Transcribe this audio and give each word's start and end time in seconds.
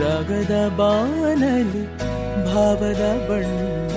ರಾಗದ 0.00 0.54
ಬಾನಲಿ 0.78 1.84
ಭಾವದ 2.46 3.02
ಬಣ್ಣ 3.28 3.96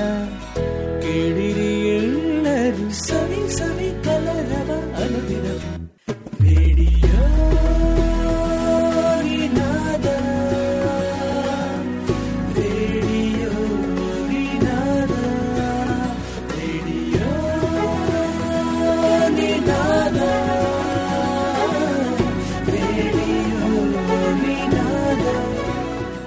ಕೇಳಿರಿ 1.02 1.72
ಎಲ್ಲರೂ 1.96 2.90
ಸವಿ 2.92 3.50
ಸವಿ 3.50 3.90
ಕಲರವ 4.04 4.70
ಅನುದಿನವು. 5.04 5.79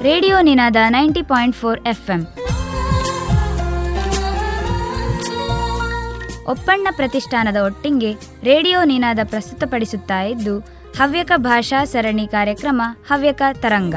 Radio 0.07 0.37
Ninada 0.47 0.77
ninety 0.95 1.23
point 1.23 1.57
four 1.57 1.81
F 1.91 2.09
M 2.11 2.23
Oppanna 6.53 6.89
ಪ್ರತಿಷ್ಠಾನದ 6.97 7.59
ಒಟ್ಟಿಗೆ 7.67 8.11
ರೇಡಿಯೋ 8.49 8.79
ನಿನಾದ 8.85 9.21
ಪ್ರಸ್ತುತಪಡಿಸುತ್ತಾ 9.25 10.19
ಇದ್ದು, 10.23 10.55
ಹವ್ಯಕ 11.01 11.33
ಭಾಷಾ 11.37 11.85
ಸರಣಿ 11.85 12.27
ಕಾರ್ಯಕ್ರಮ 12.27 12.83
ಹವ್ಯಕ 13.11 13.43
ತರಂಗ. 13.63 13.95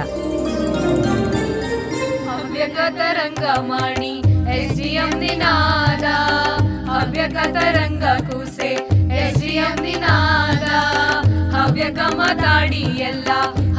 ಹವ್ಯಕ 2.29 2.77
ತರಂಗ 2.99 3.45
ಮಾಡಿ 3.71 4.13
ಎಸ್ 4.57 4.81
ನಿನಾದ. 5.23 6.05
ಹವ್ಯಕ 6.91 7.37
ತರಂಗ 7.57 8.03
ಕೂಸೆ 8.29 8.71
ಎಸ್ 9.23 9.45
ನಿನಾದ. 9.81 10.67
ಹವ್ಯಕ 11.55 11.99
ಮಾತಾಡಿ 12.15 12.83
ಎಲ್ಲ, 13.11 13.31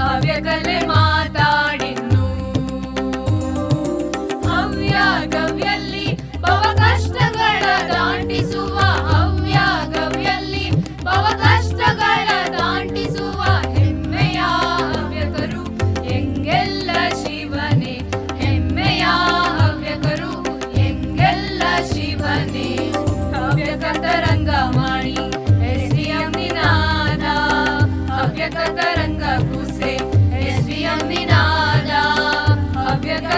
ಹವ್ಯಕಲೆ 0.03 0.79
ಮಾತಾಡಿನ್ನು 0.87 1.56
ತರಂಗ 28.55 29.23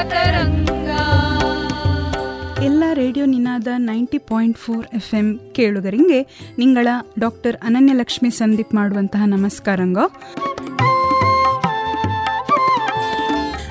ತರಂಗ 0.02 0.90
ಎಲ್ಲ 2.64 2.84
radio 2.92 3.26
Ninada 3.26 3.68
ninety 3.76 4.18
point 4.18 4.58
four 4.58 4.86
F 4.94 5.14
M 5.14 5.40
ಕೇಳುಗರಿಗೆ 5.52 6.20
ನಿಂಗಳ 6.58 6.88
ಡಾಕ್ಟರ್ 7.18 7.56
ಅನನ್ಯಲಕ್ಷ್ಮಿ 7.62 8.30
ಸಂದೀಪ್ 8.30 8.74
ಮಾಡುವಂತಹ 8.74 9.22
ನಮಸ್ಕಾರಂಗ. 9.26 9.98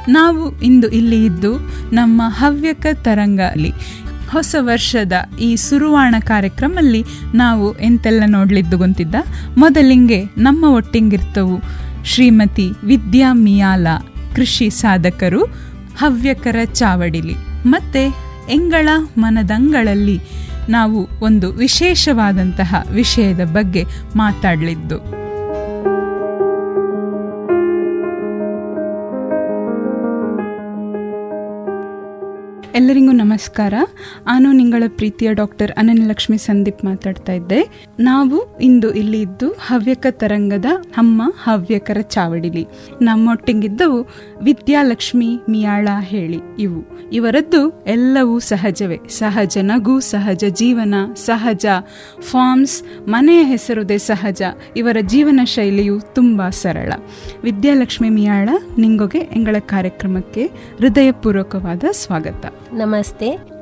ನಾವು 0.10 0.62
ಇಂದು 0.62 0.88
ಇಲ್ಲಿ 0.90 1.26
ಇದ್ದು 1.26 1.52
ನಮ್ಮ 1.96 2.22
ಹವ್ಯಕ 2.26 2.86
ತರಂಗಲಿ 3.04 3.74
ಹೊಸ 4.32 4.56
ವರ್ಷದ 4.60 5.12
ಈ 5.40 5.56
ಸುರುವಾಣ 5.56 6.16
ಕಾರ್ಯಕ್ರಮಲ್ಲಿ 6.20 7.04
ನಾವು 7.36 7.80
ಎಂತೆಲ್ಲ 7.80 8.24
ನೋಡ್ಲಿದ್ದು 8.28 8.78
ಗೊತ್ತಿದ್ದ? 8.78 9.16
ಮೊದಲಿಂಗೆ 9.58 10.24
ನಮ್ಮ 10.24 10.66
ಒಟ್ಟಿಂಗಿರ್ತವು 10.66 11.62
ಶ್ರೀಮತಿ 12.06 12.70
ವಿದ್ಯಾ 12.84 13.34
ಮಿಯಾಲ, 13.34 13.88
ಕೃಷಿ 14.36 14.70
ಸಾಧಕರು, 14.70 15.44
ಹವ್ಯಕರ 15.98 16.56
ಚಾವಡಿಲಿ. 16.66 17.36
ಮತ್ತೆ 17.66 18.06
ಎಂಗಳ 18.50 18.90
ಮನದಂಗಳಲ್ಲಿ 19.18 20.20
ನಾವು 20.70 21.10
ಒಂದು 21.20 21.52
ವಿಶೇಷವಾದಂತಹ 21.52 22.84
ವಿಷಯದ 22.92 23.44
ಬಗ್ಗೆ 23.44 23.84
ಮಾತಾಡಲಿದ್ದು. 24.16 25.17
ಎಲ್ಲರಿಗೂ 32.78 33.12
ನಮಸ್ಕಾರ. 33.12 33.74
ನಾನು 34.26 34.52
ನಿಂಗಳ 34.52 34.84
ಪ್ರೀತಿಯ 34.88 35.34
ಡಾಕ್ಟರ್ 35.34 35.72
ಅನನ್ಯಲಕ್ಷ್ಮಿ 35.72 36.38
ಸಂದೀಪ್ 36.38 36.86
ಮಾತಾಡ್ತಾ 36.86 37.34
ಇದ್ದೆ. 37.34 37.86
ನಾವು 38.00 38.60
ಇಂದು 38.60 38.94
ಇಲ್ಲಿ 38.94 39.22
ಇದ್ದು 39.22 39.50
ಹವ್ಯಕ 39.50 40.06
ತರಂಗದ 40.12 40.66
ಅಮ್ಮ 40.98 41.22
ಹವ್ಯಕರ 41.44 41.98
ಚಾವಡಿಲಿ. 42.02 42.66
ನಮ್ಮೊಟ್ಟಿಗಿದ್ದವು 43.02 44.08
ವಿದ್ಯಾಲಕ್ಷ್ಮಿ, 44.44 45.40
ಮಿಯಾಳ, 45.50 45.88
ಹೇಳಿ. 46.00 46.38
ಇವು. 46.60 47.10
ಇವರದ್ದು 47.14 47.84
ಎಲ್ಲವೂ 47.88 48.40
ಸಹಜವೇ. 48.40 48.98
ಸಹಜ 49.10 49.58
ನಗು, 49.62 50.00
ಸಹಜ 50.00 50.44
ಜೀವನ, 50.50 50.94
ಸಹಜ 51.16 51.66
ಫಾರ್ಮ್ಸ್, 52.22 53.10
ಮನೆಯ 53.10 53.44
ಹೆಸರುದೇ 53.44 53.98
ಸಹಜ. 53.98 54.42
ಇವರ 54.78 54.98
ಜೀವನ 55.02 55.40
ಶೈಲಿಯು 55.44 56.00
ತುಂಬ 56.00 56.50
ಸರಳ. 56.50 56.94
ವಿದ್ಯಾಲಕ್ಷ್ಮಿ, 57.44 58.10
ಮಿಯಾಳ, 58.10 58.50
ನಿಂಗೊಗೆ, 58.78 59.20
ಎಂಗಳ 59.20 59.56
ಕಾರ್ಯಕ್ರಮಕ್ಕೆ 59.60 60.46
ಹೃದಯಪೂರ್ವಕವಾದ 60.78 61.84
ಸ್ವಾಗತ. 61.92 62.54
ನಮಸ್ತೆ. 62.74 63.58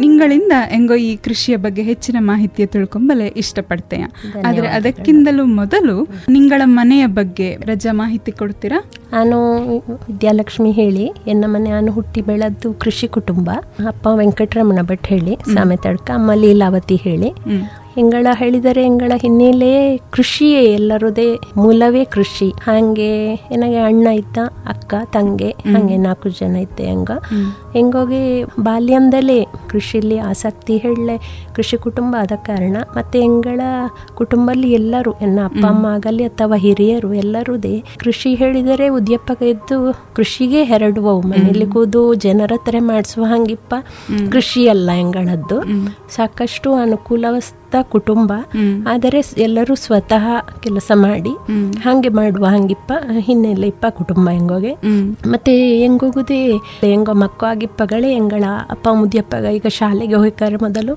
ನಿಂಗಳಿಂದ 0.00 0.52
ಹೆಂಗೋ 0.68 0.94
ಈ 0.94 1.16
ಕೃಷಿಯ 1.16 1.56
ಬಗ್ಗೆ 1.56 1.82
ಹೆಚ್ಚಿನ 1.82 2.16
ಮಾಹಿತಿಯ 2.20 2.66
ತಿಳ್ಕೊಂಬಲೆ 2.66 3.26
ಇಷ್ಟಪಡ್ತೇಯ 3.26 4.04
ಆದ್ರೆ 4.46 4.66
ಅದಕ್ಕಿಂತಲೂ 4.66 5.44
ಮೊದಲು 5.44 6.08
ನಿಂಗಳ 6.28 6.62
ಮನೆಯ 6.64 7.06
ಬಗ್ಗೆ 7.06 7.56
ರಜಾ 7.56 7.92
ಮಾಹಿತಿ 7.92 8.32
ಕೊಡ್ತೀರಾ? 8.32 8.84
ನಾನು 9.12 9.38
ವಿದ್ಯಾಲಕ್ಷ್ಮಿ 9.78 10.70
ಹೇಳಿ 10.70 11.12
ಎನ್ನ 11.26 11.44
ಮನೆ 11.46 11.70
ನಾನು 11.70 11.92
ಹುಟ್ಟಿ 11.92 12.20
ಬೆಳೆದ್ದು 12.20 12.74
ಕೃಷಿ 12.74 13.08
ಕುಟುಂಬ. 13.08 13.50
ಅಪ್ಪ 13.88 14.06
ವೆಂಕಟರಮಣ 14.12 14.78
ಭಟ್ 14.82 15.06
ಹೇಳಿ 15.06 15.38
ಸಾಮೆತಡ್ಕ 15.54 16.10
ಅಮ್ಮ 16.14 16.30
ಲೀಲಾವತಿ 16.34 16.96
ಹೇಳಿ. 16.96 17.30
ಹ್ಮ್ 17.94 18.04
ಎಂಗಳ 18.04 18.26
ಹೇಳಿದರೆ 18.34 18.82
ಹೆಂಗಳ 18.82 19.12
ಹಿನ್ನೆಲೆ 19.16 19.96
ಕೃಷಿಯೇ 19.96 20.64
ಎಲ್ಲರದೇ, 20.64 21.38
ಮೂಲವೇ 21.56 22.04
ಕೃಷಿ. 22.04 22.50
ಹಾಗೆ 22.50 23.34
ನನಗೆ 23.34 23.76
ಅಣ್ಣ 23.76 24.06
ಇದ್ದ, 24.06 24.38
ಅಕ್ಕ, 24.66 24.94
ತಂಗೆ, 25.04 25.48
ಹಾಗೆ 25.48 25.96
ನಾಲ್ಕು 25.96 26.28
ಜನ 26.28 26.56
ಇದ್ದೆ 26.56 26.90
ಹಂಗ. 26.90 27.10
ಹೆಂಗೋಗಿ 27.72 28.44
ಬಾಲ್ಯಂದಲೇ 28.44 29.44
ಕೃಷಿಲಿ 29.68 30.18
ಆಸಕ್ತಿ 30.18 30.76
ಹೇಳಲೆ 30.76 31.46
ಕೃಷಿ 31.54 31.76
ಕುಟುಂಬ 31.76 32.16
ಆದ 32.20 32.32
ಕಾರಣ 32.36 32.76
ಮತ್ತೆ 32.96 33.20
ಹೆಂಗಳ 33.20 33.60
ಕುಟುಂಬದಲ್ಲಿ 34.14 34.72
ಎಲ್ಲರೂ, 34.72 35.12
ಎನ್ನ 35.12 35.40
ಅಪ್ಪ, 35.44 35.66
ಅಮ್ಮ 35.66 35.86
ಆಗಲಿ 35.86 36.24
ಅಥವಾ 36.24 36.56
ಹಿರಿಯರು 36.56 37.14
ಎಲ್ಲರೂದೇ 37.14 37.84
ಕೃಷಿ 37.98 38.34
ಹೇಳಿದರೆ 38.34 38.88
ಉದ್ಯಪ್ಪ 38.88 39.42
ಎದ್ದು 39.42 40.04
ಕೃಷಿಗೆ 40.14 40.64
ಹೆರಡುವವು. 40.64 41.20
ಮನೆಯಲ್ಲಿ 41.20 41.66
ಕೂದು 41.66 42.14
ಜನರ 42.14 42.52
ಹತ್ರ 42.52 42.74
ಮಾಡಿಸುವ 42.80 43.24
ಹಂಗಿಪ್ಪ 43.24 43.74
ಕೃಷಿ 44.30 44.68
ಅಲ್ಲ 44.68 44.90
ಎಂಗಳದ್ದು. 44.90 45.60
ಸಾಕಷ್ಟು 46.10 46.74
ಅನುಕೂಲವಸ್ಥ 47.74 47.92
ಕುಟುಂಬ 47.94 48.32
ಆದರೆ 48.92 49.20
ಎಲ್ಲರೂ 49.38 49.74
ಸ್ವತಃ 49.84 50.24
ಕೆಲಸ 50.64 50.90
ಮಾಡಿ 50.96 51.32
ಹಾಗೆ 51.84 52.10
ಮಾಡುವ 52.18 52.44
ಹಂಗಿಪ್ಪ 52.54 52.92
ಹಿನ್ನೆಲೆ 53.26 53.66
ಇಪ್ಪ 53.66 53.86
ಕುಟುಂಬ 53.98 54.26
ಹೆಂಗೋಗೆ. 54.30 54.72
ಮತ್ತೆ 55.26 55.52
ಹೆಂಗೋಗುದೇ? 55.82 56.40
ಹೆಂಗೋ 56.82 57.14
ಮಕ್ಕ 57.24 57.40
ಆಗಿಪ್ಪಗಳೇ 57.44 58.10
ಹೆಂಗಳ 58.14 58.44
ಅಪ್ಪ 58.70 58.86
ಮುದಿಯಪ್ಪಗ 59.00 59.44
ಈಗ 59.58 59.68
ಶಾಲೆಗೆ 59.80 60.14
ಹೋಗ್ತಾರೆ 60.14 60.58
ಮೊದಲು. 60.66 60.94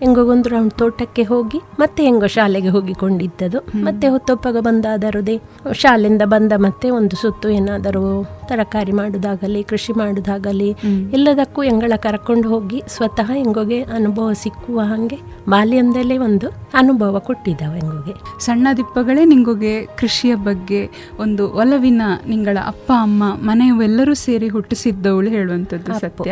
ಹೆಂಗೋಗೊಂದು 0.00 0.48
ರೌಂಡ್ 0.48 0.72
ತೋಟಕ್ಕೆ 0.72 1.22
ಹೋಗಿ 1.22 1.58
ಮತ್ತೆ 1.78 2.00
ಹೆಂಗೋ 2.04 2.28
ಶಾಲೆಗೆ 2.34 2.70
ಹೋಗಿಕೊಂಡಿದ್ದದು. 2.74 3.58
ಮತ್ತೆ 3.84 4.06
ಹೊತ್ತೊಪ್ಪಗ 4.08 4.56
ಬಂದಾದರುದೇ 4.60 5.36
ಶಾಲೆಯಿಂದ 5.74 6.24
ಬಂದ 6.24 6.52
ಮತ್ತೆ 6.56 6.86
ಒಂದು 6.90 7.14
ಸುತ್ತು 7.16 7.48
ಏನಾದರೂ 7.58 8.02
ತರಕಾರಿ 8.48 8.92
ಮಾಡುದಾಗಲಿ 8.92 9.60
ಕೃಷಿ 9.62 9.92
ಮಾಡುದಾಗಲಿ 9.92 10.70
ಎಲ್ಲದಕ್ಕೂ 11.16 11.60
ಹೆಂಗಳ 11.62 11.92
ಕರ್ಕೊಂಡು 11.96 12.46
ಹೋಗಿ 12.48 12.80
ಸ್ವತಃ 12.88 13.30
ಹೆಂಗೋಗೆ 13.32 13.78
ಅನುಭವ 13.98 14.28
ಸಿಕ್ಕುವ 14.42 14.80
ಹಾಗೆ 14.90 15.18
ಬಾಲ್ಯಂದಲೇ 16.06 16.16
ಒಂದು 16.24 16.48
ಅನುಭವ 16.74 17.18
ಕೊಟ್ಟಿದ್ದಾವೆ 17.18 17.80
ನಿಮಗೆ 17.80 18.14
ಸಣ್ಣ 18.40 18.66
ದಿಪ್ಪಗಳೇ 18.76 19.24
ನಿಮಗೆ 19.24 19.72
ಕೃಷಿಯ 19.96 20.34
ಬಗ್ಗೆ 20.42 20.80
ಒಂದು 21.18 21.52
ಒಲವಿನ 21.52 22.02
ನಿಂಗಳ 22.28 22.58
ಅಪ್ಪ 22.66 22.92
ಅಮ್ಮ 23.02 23.22
ಮನೆಯವೆಲ್ಲರೂ 23.42 24.14
ಸೇರಿ 24.24 24.48
ಹುಟ್ಟಿಸಿದ್ದವಳು 24.48 25.30
ಹೇಳುವಂಥದ್ದು 25.30 25.92
ಸತ್ಯ. 26.00 26.30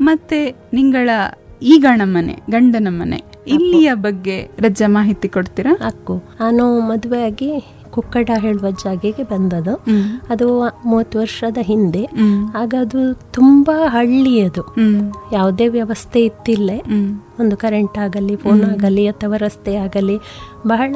ಮತ್ತೆ 0.00 0.40
ನಿಂಗಳ 0.72 1.08
ಈಗಣ 1.62 2.00
ಮನೆ 2.04 2.34
ಗಂಡನ 2.50 2.88
ಮನೆ 2.90 3.18
ಇಲ್ಲಿಯ 3.46 3.94
ಬಗ್ಗೆ 3.98 4.36
ರಜಾ 4.58 4.86
ಮಾಹಿತಿ 4.88 5.28
ಕೊಡ್ತೀರಾ? 5.28 5.72
ಅಕ್ಕು. 5.86 6.14
ನಾನು 6.40 6.64
ಮದುವೆಯಾಗಿ 6.88 7.50
ಕುಕ್ಕಡ 7.92 8.30
ಹೇಳುವ 8.38 8.70
ಜಾಗೆಗೆ 8.70 9.22
ಬಂದದು. 9.22 9.74
ಅದು 10.30 10.46
ಮೂವತ್ತು 10.84 11.18
ವರ್ಷದ 11.18 11.58
ಹಿಂದೆ. 11.62 12.04
ಆಗ 12.54 12.74
ಅದು 12.80 13.00
ತುಂಬಾ 13.32 13.88
ಹಳ್ಳಿ 13.88 14.40
ಅದು 14.40 14.64
ಯಾವುದೇ 15.32 15.68
ವ್ಯವಸ್ಥೆ 15.68 16.20
ಇತ್ತಿಲ್ಲ. 16.24 16.70
ಒಂದು 17.40 17.56
ಕರೆಂಟ್ 17.56 17.98
ಆಗಲಿ 17.98 18.36
ಫೋನ್ 18.36 18.64
ಆಗಲಿ 18.64 19.06
ಅಥವಾ 19.06 19.36
ರಸ್ತೆ 19.36 19.74
ಆಗಲಿ 19.76 20.16
ಬಹಳ 20.66 20.94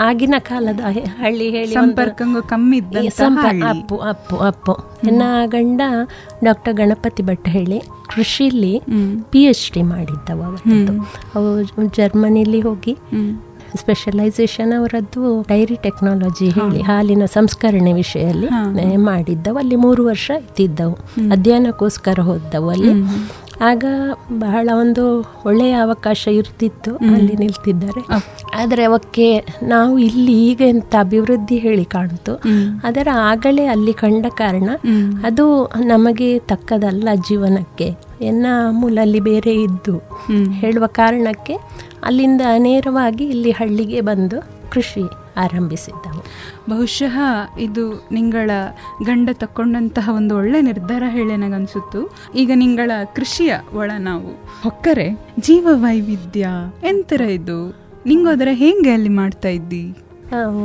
ಆಗಿನ 0.00 0.34
ಕಾಲದ 0.38 0.80
ಹಳ್ಳಿ 1.20 1.50
ಹೇಳಿ 1.50 1.72
ಸಂಪರ್ಕ 1.74 2.22
ಕಮ್ಮಿ. 2.48 2.80
ಅಪ್ಪು 3.70 3.96
ಅಪ್ಪು 3.96 4.36
ಅಪ್ಪು. 4.36 4.74
ನನ್ನ 5.04 5.22
ಗಂಡ 5.46 5.82
ಡಾಕ್ಟರ್ 6.44 6.74
ಗಣಪತಿ 6.74 7.22
ಭಟ್ 7.22 7.48
ಹೇಳಿ 7.48 7.80
ಕೃಷಿಲಿ 8.14 8.82
ಪಿ 9.30 9.40
ಎಚ್ 9.44 9.72
ಡಿ 9.72 9.82
ಮಾಡಿದ್ದವ 9.82 10.42
ಅವತ್ತು 10.42 10.94
ಅವು 11.34 11.50
ಜರ್ಮನಿಲಿ 11.96 12.60
ಹೋಗಿ 12.60 12.94
ಸ್ಪೆಷಲೈಸೇಷನ್ 13.76 14.72
ಅವರದ್ದು 14.78 15.42
ಡೈರಿ 15.48 15.76
ಟೆಕ್ನಾಲಜಿ 15.82 16.48
ಹೇಳಿ 16.48 16.80
ಹಾಲಿನ 16.80 17.24
ಸಂಸ್ಕರಣೆ 17.24 17.92
ವಿಷಯದಲ್ಲಿ 17.92 18.96
ಮಾಡಿದ್ದವು. 18.96 19.58
ಅಲ್ಲಿ 19.58 19.76
ಮೂರು 19.76 20.04
ವರ್ಷ 20.06 20.30
ಇದ್ದಿದ್ದವು. 20.38 20.94
ಅಧ್ಯಯನಕ್ಕೋಸ್ಕರ 21.32 22.18
ಹೋದ್ದವು 22.20 22.70
ಅಲ್ಲಿ. 22.70 22.92
ಆಗ 23.60 23.84
ಬಹಳ 24.38 24.68
ಒಂದು 24.80 25.20
ಒಳ್ಳೆಯ 25.46 25.72
ಅವಕಾಶ 25.72 26.28
ಇರ್ತಿತ್ತು 26.28 26.96
ಅಲ್ಲಿ 26.96 27.36
ನಿಲ್ತಿದ್ದಾರೆ. 27.36 28.02
ಆದರೆ 28.54 28.84
ಅವಕ್ಕೆ 28.84 29.44
ನಾವು 29.62 29.98
ಇಲ್ಲಿ 29.98 30.46
ಈಗ 30.46 30.60
ಎಂತ 30.60 30.94
ಅಭಿವೃದ್ಧಿ 31.00 31.58
ಹೇಳಿ 31.58 31.84
ಕಾಣ್ತು. 31.84 32.34
ಅದರ 32.84 33.08
ಆಗಲೇ 33.14 33.64
ಅಲ್ಲಿ 33.64 33.92
ಕಂಡ 33.92 34.26
ಕಾರಣ 34.26 34.70
ಅದು 35.24 35.64
ನಮಗೆ 35.64 36.38
ತಕ್ಕದಲ್ಲ 36.38 37.08
ಜೀವನಕ್ಕೆ. 37.28 37.96
ಎನ್ನ 38.20 38.46
ಮೂಲಲ್ಲಿ 38.70 39.20
ಬೇರೆ 39.20 39.62
ಇದ್ದು 39.62 39.98
ಹೇಳುವ 40.52 40.86
ಕಾರಣಕ್ಕೆ 40.86 41.54
ಅಲ್ಲಿಂದ 42.04 42.40
ನೇರವಾಗಿ 42.58 43.24
ಇಲ್ಲಿ 43.24 43.50
ಹಳ್ಳಿಗೆ 43.50 44.00
ಬಂದು 44.00 44.40
ಕೃಷಿ 44.70 45.21
ಆರಂಭಿಸಿದ್ದವು. 45.36 46.24
ಬಹುಶಃ 46.70 47.18
ಇದು 47.60 48.08
ನಿಂಗಳ 48.12 48.50
ಗಂಡ 49.04 49.28
ತಕ್ಕೊಂಡಂತಹ 49.32 50.10
ಒಂದು 50.12 50.36
ಒಳ್ಳೆ 50.36 50.60
ನಿರ್ಧಾರ 50.60 51.02
ಹೇಳಿ 51.08 51.36
ನನಗನ್ಸುತ್ತು. 51.36 52.14
ಈಗ 52.34 52.50
ನಿಂಗಳ 52.54 52.90
ಕೃಷಿಯ 53.14 53.54
ಒಳ 53.74 53.90
ನಾವು. 53.98 54.28
ಹೊಕ್ಕರೆ 54.62 55.26
ಜೀವ 55.40 55.68
ವೈವಿಧ್ಯ 55.72 56.48
ಎಂತರ 56.82 57.20
ಇದು? 57.20 57.76
ನಿಂಗು 58.06 58.28
ಅದರ 58.28 58.48
ಹೆಂಗೆ 58.52 58.90
ಅಲ್ಲಿ 58.90 59.08
ಮಾಡ್ತಾ 59.08 59.48
ಇದ್ದಿ? 59.48 59.94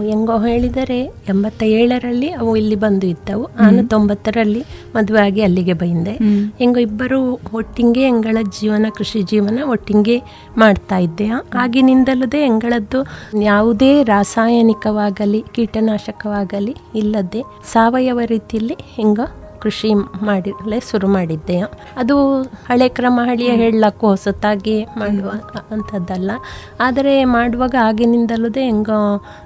ಹೆಂಗೋ 0.04 0.38
ಹೇಳಿದರೆ 0.40 1.00
ಎಂಬತ್ತ 1.04 1.64
ಏಳರಲ್ಲಿ 1.64 2.32
ಅವು 2.32 2.58
ಇಲ್ಲಿ 2.58 2.76
ಬಂದು 2.76 3.08
ಇದ್ದವು. 3.08 3.50
ನಾನು 3.62 3.88
ತೊಂಬತ್ತರಲ್ಲಿ 3.88 4.64
ಮದುವೆ 4.96 5.20
ಆಗಿ 5.20 5.42
ಅಲ್ಲಿಗೆ 5.42 5.74
ಬಂದೆ. 5.74 6.12
ಹೆಂಗೋ 6.58 6.80
ಇಬ್ಬರು 6.80 7.40
ಒಟ್ಟಿಂಗೆ 7.54 8.04
ಹೆಂಗಳ 8.06 8.38
ಜೀವನ 8.62 8.86
ಕೃಷಿ 8.96 9.22
ಜೀವನ 9.22 9.60
ಒಟ್ಟಿಗೆ 9.70 10.18
ಮಾಡ್ತಾ 10.58 10.98
ಇದ್ದೆ. 10.98 11.28
ಆಗಿನಿಂದಲದೇ 11.56 12.42
ಹೆಂಗಳದ್ದು 12.44 13.02
ಯಾವುದೇ 13.42 14.04
ರಾಸಾಯನಿಕವಾಗಲಿ 14.04 15.44
ಕೀಟನಾಶಕವಾಗಲಿ 15.56 16.76
ಇಲ್ಲದೆ 16.96 17.44
ಸಾವಯವ 17.74 18.20
ರೀತಿಯಲ್ಲಿ 18.26 18.78
ಹೆಂಗೋ 18.96 19.47
ಕೃಷಿ 19.62 19.94
ಮಾಡಲೇ 20.24 20.80
ಶುರು 20.92 21.08
ಮಾಡಿದ್ದೆ. 21.08 21.58
ಅದು 21.98 22.16
ಹಳೆ 22.42 22.90
ಕ್ರಮ 22.90 23.20
ಹಳಿಯ 23.24 23.52
ಹೇಳಕ್ಕೂ 23.52 24.08
ಹೊಸತಾಗಿ 24.08 24.84
ಮಾಡುವ 24.98 25.30
ಅಂಥದ್ದಲ್ಲ. 25.72 26.32
ಆದರೆ 26.80 27.26
ಮಾಡುವಾಗ 27.26 27.76
ಆಗಿನಿಂದಲದೇ 27.84 28.64
ಹೆಂಗೋ 28.64 29.02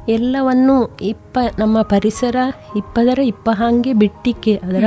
ಎಲ್ಲವನ್ನು 0.09 0.75
ಇಪ್ಪ 1.01 1.39
ನಮ್ಮ 1.59 1.81
ಪರಿಸರ 1.81 2.35
ಇಪ್ಪದರ 2.75 3.19
ಇಪ್ಪ 3.19 3.49
ಹಾಗೆ 3.53 3.93
ಬಿಟ್ಟಿಕ್ಕೆ 3.93 4.55
ಅದರ 4.63 4.85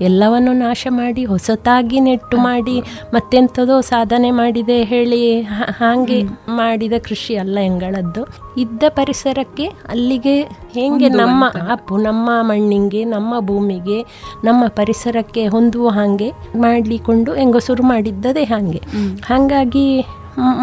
ಎಲ್ಲವನ್ನು 0.00 0.52
ನಾಶ 0.52 0.86
ಮಾಡಿ 0.90 1.24
ಹೊಸತಾಗಿ 1.24 2.00
ನೆಟ್ಟು 2.00 2.36
ಮಾಡಿ 2.38 2.80
ಮತ್ತೆಂಥದೋ 3.14 3.80
ಸಾಧನೆ 3.80 4.30
ಮಾಡಿದೆ 4.30 4.84
ಹೇಳಿ 4.84 5.40
ಹಾಗೆ 5.80 6.22
ಮಾಡಿದ 6.48 6.92
ಕೃಷಿ 7.04 7.36
ಅಲ್ಲ 7.36 7.58
ಹೆಂಗಳದ್ದು. 7.58 8.22
ಇದ್ದ 8.56 8.82
ಪರಿಸರಕ್ಕೆ 8.88 9.66
ಅಲ್ಲಿಗೆ 9.88 10.42
ಹೇಗೆ 10.74 11.08
ನಮ್ಮ 11.08 11.44
ಅಪ್ಪು 11.70 11.96
ನಮ್ಮ 11.96 12.30
ಮಣ್ಣಿಗೆ 12.40 13.04
ನಮ್ಮ 13.04 13.40
ಭೂಮಿಗೆ 13.40 13.98
ನಮ್ಮ 14.44 14.63
ಪರಿಸರಕ್ಕೆ 14.68 15.46
ಹೊಂದುವ 15.46 15.88
ಹಾಗೆ 15.88 16.28
ಮಾಡಲಿಕೊಂಡು 16.56 17.34
ಹೆಂಗೋ 17.34 17.58
ಶುರು 17.58 17.82
ಮಾಡಿದ್ದದೇ 17.82 18.44
ಹಾಗೆ. 18.44 18.82
ಹಾಗಾಗಿ 19.26 19.86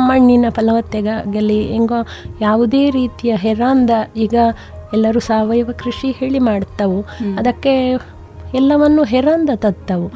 ಮಣ್ಣಿನ 0.08 0.46
ಫಲವತ್ತೆಗಾಗಲಿ 0.50 1.60
ಹೆಂಗೋ 1.68 2.08
ಯಾವುದೇ 2.42 2.90
ರೀತಿಯ 2.90 3.36
ಹೆರಾಂದ 3.36 3.90
ಈಗ 4.18 4.36
ಎಲ್ಲರೂ 4.94 5.20
ಸಾವಯವ 5.20 5.70
ಕೃಷಿ 5.78 6.12
ಹೇಳಿ 6.12 6.40
ಮಾಡ್ತಾವು. 6.40 7.02
ಅದಕ್ಕೆ 7.38 7.92
ಎಲ್ಲವನ್ನು 8.54 9.04
ಹೆರಾಂದ 9.04 9.50
ತತ್ತವು. 9.56 10.08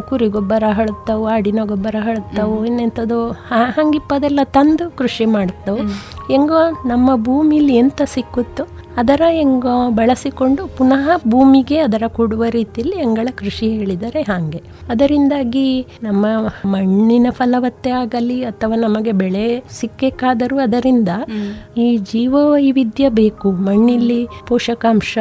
ಕುರಿ 0.00 0.28
ಗೊಬ್ಬರ 0.28 0.64
ಹಳುತ್ತವು 0.68 1.26
ಆಡಿನ 1.26 1.58
ಗೊಬ್ಬರ 1.64 1.96
ಹಳುತ್ತವು 1.98 2.66
ಇನ್ನೆಂಥದ್ದು 2.66 3.30
ಹಂಗಿಪ್ಪದೆಲ್ಲ 3.76 4.40
ತಂದು 4.44 4.96
ಕೃಷಿ 4.96 5.24
ಮಾಡ್ತವು. 5.24 5.78
ಹೆಂಗೋ 6.28 6.70
ನಮ್ಮ 6.70 7.16
ಭೂಮಿಲಿ 7.16 7.76
ಎಂತ 7.76 8.02
ಸಿಕ್ಕುತ್ತೋ 8.04 8.64
ಅದರ 8.98 9.22
ಹೆಂಗ 9.30 9.66
ಬಳಸಿಕೊಂಡು 9.88 10.62
ಪುನಃ 10.76 11.10
ಭೂಮಿಗೆ 11.28 11.78
ಅದರ 11.78 12.02
ಕೊಡುವ 12.08 12.44
ರೀತಿಯಲ್ಲಿ 12.50 12.96
ಎಂಗಳ 12.96 13.28
ಕೃಷಿ 13.34 13.66
ಹೇಳಿದರೆ 13.68 14.22
ಹಾಗೆ. 14.22 14.60
ಅದರಿಂದಾಗಿ 14.88 15.86
ನಮ್ಮ 16.02 16.26
ಮಣ್ಣಿನ 16.64 17.26
ಫಲವತ್ತೆ 17.30 17.90
ಆಗಲಿ 17.90 18.44
ಅಥವಾ 18.44 18.76
ನಮಗೆ 18.76 19.12
ಬೆಳೆ 19.12 19.44
ಸಿಕ್ಕಬೇಕಾದರೂ 19.70 20.58
ಅದರಿಂದ 20.58 21.08
ಈ 21.76 21.96
ಜೀವ 21.96 22.34
ವೈವಿಧ್ಯ 22.52 23.08
ಬೇಕು. 23.08 23.50
ಮಣ್ಣಿಲ್ಲಿ 23.50 24.26
ಪೋಷಕಾಂಶ 24.46 25.18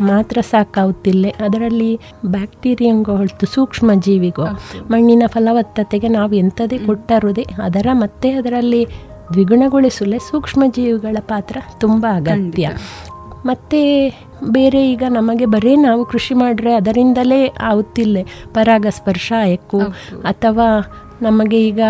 ಮಾತ್ರ 0.00 0.38
ಸಾಕಾಗುತ್ತಿಲ್ಲ. 0.40 1.26
ಅದರಲ್ಲಿ 1.44 1.92
ಬ್ಯಾಕ್ಟೀರಿಯಂಗೋ 2.26 3.16
ಹೊಳ್ತು 3.16 3.46
ಸೂಕ್ಷ್ಮ 3.46 3.90
ಜೀವಿಗೋ 4.00 4.46
ಮಣ್ಣಿನ 4.90 5.22
ಫಲವತ್ತತೆಗೆ 5.26 6.08
ನಾವು 6.08 6.34
ಎಂಥದೇ 6.34 6.78
ಕೊಟ್ಟರುದೇ 6.78 7.46
ಅದರ 7.62 7.86
ಮತ್ತೆ 7.92 8.30
ಅದರಲ್ಲಿ 8.30 8.86
ದ್ವಿಗುಣಗೊಳಿಸಲೇ 9.32 10.18
ಸೂಕ್ಷ್ಮ 10.18 10.62
ಜೀವಿಗಳ 10.70 11.16
ಪಾತ್ರ 11.20 11.56
ತುಂಬ 11.80 12.06
ಅಗತ್ಯ. 12.14 12.70
ಮತ್ತು 13.44 13.80
ಬೇರೆ 14.50 14.80
ಈಗ 14.88 15.04
ನಮಗೆ 15.08 15.46
ಬರೀ 15.46 15.72
ನಾವು 15.78 16.02
ಕೃಷಿ 16.04 16.34
ಮಾಡಿದ್ರೆ 16.34 16.70
ಅದರಿಂದಲೇ 16.74 17.40
ಆಗುತ್ತಿಲ್ಲ 17.62 18.18
ಪರಾಗಸ್ಪರ್ಶ 18.52 19.28
ಆಯಕ್ಕು 19.38 19.80
ಅಥವಾ 20.24 20.68
ನಮಗೆ 21.22 21.58
ಈಗ 21.62 21.82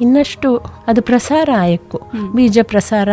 ಇನ್ನಷ್ಟು 0.00 0.50
ಅದು 0.88 1.00
ಪ್ರಸಾರ 1.02 1.48
ಆಯಕ್ಕು 1.56 1.98
ಬೀಜ 2.34 2.58
ಪ್ರಸಾರ 2.62 3.08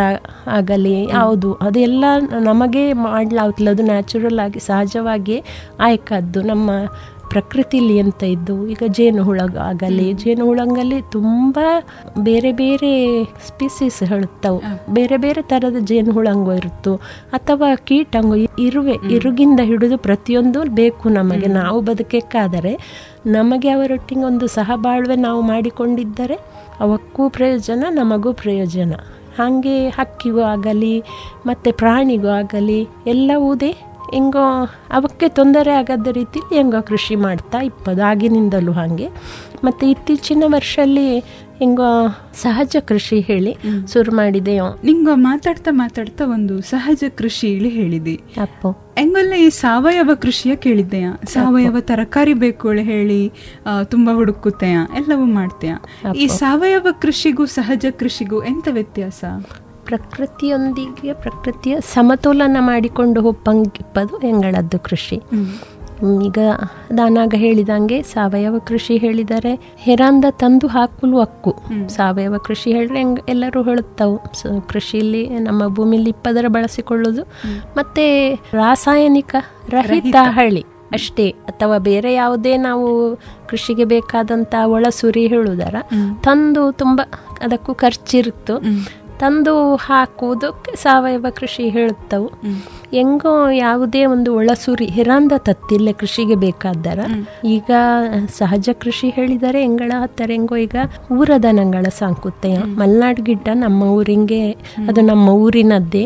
ಆಗಲಿ 0.50 0.94
ಯಾವುದು 1.09 1.50
ಅದೆಲ್ಲ 1.62 2.06
ನಮಗೆ 2.44 2.83
ಮಾಡ್ಲಾಗ್ತಿಲ್ಲ 3.01 3.71
ಅದು 3.71 3.83
ನ್ಯಾಚುರಲ್ 3.83 4.39
ಆಗಿ 4.39 4.59
ಸಹಜವಾಗಿ 4.59 5.38
ಆಯ್ಕದ್ದು 5.79 6.41
ನಮ್ಮ 6.41 6.71
ಪ್ರಕೃತಿಲಿ 7.29 7.95
ಅಂತ 8.00 8.24
ಇದ್ದು 8.24 8.56
ಈಗ 8.68 8.83
ಜೇನು 8.88 9.24
ಹುಳಗಾಗಲಿ 9.24 9.65
ಆಗಲಿ 9.69 10.06
ಜೇನು 10.13 10.44
ಹುಳಂಗಲ್ಲಿ 10.45 11.00
ತುಂಬ 11.12 11.57
ಬೇರೆ 12.19 12.51
ಬೇರೆ 12.51 12.91
ಸ್ಪೀಸೀಸ್ 13.47 14.00
ಹೇಳುತ್ತವು 14.03 14.59
ಬೇರೆ 14.94 15.18
ಬೇರೆ 15.18 15.41
ಥರದ 15.41 15.79
ಜೇನು 15.79 16.12
ಹುಳಂಗು 16.12 16.51
ಇರುತ್ತು. 16.53 16.94
ಅಥವಾ 17.33 17.69
ಕೀಟಂಗು 17.88 18.38
ಇರುವೆ 18.59 18.95
ಇರುಗಿಂದ 19.09 19.59
ಹಿಡಿದು 19.63 19.97
ಪ್ರತಿಯೊಂದು 19.97 20.62
ಬೇಕು 20.79 21.09
ನಮಗೆ. 21.09 21.47
ನಾವು 21.59 21.81
ಬದುಕಕ್ಕಾದರೆ 21.81 22.74
ನಮಗೆ 23.27 23.69
ಅವರೊಟ್ಟಿಗೆ 23.69 24.24
ಒಂದು 24.24 24.47
ಸಹಬಾಳ್ವೆ 24.47 25.18
ನಾವು 25.27 25.41
ಮಾಡಿಕೊಂಡಿದ್ದರೆ 25.41 26.38
ಅವಕ್ಕೂ 26.79 27.29
ಪ್ರಯೋಜನ 27.29 27.83
ನಮಗೂ 27.89 28.33
ಪ್ರಯೋಜನ. 28.44 28.94
ಹಾಗೆ 29.38 29.75
ಹಕ್ಕಿಗೂ 29.89 30.41
ಆಗಲಿ 30.41 30.95
ಮತ್ತು 31.45 31.69
ಪ್ರಾಣಿಗೂ 31.77 32.29
ಆಗಲಿ 32.41 32.79
ಎಲ್ಲವುದೇ 33.07 33.71
ಹೆಂಗೋ 34.12 34.45
ಅವಕ್ಕೆ 34.92 35.27
ತೊಂದರೆ 35.30 35.71
ಆಗದ 35.71 36.07
ರೀತಿಲಿ 36.07 36.56
ಹೆಂಗೋ 36.56 36.81
ಕೃಷಿ 36.81 37.15
ಮಾಡ್ತಾ 37.15 37.59
ಇಪ್ಪದು 37.59 38.04
ಆಗಿನಿಂದಲೂ 38.04 38.71
ಹಾಗೆ. 38.71 39.07
ಮತ್ತು 39.63 39.86
ಇತ್ತೀಚಿನ 39.86 40.44
ವರ್ಷಲ್ಲಿ 40.48 41.19
ಹೆಂಗೋ 41.59 42.07
ಸಹಜ 42.33 42.75
ಕೃಷಿ 42.86 43.19
ಹೇಳಿ 43.19 43.57
ಶುರು 43.94 44.12
ಮಾಡಿದೆಯೋ? 44.15 44.65
ನಿಂಗ 44.83 45.09
ಮಾತಾಡ್ತಾ 45.13 45.71
ಮಾತಾಡ್ತಾ 45.71 46.25
ಒಂದು 46.25 46.62
ಸಹಜ 46.62 47.04
ಕೃಷಿ 47.15 47.48
ಹೇಳಿ 47.54 47.69
ಹೇಳಿದಿ. 47.69 48.15
ಅಪ್ಪು. 48.42 48.71
ಹೆಂಗಲ್ಲ 48.71 49.33
ಈ 49.33 49.50
ಸಾವಯವ 49.50 50.12
ಕೃಷಿಯ 50.21 50.55
ಕೇಳಿದ್ದೆಯ 50.55 51.08
ಸಾವಯವ 51.25 51.79
ತರಕಾರಿ 51.79 52.34
ಬೇಕು 52.34 52.72
ಹೇಳಿ 52.72 53.31
ತುಂಬಾ 53.84 54.13
ಹುಡುಕುತ್ತೆಯ? 54.13 54.77
ಎಲ್ಲವೂ 54.96 55.25
ಮಾಡ್ತೆಯ? 55.25 55.74
ಈ 56.15 56.27
ಸಾವಯವ 56.27 56.88
ಕೃಷಿಗೂ 57.01 57.46
ಸಹಜ 57.46 57.86
ಕೃಷಿಗೂ 58.00 58.43
ಎಂತ 58.43 58.67
ವ್ಯತ್ಯಾಸ? 58.72 59.24
ಪ್ರಕೃತಿಯೊಂದಿಗೆ 59.88 61.13
ಪ್ರಕೃತಿಯ 61.13 61.75
ಸಮತೋಲನ 61.94 62.58
ಮಾಡಿಕೊಂಡು 62.60 63.22
ಹೋಗಂಗಿಪ್ಪದು 63.22 64.15
ಎಂಗಳದ್ದು 64.27 64.79
ಕೃಷಿ. 64.79 65.17
ಈಗ 66.25 66.39
ದಾನಾಗ 66.98 67.34
ಹೇಳಿದಂಗೆ 67.38 67.98
ಸಾವಯವ 68.01 68.56
ಕೃಷಿ 68.67 68.96
ಹೇಳಿದರೆ 68.98 69.53
ಹೆರಾಂದ 69.77 70.25
ತಂದು 70.29 70.67
ಹಾಕಲು 70.67 71.20
ಹಕ್ಕು. 71.20 71.51
ಸಾವಯವ 71.89 72.36
ಕೃಷಿ 72.38 72.70
ಹೇಳಿದ್ರೆ 72.72 72.98
ಹೆಂಗ್ 72.98 73.20
ಎಲ್ಲರೂ 73.29 73.63
ಹೇಳುತ್ತವು. 73.63 74.17
ಕೃಷಿಯಲ್ಲಿ 74.67 75.24
ನಮ್ಮ 75.39 75.67
ಭೂಮಿಲಿ 75.67 76.10
ಇಪ್ಪದರ 76.10 76.46
ಬಳಸಿಕೊಳ್ಳುವುದು 76.48 77.24
ಮತ್ತೆ 77.77 78.06
ರಾಸಾಯನಿಕ 78.53 79.36
ರಹಿತ 79.70 80.15
ಹಳ್ಳಿ 80.38 80.63
ಅಷ್ಟೇ. 80.91 81.27
ಅಥವಾ 81.48 81.77
ಬೇರೆ 81.77 82.13
ಯಾವುದೇ 82.13 82.53
ನಾವು 82.58 82.88
ಕೃಷಿಗೆ 83.50 83.86
ಬೇಕಾದಂತ 83.86 84.56
ಒಳಸುರಿ 84.65 85.27
ಹೇಳುದರ 85.27 85.75
ತಂದು 86.24 86.63
ತುಂಬ 86.72 87.01
ಅದಕ್ಕೂ 87.41 87.74
ಖರ್ಚಿರುತ್ತು. 87.74 88.53
ತಂದು 89.19 89.75
ಹಾಕುವುದಕ್ಕೆ 89.75 90.75
ಸಾವಯವ 90.75 91.25
ಕೃಷಿ 91.36 91.69
ಹೇಳುತ್ತವು. 91.69 92.27
ಹೆಂಗೋ 92.91 93.50
ಯಾವುದೇ 93.50 94.05
ಒಂದು 94.05 94.36
ಒಳಸುರಿ 94.36 94.86
ಹಿರಾಂದ 94.86 95.31
ತತ್ತಿಲ್ಲ 95.38 95.89
ಕೃಷಿಗೆ 95.91 96.36
ಬೇಕಾದರ 96.36 97.00
ಈಗ 97.45 97.71
ಸಹಜ 98.38 98.69
ಕೃಷಿ 98.81 99.09
ಹೇಳಿದರೆ 99.09 99.63
ಎಂಗಳ 99.63 99.91
ಹತ್ತರ 100.01 100.31
ಹೆಂಗೋ 100.31 100.55
ಈಗ 100.55 100.75
ಊರದನಗಳ 101.17 101.86
ಸಾಂಕುತ್ತೆ 101.89 102.57
ಮಲ್ನಾಡ್ 102.57 103.21
ಗಿಡ್ಡ 103.21 103.47
ನಮ್ಮ 103.53 103.83
ಊರಿಂಗೆ 103.83 104.51
ಅದು 104.88 105.01
ನಮ್ಮ 105.01 105.29
ಊರಿನದ್ದೇ. 105.29 106.05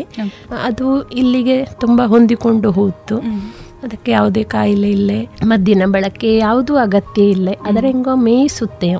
ಅದು 0.64 1.08
ಇಲ್ಲಿಗೆ 1.10 1.64
ತುಂಬಾ 1.64 2.06
ಹೊಂದಿಕೊಂಡು 2.06 2.70
ಹೋಯ್ತು. 2.70 3.16
ಅದಕ್ಕೆ 3.82 4.10
ಯಾವುದೇ 4.12 4.42
ಕಾಯಿಲೆ 4.44 4.90
ಇಲ್ಲೇ. 4.90 5.18
ಮದ್ದಿನ 5.42 5.82
ಬಳಕೆ 5.86 6.36
ಯಾವುದೂ 6.36 6.76
ಅಗತ್ಯ 6.76 7.22
ಇಲ್ಲ. 7.28 7.48
ಅದರ 7.66 7.84
ಹೆಂಗೋ 7.84 8.14
ಮೇಯಿಸುತ್ತೆ 8.26 8.90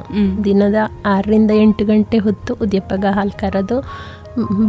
ದಿನದ 0.45 0.79
ಆರರಿಂದ 1.07 1.51
ಎಂಟು 1.57 1.85
ಗಂಟೆ 1.85 2.19
ಹೊತ್ತು 2.19 2.55
ಉದ್ಯಪ್ಪಗ 2.63 3.05
ಹಾಲು 3.11 3.39
ಕರೆದು 3.39 3.77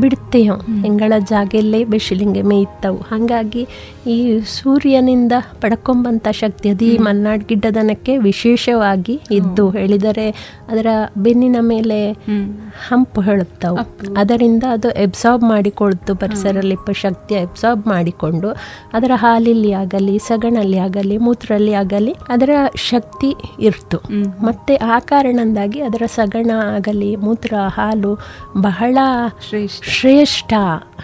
ಬಿಡ್ತೇವೆ 0.01 0.55
ಹೆಂಗಳ 0.81 1.13
ಜಾಗೆಲ್ಲೇ 1.29 1.83
ಬೆಶಿಲಿಂಗೆ 1.83 2.41
ಮೇಯ್ತವು. 2.41 2.99
ಹಾಗಾಗಿ 3.01 3.67
ಈ 4.07 4.39
ಸೂರ್ಯನಿಂದ 4.39 5.33
ಪಡ್ಕೊಂಬಂಥ 5.61 6.27
ಶಕ್ತಿ 6.31 6.69
ಅದು 6.69 6.85
ಈ 6.85 6.97
ಮಲ್ನಾಡ್ 6.97 7.43
ಗಿಡ್ಡದನಕ್ಕೆ 7.43 8.17
ವಿಶೇಷವಾಗಿ 8.17 9.19
ಇದ್ದು 9.31 9.69
ಹೇಳಿದರೆ 9.69 10.27
ಅದರ 10.69 10.87
ಬೆನ್ನಿನ 11.17 11.55
ಮೇಲೆ 11.61 11.99
ಹಂಪು 12.89 13.21
ಹೇಳುತ್ತವು 13.21 13.77
ಅದರಿಂದ 14.17 14.63
ಅದು 14.63 14.89
ಎಬ್ಸಾರ್ಬ್ 14.89 15.43
ಮಾಡಿಕೊಳ್ತು 15.43 16.15
ಪರಿಸರಲ್ಲಿ 16.15 16.77
ಶಕ್ತಿ 16.93 17.33
ಎಬ್ಸಾರ್ಬ್ 17.35 17.87
ಮಾಡಿಕೊಂಡು 17.87 18.49
ಅದರ 18.93 19.11
ಹಾಲಲ್ಲಿ 19.15 19.71
ಆಗಲಿ 19.73 20.19
ಸಗಣಲ್ಲಿ 20.19 20.79
ಆಗಲಿ 20.79 21.17
ಮೂತ್ರಲ್ಲಿ 21.17 21.73
ಆಗಲಿ 21.73 22.15
ಅದರ 22.29 22.49
ಶಕ್ತಿ 22.75 23.35
ಇರ್ತು. 23.59 23.97
ಮತ್ತೆ 24.43 24.75
ಆ 24.75 24.99
ಕಾರಣದಿಂದಾಗಿ 24.99 25.79
ಅದರ 25.81 26.03
ಸಗಣ 26.05 26.51
ಆಗಲಿ 26.75 27.15
ಮೂತ್ರ 27.15 27.53
ಹಾಲು 27.67 28.19
ಬಹಳ 28.57 28.97
ಶ್ರೇಷ್ಠ. 29.53 29.83
ಶ್ರೇಷ್ಠ. 29.83 30.53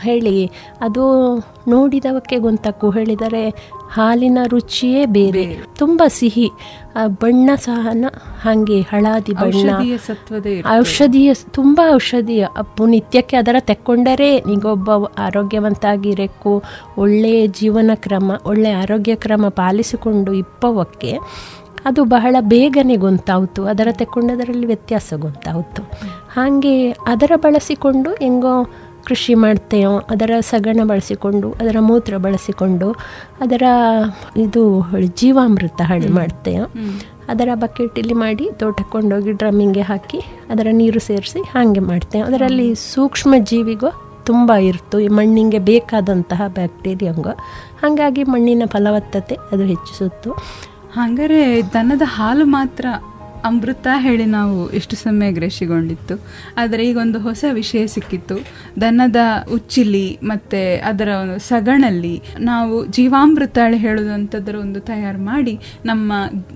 ಹೇಳಿ 0.02 0.52
ಅದು 0.82 1.36
ನೋಡಿದವಕ್ಕೆ 1.68 2.38
ಗೊಂತಕ್ಕು 2.40 2.90
ಹೇಳಿದರೆ 2.90 3.50
ಹಾಲಿನ 3.92 4.38
ರುಚಿಯೇ 4.48 5.06
ಬೇರೆ. 5.06 5.58
ತುಂಬ 5.78 6.04
ಸಿಹಿ. 6.08 6.50
ಬಣ್ಣ 7.08 7.50
ಸಹನ 7.56 8.06
ಹಾಗೆ 8.42 8.82
ಹಳದಿ 8.82 9.34
ಬಣ್ಣ. 9.34 9.70
ಔಷಧೀಯ 10.78 11.34
ತುಂಬ 11.34 11.82
ಔಷಧೀಯ. 11.94 12.48
ಅಪ್ಪು 12.58 12.86
ನಿತ್ಯಕ್ಕೆ 12.86 13.38
ಅದರ 13.38 13.56
ತೆಕ್ಕೊಂಡರೆ 13.60 14.40
ನೀಗೊಬ್ಬ 14.40 14.90
ಆರೋಗ್ಯವಂತಾಗಿರಕ್ಕು. 15.18 16.64
ಒಳ್ಳೆಯ 16.98 17.48
ಜೀವನ 17.48 17.92
ಕ್ರಮ 17.96 18.32
ಒಳ್ಳೆಯ 18.46 18.74
ಆರೋಗ್ಯ 18.74 19.16
ಕ್ರಮ 19.16 19.48
ಪಾಲಿಸಿಕೊಂಡು 19.50 20.34
ಇಪ್ಪವಕ್ಕೆ 20.34 21.18
ಅದು 21.86 22.04
ಬಹಳ 22.04 22.36
ಬೇಗನೆ 22.40 22.96
ಗೊಂತಾವ್ತು 22.96 23.66
ಅದರ 23.66 23.88
ತೆಕ್ಕೊಂಡದರಲ್ಲಿ 23.92 24.68
ವ್ಯತ್ಯಾಸ 24.68 25.14
ಗೊತ್ತಾಯಿತು 25.18 25.84
ಹಾಗೆ 26.40 26.76
ಅದರ 26.92 27.32
ಬಳಸಿಕೊಂಡು 27.36 28.10
ಹೆಂಗೋ 28.14 28.56
ಕೃಷಿ 29.08 29.34
ಮಾಡ್ತೇವೋ 29.34 29.94
ಅದರ 30.10 30.32
ಸಗಣ 30.50 30.80
ಬಳಸಿಕೊಂಡು 30.84 31.48
ಅದರ 31.52 31.78
ಮೂತ್ರ 31.80 32.14
ಬಳಸಿಕೊಂಡು 32.18 32.88
ಅದರ 33.40 33.64
ಇದು 34.38 34.64
ಜೀವಾಮೃತ 35.16 35.82
ಹಳಿ 35.82 36.10
ಮಾಡ್ತೇವೆ 36.10 36.66
ಅದರ 37.30 37.50
ಬಕೆಟಲ್ಲಿ 37.54 38.16
ಮಾಡಿ 38.24 38.46
ತೋಟಕ್ಕೆ 38.60 38.92
ಕೊಂಡೋಗಿ 38.92 39.32
ಡ್ರಮ್ಮಿಂಗೆ 39.32 39.82
ಹಾಕಿ 39.82 40.20
ಅದರ 40.50 40.68
ನೀರು 40.72 41.00
ಸೇರಿಸಿ 41.00 41.42
ಹಾಗೆ 41.54 41.82
ಮಾಡ್ತೇವೆ. 41.90 42.24
ಅದರಲ್ಲಿ 42.24 42.68
ಸೂಕ್ಷ್ಮ 42.94 43.34
ಜೀವಿಗೂ 43.52 43.90
ತುಂಬ 44.26 44.52
ಇರ್ತು. 44.70 44.96
ಈ 45.00 45.10
ಮಣ್ಣಿಗೆ 45.18 45.60
ಬೇಕಾದಂತಹ 45.72 46.42
ಬ್ಯಾಕ್ಟೀರಿಯಂಗೋ 46.48 47.34
ಹಾಗಾಗಿ 47.82 48.24
ಮಣ್ಣಿನ 48.24 48.64
ಫಲವತ್ತತೆ 48.66 49.38
ಅದು 49.52 49.64
ಹೆಚ್ಚಿಸುತ್ತು. 49.64 50.32
ಹಾಗಾರೆ 50.96 51.42
ದನದ 51.74 52.02
ಹಾಲು 52.16 52.46
ಮಾತ್ರ 52.58 52.86
ಅಮೃತ 53.46 53.88
ಹೇಳಿ 53.98 54.26
ನಾವು 54.26 54.70
ಇಷ್ಟು 54.70 54.96
ಸಮಯ 54.96 55.32
ಗ್ರಹಿಸಿಕೊಂಡಿತ್ತು. 55.32 56.22
ಆದರೆ 56.58 56.88
ಈಗ 56.88 56.98
ಒಂದು 56.98 57.20
ಹೊಸ 57.20 57.46
ವಿಷಯ 57.52 57.88
ಸಿಕ್ಕಿತ್ತು. 57.88 58.36
ದನದ 58.82 59.16
ಉಚ್ಚಿಲಿ 59.54 60.20
ಮತ್ತೆ 60.24 60.78
ಅದರ 60.78 61.08
ಒಂದು 61.08 61.40
ಸಗಣಲ್ಲಿ 61.40 62.22
ನಾವು 62.40 62.86
ಜೀವಾಮೃತ 62.86 63.58
ಹೇಳಿ 63.58 63.78
ಹೇಳುವಂಥದ್ರ 63.78 64.56
ಒಂದು 64.56 64.80
ತಯಾರು 64.80 65.22
ಮಾಡಿ 65.22 65.60
ನಮ್ಮ 65.86 66.14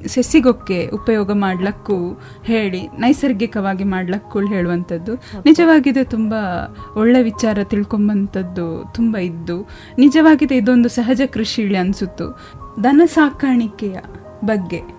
ಸಸಿಗೊಕ್ಕೆ 0.08 0.88
ಉಪಯೋಗ 0.88 1.32
ಮಾಡ್ಲಕ್ಕೂ 1.32 2.22
ಹೇಳಿ, 2.44 2.88
ನೈಸರ್ಗಿಕವಾಗಿ 2.88 3.84
ಮಾಡ್ಲಕ್ಕೂ 3.84 4.40
ಹೇಳುವಂಥದ್ದು 4.40 5.16
ನಿಜವಾಗಿದೆ 5.46 6.04
ತುಂಬ 6.04 6.34
ಒಳ್ಳೆ 6.96 7.24
ವಿಚಾರ 7.24 7.58
ತಿಳ್ಕೊಂಬಂಥದ್ದು 7.64 8.92
ತುಂಬ 8.96 9.18
ಇದ್ದು 9.18 9.70
ನಿಜವಾಗಿದೆ 9.98 10.58
ಇದೊಂದು 10.58 10.90
ಸಹಜ 10.90 11.22
ಕೃಷಿ 11.26 11.76
ಅನಿಸುತ್ತು. 11.76 12.40
ದನ 12.84 13.02
ಸಾಕಾಣಿಕೆಯ 13.06 13.98
ಬಗ್ಗೆ 14.46 14.93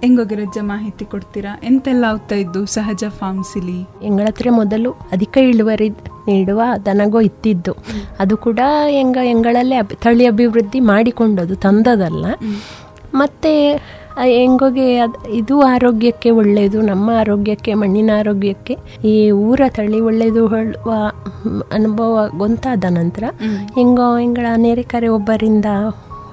ಹೆಂಗೋಗಿರಜ್ಜ 0.00 0.58
ಮಾಹಿತಿ 0.62 1.04
ಕೊಡ್ತೀರಾ? 1.04 1.60
ಎಂತೆಲ್ಲ 1.64 2.04
ಆಗ್ತಾ 2.04 2.36
ಇದ್ದು 2.36 2.66
ಸಹಜ 2.66 3.04
ಫಾರ್ಮ್ಸಿಲಿ? 3.08 3.78
ಇಲ್ಲಿ 4.02 4.22
ಹತ್ರ 4.22 4.48
ಮೊದಲು 4.50 4.90
ಅಧಿಕ 4.90 5.36
ಇಳುವರಿ 5.36 5.88
ನೀಡುವ 6.26 6.62
ದನಗೋ 6.86 7.20
ಇತ್ತಿದ್ದು. 7.20 7.72
ಅದು 8.20 8.36
ಕೂಡ 8.36 8.60
ಹೆಂಗ 8.88 9.18
ಹೆಂಗಳಲ್ಲೇ 9.22 9.76
ಅಭಿ 9.76 9.94
ತಳಿ 9.94 10.26
ಅಭಿವೃದ್ಧಿ 10.26 10.80
ಮಾಡಿಕೊಂಡದು 10.80 11.56
ತಂದದಲ್ಲ. 11.56 12.26
ಮತ್ತು 13.14 13.52
ಹೆಂಗೋಗೆ 14.22 14.98
ಅದು 14.98 15.18
ಇದು 15.28 15.60
ಆರೋಗ್ಯಕ್ಕೆ 15.60 16.30
ಒಳ್ಳೆಯದು 16.30 16.80
ನಮ್ಮ 16.80 17.10
ಆರೋಗ್ಯಕ್ಕೆ 17.18 17.74
ಮಣ್ಣಿನ 17.74 18.10
ಆರೋಗ್ಯಕ್ಕೆ 18.18 18.74
ಈ 19.04 19.30
ಊರ 19.30 19.60
ತಳಿ 19.68 20.00
ಒಳ್ಳೆಯದು 20.00 20.46
ಹೇಳುವ 20.46 20.92
ಅನುಭವ 21.72 22.28
ಗೊಂತಾದ 22.38 22.84
ನಂತರ 22.90 23.24
ಹೆಂಗೋ 23.74 24.16
ಹೆಂಗಳ 24.16 24.46
ನೆರೆಕರೆ 24.56 25.08
ಒಬ್ಬರಿಂದ 25.08 25.64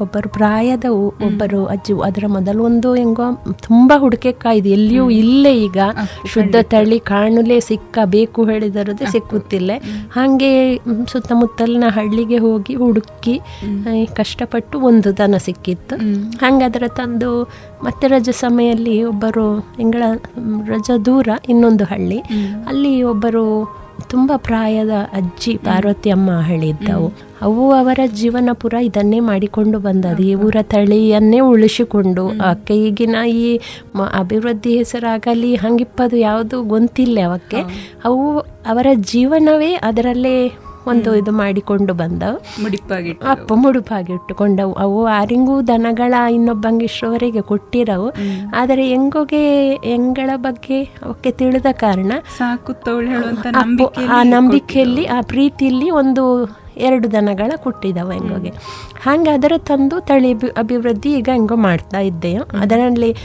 ಒಬ್ಬರು 0.04 0.30
ಪ್ರಾಯದ 0.38 0.86
ಒಬ್ಬರು 1.28 1.60
ಅಜ್ಜಿ 1.74 1.94
ಅದರ 2.08 2.26
ಮೊದಲು 2.36 2.62
ಒಂದು 2.70 2.90
ಹೆಂಗೋ 3.00 3.28
ತುಂಬಾ 3.68 3.96
ಹುಡುಕೆ 4.04 4.32
ಕಾಯ್ದು 4.44 4.70
ಎಲ್ಲಿಯೂ 4.70 5.06
ಇಲ್ಲೇ 5.22 5.54
ಈಗ 5.66 5.80
ಶುದ್ಧ 6.34 6.56
ತಳಿ 6.74 7.00
ಕಾಣಲೇ 7.12 7.58
ಸಿಕ್ಕಬೇಕು 7.70 8.46
ಹೇಳಿದರದೇ 8.46 9.06
ಸಿಕ್ಕುತ್ತಿಲ್ಲ. 9.16 9.72
ಹಾಗೆ 10.16 10.52
ಸುತ್ತಮುತ್ತಲಿನ 11.12 11.90
ಹಳ್ಳಿಗೆ 11.98 12.38
ಹೋಗಿ 12.38 12.76
ಹುಡುಕಿ 12.76 13.36
ಕಷ್ಟಪಟ್ಟು 14.20 14.80
ಒಂದು 14.90 15.12
ದನ 15.18 15.36
ಸಿಕ್ಕಿತ್ತು. 15.48 15.98
ಹಂಗೆ 16.44 16.66
ಅದರ 16.66 16.88
ತಂದು 17.00 17.32
ಮತ್ತೆ 17.84 18.08
ರಜೆ 18.08 18.34
ಸಮಯಲ್ಲಿ 18.44 18.96
ಒಬ್ಬರು 19.12 19.46
ತಿಂಗಳ 19.78 20.04
ರಜಾ 20.68 20.98
ದೂರ 21.06 21.30
ಇನ್ನೊಂದು 21.50 21.86
ಹಳ್ಳಿ. 21.92 22.20
ಅಲ್ಲಿ 22.70 22.94
ಒಬ್ಬರು 23.12 23.46
ತುಂಬ 24.10 24.32
ಪ್ರಾಯದ 24.38 24.90
ಅಜ್ಜಿ 24.90 25.58
ಪಾರ್ವತಿ 25.58 26.10
ಅಮ್ಮ 26.10 26.42
ಹೇಳಿದ್ದವು. 26.42 27.14
ಅವು 27.42 27.72
ಅವರ 27.72 28.00
ಜೀವನ 28.14 28.50
ಪುರ 28.54 28.74
ಇದನ್ನೇ 28.82 29.20
ಮಾಡಿಕೊಂಡು 29.20 29.80
ಬಂದದ್ದು. 29.80 30.24
ಈ 30.24 30.36
ಊರ 30.36 30.56
ತಳಿಯನ್ನೇ 30.62 31.40
ಉಳಿಸಿಕೊಂಡು 31.40 32.28
ಅಕ್ಕೆ 32.28 32.76
ಈಗಿನ 32.76 33.16
ಈ 33.28 33.60
ಮ- 33.96 34.14
ಅಭಿವೃದ್ಧಿ 34.14 34.78
ಹೆಸರಾಗಲಿ 34.78 35.56
ಹಂಗಿಪ್ಪದು 35.56 36.18
ಯಾವುದು 36.18 36.64
ಗೊಂತಿಲ್ಲ 36.64 37.20
ಅವಕ್ಕೆ. 37.26 37.58
ಅವು 38.06 38.40
ಅವರ 38.40 38.88
ಜೀವನವೇ 38.94 39.74
ಅದರಲ್ಲೇ 39.74 40.52
ಒಂದು 40.88 41.16
ಇದು 41.16 41.32
ಮಾಡಿಕೊಂಡು 41.32 41.94
ಬಂದವು 41.94 42.38
ಅಪ್ಪ 43.28 43.54
ಮುಡುಪಾಗಿ 43.54 44.14
ಇಟ್ಟುಕೊಂಡವು 44.14 44.74
ಅವು 44.74 45.06
ಆರಿಂಗೂ 45.06 45.62
ದನಗಳ 45.62 46.14
ಇನ್ನೊಬ್ಬಂಗೆ 46.32 46.88
ಕೊಟ್ಟಿರವು. 47.42 48.14
ಆದರೆ 48.56 48.88
ಹೆಂಗೋಗೆ 48.88 49.74
ಹೆಂಗಳ 49.76 50.30
ಬಗ್ಗೆ 50.36 50.84
ಅವಕ್ಕೆ 50.84 51.32
ತಿಳಿದ 51.32 51.66
ಕಾರಣ 51.72 52.12
ಆ 54.10 54.24
ನಂಬಿಕೆಯಲ್ಲಿ 54.24 55.06
ಆ 55.06 55.22
ಪ್ರೀತಿಯಲ್ಲಿ 55.22 55.90
ಒಂದು 55.90 56.50
ಎರಡು 56.78 57.12
ದನಗಳ 57.12 57.52
ಕೊಟ್ಟಿದ್ದಾವೆ 57.56 58.14
ಹೆಂಗೋಗೆ. 58.16 58.50
ಹಾಗೆ 59.04 59.30
ಅದರ 59.30 59.52
ತಂದು 59.58 60.00
ತಳಿ 60.00 60.34
ಅಭಿವೃದ್ಧಿ 60.34 61.14
ಈಗ 61.14 61.30
ಹೆಂಗೋ 61.34 61.56
ಮಾಡ್ತಾ 61.56 62.00
ಇದ್ದೆಯೋ 62.00 62.44
ಅದರಲ್ಲಿ 62.60 63.16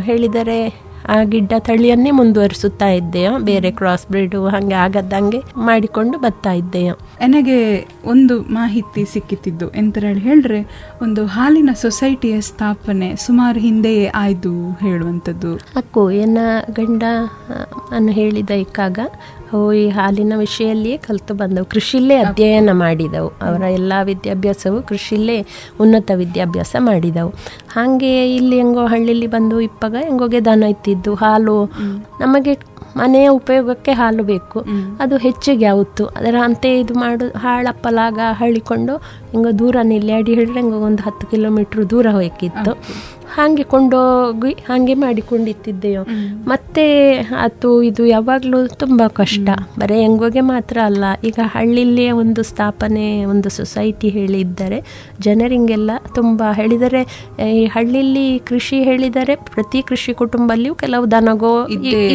ಹೇಳಿದರೆ 0.00 0.91
ಆ 1.08 1.22
ಗಿಡ್ಡ 1.22 1.52
ತಳಿಯನ್ನೇ 1.58 2.10
ಮುಂದುವರಿಸುತ್ತಾ 2.10 2.88
ಇದ್ದೆಯ? 2.88 3.30
ಬೇರೆ 3.38 3.70
ಕ್ರಾಸ್ 3.70 4.06
ಬ್ರೀಡು 4.10 4.48
ಹಾಗೆ 4.48 4.74
ಆಗದಂಗೆ 4.74 5.42
ಮಾಡಿಕೊಂಡು 5.56 6.18
ಬರ್ತಾ 6.18 6.52
ಇದ್ದೆಯ? 6.52 6.92
ನನಗೆ 6.92 7.88
ಒಂದು 8.04 8.40
ಮಾಹಿತಿ 8.40 9.12
ಸಿಕ್ಕಿತ್ತಿದ್ದು. 9.12 9.70
ಎಂತ 9.70 9.98
ಹೇಳಿ 9.98 10.20
ಹೇಳ್ರೆ 10.20 10.90
ಒಂದು 11.02 11.26
ಹಾಲಿನ 11.26 11.70
ಸೊಸೈಟಿಯ 11.74 12.40
ಸ್ಥಾಪನೆ 12.40 13.16
ಸುಮಾರು 13.16 13.60
ಹಿಂದೆಯೇ 13.60 14.06
ಆಯ್ದು 14.06 14.70
ಹೇಳುವಂಥದ್ದು. 14.70 15.54
ಅಕ್ಕು 15.54 16.10
ಏನ 16.10 16.38
ಗಂಡ 16.70 17.02
ಅನ್ನು 17.90 18.12
ಹೇಳಿದ 18.12 18.50
ಇಕ್ಕಾಗ 18.50 18.98
ಈ 19.80 19.84
ಹಾಲಿನ 19.96 20.34
ವಿಷಯಲ್ಲಿಯೇ 20.42 20.96
ಕಲಿತು 21.06 21.34
ಬಂದವು. 21.40 21.66
ಕೃಷಿಯಲ್ಲೇ 21.74 22.16
ಅಧ್ಯಯನ 22.24 22.72
ಮಾಡಿದವು. 22.84 23.30
ಅವರ 23.46 23.62
ಎಲ್ಲ 23.78 23.92
ವಿದ್ಯಾಭ್ಯಾಸವು 24.10 24.78
ಕೃಷಿಲ್ಲೇ 24.90 25.38
ಉನ್ನತ 25.84 26.10
ವಿದ್ಯಾಭ್ಯಾಸ 26.22 26.76
ಮಾಡಿದವು. 26.88 27.30
ಹಾಗೆ 27.76 28.12
ಇಲ್ಲಿ 28.36 28.58
ಹೆಂಗೋ 28.62 28.84
ಹಳ್ಳಿಲಿ 28.94 29.30
ಬಂದು 29.36 29.56
ಇಪ್ಪಾಗ 29.68 29.94
ಹೆಂಗೋಗೆ 30.08 30.40
ದನ 30.50 30.70
ಇತ್ತಿದ್ದು, 30.74 31.14
ಹಾಲು 31.22 31.56
ನಮಗೆ 32.20 32.54
ಮನೆಯ 33.00 33.26
ಉಪಯೋಗಕ್ಕೆ 33.40 33.92
ಹಾಲು 34.00 34.22
ಬೇಕು. 34.30 34.58
ಅದು 35.02 35.14
ಹೆಚ್ಚಿಗೆ 35.26 35.66
ಆವತ್ತು. 35.66 36.04
ಅದರ 36.18 36.36
ಅಂತೆ 36.46 36.70
ಇದು 36.80 36.94
ಮಾಡು, 37.02 37.26
ಹಾಳಪ್ಪಲಾಗ 37.44 38.18
ಹಳ್ಳಿಕೊಂಡು 38.40 38.94
ಹಿಂಗೋ 39.32 39.52
ದೂರ 39.60 39.76
ನಿಲ್ಲಾಡಿ 39.92 40.30
ಹೇಳಿದ್ರೆ 40.38 40.58
ಹೆಂಗೋ 40.60 40.80
ಒಂದು 40.88 41.02
ಹತ್ತು 41.06 41.26
ಕಿಲೋಮೀಟ್ರ್ 41.32 41.82
ದೂರ 41.92 42.06
ಹೋಯ್ಕಿತ್ತು 42.16 42.72
ಹಾಗೆ 43.34 43.62
ಕೊಂಡೋಗಿ 43.62 44.52
ಹಾಗೆ 44.68 44.94
ಮಾಡಿಕೊಂಡಿತ್ತಿದ್ದೆಯೋ. 44.94 46.02
ಮತ್ತೆ 46.46 46.84
ಅದು 47.16 47.70
ಇದು 47.82 48.02
ಯಾವಾಗಲೂ 48.06 48.66
ತುಂಬ 48.66 49.02
ಕಷ್ಟ. 49.06 49.48
ಬರೀ 49.78 49.96
ಹೆಂಗೋಗೆ 50.00 50.40
ಮಾತ್ರ 50.40 50.78
ಅಲ್ಲ 50.84 51.04
ಈಗ 51.24 51.38
ಹಳ್ಳಿಲೇ 51.44 52.10
ಒಂದು 52.10 52.42
ಸ್ಥಾಪನೆ 52.42 53.06
ಒಂದು 53.24 53.48
ಸೊಸೈಟಿ 53.48 54.08
ಹೇಳಿದ್ದಾರೆ. 54.08 54.78
ಜನರಿಂಗೆಲ್ಲ 55.20 55.90
ತುಂಬ 56.14 56.42
ಹೇಳಿದರೆ 56.52 57.02
ಈ 57.50 57.64
ಹಳ್ಳಿಲಿ 57.66 58.26
ಕೃಷಿ 58.38 58.82
ಹೇಳಿದರೆ 58.82 59.36
ಪ್ರತಿ 59.36 59.82
ಕೃಷಿ 59.82 60.14
ಕುಟುಂಬಲ್ಲಿಯೂ 60.14 60.74
ಕೆಲವು 60.74 61.10
ದನಗೋ 61.10 61.54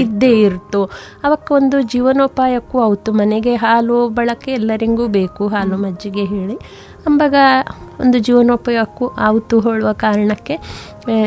ಇದ್ದೇ 0.03 0.31
ಇರ್ತು. 0.41 0.83
ಅವಕ್ಕೆ 1.23 1.53
ಒಂದು 1.53 1.81
ಜೀವನೋಪಾಯಕ್ಕೂ 1.81 2.79
ಆಯ್ತು 2.79 3.13
ಮನೆಗೆ 3.13 3.55
ಹಾಲು 3.55 4.09
ಬಳಕೆ 4.09 4.51
ಎಲ್ಲರಿಗೂ 4.51 5.07
ಬೇಕು 5.07 5.47
ಹಾಲು 5.47 5.77
ಮಜ್ಜಿಗೆ 5.77 6.25
ಹೇಳಿ. 6.25 6.57
ಅಂಬಾಗ 7.05 7.35
ಒಂದು 8.01 8.19
ಜೀವನೋಪಯೋಗಕ್ಕೂ 8.19 9.07
ಆವತ್ತು 9.07 9.59
ಹೋಳುವ 9.59 9.93
ಕಾರಣಕ್ಕೆ 9.93 10.55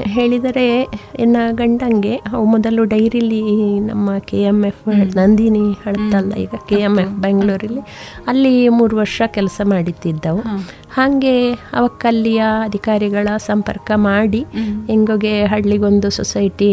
ಹೇಳಿದರೆ 0.05 0.83
ಎನ್ನ 1.19 1.37
ಗಂಡಂಗೆ 1.51 2.17
ಅವು 2.33 2.45
ಮೊದಲು 2.45 2.85
ಡೈರಿಲಿ 2.85 3.43
ನಮ್ಮ 3.81 4.19
ಕೆ 4.27 4.43
ಎಂ 4.43 4.67
ಎಫ್ 4.67 5.17
ನಂದಿನಿ 5.17 5.73
ಹಳತಲ್ಲ 5.73 6.35
ಈಗ 6.35 6.55
ಕೆ 6.69 6.75
ಎಂ 6.81 6.99
ಎಫ್ 7.01 7.15
ಬೆಂಗಳೂರಲ್ಲಿ 7.21 7.81
ಅಲ್ಲಿ 8.27 8.69
ಮೂರು 8.69 8.97
ವರ್ಷ 8.97 9.23
ಕೆಲಸ 9.27 9.61
ಮಾಡಿತ್ತಿದ್ದವು. 9.65 10.43
ಹಾಗೆ 10.91 11.35
ಅವಕ್ಕಲ್ಲಿಯ 11.73 12.43
ಅಧಿಕಾರಿಗಳ 12.65 13.29
ಸಂಪರ್ಕ 13.37 13.91
ಮಾಡಿ 13.97 14.47
ಹೆಂಗೋಗೆ 14.87 15.47
ಹಳ್ಳಿಗೊಂದು 15.47 16.11
ಸೊಸೈಟಿ 16.11 16.71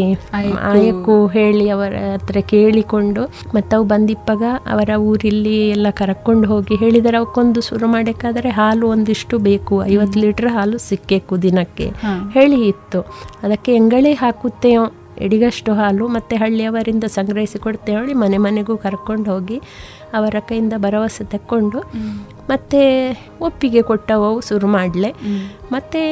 ಆಯಕ್ಕೂ 0.62 1.26
ಹೇಳಿ 1.26 1.70
ಅವರ 1.70 1.94
ಹತ್ರ 2.14 2.40
ಕೇಳಿಕೊಂಡು 2.46 3.22
ಮತ್ತು 3.54 3.76
ಅವು 3.76 3.84
ಬಂದಿಪ್ಪಾಗ 3.84 4.42
ಅವರ 4.66 4.90
ಊರಿಲ್ಲಿ 5.00 5.68
ಎಲ್ಲ 5.68 5.86
ಕರ್ಕೊಂಡು 5.90 6.48
ಹೋಗಿ 6.48 6.76
ಹೇಳಿದರೆ 6.76 7.16
ಅವಕ್ಕೊಂದು 7.16 7.60
ಶುರು 7.60 7.86
ಮಾಡಬೇಕಾದ್ರೆ 7.88 8.50
ಹಾಲು 8.50 8.88
ಒಂದಿಷ್ಟು 8.88 9.38
ಬೇಕು 9.38 9.82
ಐವತ್ತು 9.90 10.20
ಲೀಟ್ರ್ 10.20 10.48
ಹಾಲು 10.48 10.78
ಸಿಕ್ಕೇಕು 10.78 11.42
ದಿನಕ್ಕೆ. 11.42 11.88
ಹೇಳಿ 12.32 12.60
ಇತ್ತು. 12.68 13.00
ಅದಕ್ಕೆ 13.42 13.74
ಎಂಗಳೇ 13.74 14.12
ಹಾಕುತ್ತೆ 14.12 14.72
ಎಡಿಗಷ್ಟು 15.26 15.70
ಹಾಲು 15.74 16.04
ಮತ್ತು 16.08 16.34
ಹಳ್ಳಿಯವರಿಂದ 16.36 17.04
ಸಂಗ್ರಹಿಸಿ 17.04 17.58
ಕೊಡ್ತೇವೆ 17.58 17.98
ಹೇಳಿ 18.00 18.14
ಮನೆ 18.14 18.36
ಮನೆಗೂ 18.36 18.76
ಕರ್ಕೊಂಡು 18.76 19.26
ಹೋಗಿ 19.32 19.56
ಅವರ 20.14 20.34
ಕೈಯಿಂದ 20.48 20.72
ಭರವಸೆ 20.76 21.24
ತಕ್ಕೊಂಡು 21.24 21.78
ಮತ್ತೆ 22.48 22.82
ಒಪ್ಪಿಗೆ 23.40 23.82
ಕೊಟ್ಟವು 23.82 24.30
ಶುರು 24.48 24.66
ಮಾಡಲೆ. 24.66 25.10
ಮತ್ತೆ 25.72 26.02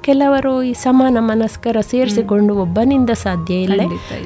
ಕೆಲವರು 0.00 0.62
ಈ 0.62 0.72
ಸಮಾನ 0.72 1.16
ಮನಸ್ಕರ 1.20 1.76
ಸೇರಿಸಿಕೊಂಡು 1.80 2.52
ಒಬ್ಬನಿಂದ 2.54 3.10
ಸಾಧ್ಯ 3.10 3.54
ಇಲ್ಲ. 3.54 3.80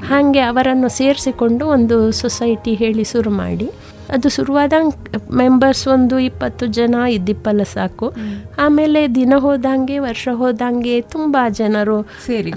ಹಾಗೆ 0.09 0.41
ಅವರನ್ನು 0.41 0.89
ಸೇರಿಸಿಕೊಂಡು 0.89 1.67
ಒಂದು 1.67 1.97
ಸೊಸೈಟಿ 2.13 2.75
ಹೇಳಿ 2.75 3.05
ಶುರು 3.05 3.31
ಮಾಡಿ. 3.31 3.69
ಅದು 4.13 4.29
ಶುರುವಾದಂಗೆ 4.29 5.35
ಮೆಂಬರ್ಸ್ 5.35 5.89
ಒಂದು 5.89 6.19
ಇಪ್ಪತ್ತು 6.19 6.67
ಜನ 6.67 6.95
ಇದ್ದಿಪ್ಪಲ್ಲ 7.11 7.63
ಸಾಕು. 7.63 8.13
ಆಮೇಲೆ 8.59 9.15
ದಿನ 9.15 9.33
ಹೋದಂಗೆ 9.37 9.99
ವರ್ಷ 9.99 10.29
ಹೋದಂಗೆ 10.33 11.01
ತುಂಬಾ 11.01 11.49
ಜನರು 11.49 12.03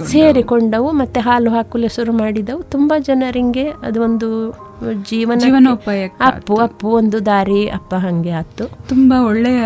ಸೇರಿಕೊಂಡವು. 0.05 0.91
ಮತ್ತೆ 0.91 1.19
ಹಾಲು 1.19 1.51
ಹಾಕಲು 1.51 1.95
ಶುರು 1.95 2.13
ಮಾಡಿದವು. 2.13 2.63
ತುಂಬಾ 2.63 2.99
ಜನರಿಗೆ 2.99 3.69
ಅದು 3.69 4.03
ಒಂದು 4.03 4.29
ಜೀವನ 5.09 5.37
ಜೀವನೋಪಾಯ 5.37 6.07
ಅಪ್ಪು 6.07 6.55
ಅಪ್ಪು 6.55 6.87
ಒಂದು 6.87 7.25
ದಾರಿ 7.25 7.69
ಅಪ್ಪ 7.69 7.95
ಹಂಗೆ 7.95 8.31
ಆತು. 8.31 8.65
ತುಂಬಾ 8.87 9.25
ಒಳ್ಳೆಯ 9.25 9.63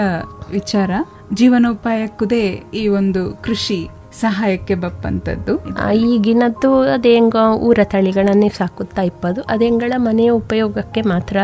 ವಿಚಾರ. 0.51 0.91
ಜೀವನೋಪಾಯಕ್ಕದೇ 1.33 2.63
ಈ 2.73 2.87
ಒಂದು 2.87 3.41
ಕೃಷಿ 3.43 3.87
ಸಹಾಯಕ್ಕೆ 4.13 4.75
ಬಪ್ಪಂತದ್ದು? 4.75 5.75
ಆ, 5.75 5.91
ಈಗಿನದ್ದು 5.91 6.81
ಅದೇ 6.81 7.13
ಹೆಂಗ 7.13 7.35
ಊರ 7.53 7.79
ತಳಿಗಳನ್ನೇ 7.83 8.49
ಸಾಕುತ್ತಾ 8.49 9.01
ಇಪ್ಪದು. 9.01 9.41
ಅದೆಂಗಳ 9.41 9.93
ಮನೆಯ 9.97 10.29
ಉಪಯೋಗಕ್ಕೆ 10.29 11.01
ಮಾತ್ರ 11.01 11.37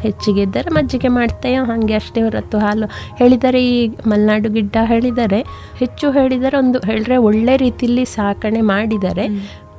ಹೆಚ್ಚಿಗೆ 0.00 0.40
ಇದ್ದರೆ 0.40 0.70
ಮಜ್ಜಿಗೆ 0.70 1.08
ಮಾಡ್ತೇವೆ. 1.08 1.66
ಹಾಗೆ 1.66 1.94
ಅಷ್ಟೇ 1.94 2.22
ಹೊರತು 2.22 2.58
ಹಾಲು 2.58 2.86
ಹೇಳಿದರೆ 3.16 3.66
ಈ 3.66 3.88
ಮಲೆನಾಡು 4.06 4.48
ಗಿಡ್ಡ 4.48 4.76
ಹೇಳಿದರೆ 4.84 5.44
ಹೆಚ್ಚು 5.78 6.10
ಹೇಳಿದರೆ 6.10 6.58
ಒಂದು 6.58 6.78
ಹೇಳಿದ್ರೆ 6.78 7.16
ಒಳ್ಳೆ 7.16 7.56
ರೀತಿಯಲ್ಲಿ 7.56 8.04
ಸಾಕಣೆ 8.04 8.60
ಮಾಡಿದರೆ 8.60 9.28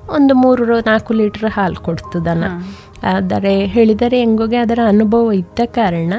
ಒಂದು 0.10 0.36
ಮೂರು 0.36 0.80
ನಾಲ್ಕು 0.80 1.14
ಲೀಟರ್ 1.14 1.52
ಹಾಲು 1.52 1.76
ಕೊಡ್ತು 1.76 2.26
ದನ 2.26 2.44
ಆದರೆ 3.12 3.54
ಹೇಳಿದರೆ 3.74 4.18
ಹೆಂಗೋಗೆ 4.20 4.58
ಅದರ 4.58 4.80
ಅನುಭವ 4.90 5.32
ಇದ್ದ 5.40 5.62
ಕಾರಣ 5.76 6.14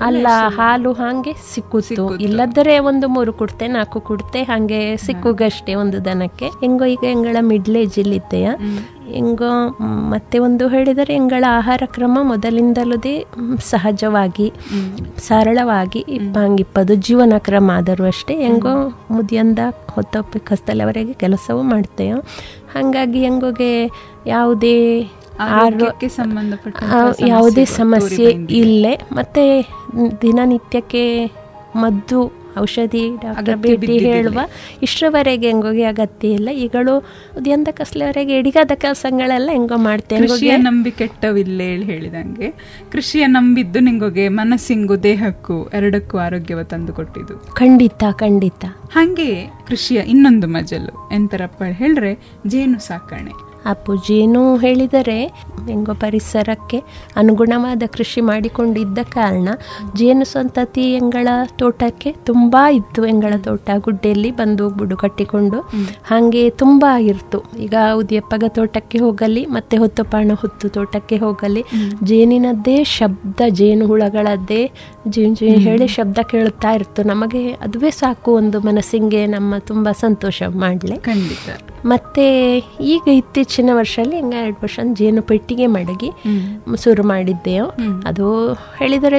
ಅಲ್ಲ 0.00 0.26
ಹಾಲು 0.56 0.92
ಹಾಗೆ 0.98 1.32
ಸಿಕ್ಕುತ್ತು. 1.48 2.04
ಇಲ್ಲದರೆ 2.24 2.74
ಒಂದು 2.88 3.06
ಮೂರು 3.14 3.32
ಕುಡ್ತೆ 3.34 3.66
ನಾಲ್ಕು 3.72 4.00
ಕುಡ್ತೆ 4.08 4.42
ಹಾಗೆ 4.44 4.80
ಸಿಕ್ಕುಗಷ್ಟೇ 5.04 5.74
ಒಂದು 5.76 5.98
ದನಕ್ಕೆ. 6.04 6.48
ಹೆಂಗೋ 6.62 6.86
ಈಗ 6.86 7.02
ಹೆಂಗಳ 7.10 7.36
ಮಿಡ್ಲೇಜ್ 7.50 7.96
ಇಲ್ಲಿದ್ದೆಯ 8.02 8.48
ಹೆಂಗೋ 9.12 9.50
ಮ್, 9.80 10.02
ಮತ್ತೆ 10.10 10.36
ಒಂದು 10.44 10.64
ಹೇಳಿದರೆ 10.68 11.12
ಹೆಂಗಳ 11.14 11.44
ಆಹಾರ 11.56 11.82
ಕ್ರಮ 11.94 12.18
ಮೊದಲಿಂದಲದೇ 12.28 13.14
ಸಹಜವಾಗಿ 13.70 14.46
ಸರಳವಾಗಿ 15.24 16.00
ಇಪ್ಪಂಗಿಪ್ಪದು 16.18 16.94
ಜೀವನ 17.06 17.38
ಕ್ರಮ 17.46 17.70
ಆದರೂ 17.76 18.04
ಅಷ್ಟೇ 18.08 18.34
ಹೆಂಗೋ 18.42 18.74
ಮುದಿಯಂದ 19.10 19.60
ಹೊತ್ತೊಪ್ಪಿ 19.90 20.40
ಕಸ್ತಲವರೆಗೆ 20.46 21.14
ಕೆಲಸವೂ 21.20 21.62
ಮಾಡ್ತೇವೆ 21.72 22.20
ಹಾಗಾಗಿ 22.74 23.20
ಹೆಂಗೋಗೆ 23.20 23.72
ಯಾವುದೇ 24.26 24.76
ಆರೋಗ್ಯಕ್ಕೆ 25.40 26.08
ಸಂಬಂಧಪಟ್ಟ 26.08 26.82
ಯಾವುದೇ 27.28 27.64
ಸಮಸ್ಯೆ 27.64 28.28
ಇಲ್ಲೇ. 28.62 28.94
ಮತ್ತೆ 29.12 29.44
ದಿನನಿತ್ಯಕ್ಕೆ 30.22 31.04
ಮದ್ದು 31.76 32.20
ಔಷಧಿ 32.58 33.02
ಡಾಕ್ಟರ್ 33.22 33.56
ಭೇಟಿ 33.56 33.98
ಹೇಳುವ 33.98 34.40
ಇಷ್ಟರವರೆಗೆ 34.82 35.46
ಹೆಂಗೋಗಿ 35.46 35.82
ಅಗತ್ಯ 35.82 36.28
ಇಲ್ಲ. 36.28 36.48
ಈಗಳು 36.64 36.94
ಉದ್ಯಂತ 37.38 37.68
ಕಸ್ಲವರೆಗೆ 37.72 38.32
ಎಡಿಗಾದ 38.38 38.72
ಕೆಲಸಗಳೆಲ್ಲ 38.74 39.50
ಹೆಂಗೋ 39.52 39.76
ಮಾಡ್ತೇವೆ 39.76 40.26
ಕೃಷಿಯ 40.26 40.56
ನಂಬಿ 40.56 40.90
ಕೆಟ್ಟವಿಲ್ಲ 40.90 41.60
ಹೇಳಿ 41.60 41.84
ಹೇಳಿದಂಗೆ. 41.84 42.48
ಕೃಷಿಯ 42.92 43.26
ನಂಬಿದ್ದು 43.26 43.80
ನಿಂಗೋಗೆ 43.80 44.28
ಮನಸ್ಸಿಂಗು 44.28 45.02
ದೇಹಕ್ಕೂ 45.02 45.58
ಎರಡಕ್ಕೂ 45.78 46.18
ಆರೋಗ್ಯವ 46.18 46.62
ತಂದು 46.62 46.92
ಕೊಟ್ಟಿದ್ದು 46.92 47.36
ಖಂಡಿತ 47.54 48.02
ಖಂಡಿತ. 48.12 48.64
ಹಾಗೆ 48.94 49.30
ಕೃಷಿಯ 49.68 50.00
ಇನ್ನೊಂದು 50.14 50.46
ಮಜಲು. 50.46 50.94
ಎಂತರಪ್ಪ 51.14 51.62
ಹೇಳ್ರೆ 51.82 52.12
ಜೇನು 52.46 52.80
ಸಾಕಣೆ. 52.80 53.49
ಅಪ್ಪು 53.66 53.96
ಜೇನು 53.96 54.56
ಹೇಳಿದರೆ 54.56 55.26
ಹೆಂಗೋ 55.66 55.94
ಪರಿಸರಕ್ಕೆ 55.94 56.82
ಅನುಗುಣವಾದ 57.16 57.82
ಕೃಷಿ 57.86 58.20
ಮಾಡಿಕೊಂಡಿದ್ದ 58.20 58.98
ಕಾರಣ 58.98 59.48
ಜೇನು 59.96 60.24
ಸಂತತಿ 60.24 60.94
ಎಂಗಳ 60.94 61.28
ತೋಟಕ್ಕೆ 61.58 62.12
ತುಂಬ 62.12 62.56
ಇತ್ತು. 62.72 63.06
ಎಂಗಳ 63.06 63.34
ತೋಟ 63.38 63.70
ಗುಡ್ಡೆಯಲ್ಲಿ 63.78 64.30
ಬಂದು 64.30 64.70
ಬುಡು 64.70 64.96
ಕಟ್ಟಿಕೊಂಡು 64.96 65.60
ಹಾಗೆ 66.06 66.50
ತುಂಬ 66.50 66.86
ಇರ್ತು. 67.00 67.44
ಈಗ 67.58 67.74
ಉದ್ಯಪ್ಪಗ 67.94 68.44
ತೋಟಕ್ಕೆ 68.48 68.98
ಹೋಗಲಿ 68.98 69.46
ಮತ್ತೆ 69.46 69.76
ಹೊತ್ತುಪಾಣ 69.76 70.30
ಹೊತ್ತು 70.40 70.68
ತೋಟಕ್ಕೆ 70.68 71.16
ಹೋಗಲಿ 71.16 71.64
ಜೇನಿನದ್ದೇ 72.04 72.84
ಶಬ್ದ 72.84 73.40
ಜೇನು 73.48 73.86
ಹುಳಗಳದ್ದೇ 73.86 74.70
ಜೀನ್ 75.08 75.36
ಜೀನ್ 75.36 75.60
ಹೇಳಿ 75.60 75.86
ಶಬ್ದ 75.86 76.18
ಕೇಳುತ್ತಾ 76.30 76.70
ಇರ್ತು. 76.70 77.02
ನಮಗೆ 77.02 77.52
ಅದುವೇ 77.52 77.90
ಸಾಕು 77.90 78.32
ಒಂದು 78.32 78.60
ಮನಸ್ಸಿಗೆ 78.60 79.26
ನಮ್ಮ 79.26 79.54
ತುಂಬ 79.58 79.90
ಸಂತೋಷ 79.90 80.42
ಮಾಡಲಿ. 80.48 80.96
ಖಂಡಿತ. 80.96 81.62
ಮತ್ತೆ 81.86 82.56
ಈಗ 82.80 83.02
ಇತ್ತೀಚಿನ 83.50 83.70
ವರ್ಷದಲ್ಲಿ 83.76 84.16
ಹಿಂಗ 84.16 84.34
ಎರಡು 84.38 84.58
ವರ್ಷ 84.62 84.78
ಜೇನು 84.98 85.22
ಪೆಟ್ಟಿಗೆ 85.22 85.66
ಮಡಗಿ 85.66 86.10
ಶುರು 86.82 87.02
ಮಾಡಿದ್ದೆವು. 87.02 87.68
ಅದು 88.06 88.26
ಹೇಳಿದರೆ 88.78 89.18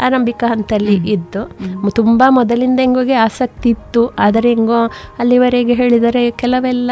ಆರಂಭಿಕ 0.00 0.44
ಹಂತಲ್ಲಿ 0.48 0.94
ಇದ್ದು. 1.12 1.42
ತುಂಬ 1.60 1.88
ತುಂಬಾ 1.94 2.26
ಮೊದಲಿಂದ 2.30 2.80
ಹೆಂಗೋಗೆ 2.80 3.16
ಆಸಕ್ತಿ 3.26 3.68
ಇತ್ತು. 3.70 4.02
ಆದರೆ 4.24 4.48
ಹೆಂಗೋ 4.48 4.80
ಅಲ್ಲಿವರೆಗೆ 5.18 5.74
ಹೇಳಿದರೆ 5.74 6.22
ಕೆಲವೆಲ್ಲ 6.30 6.90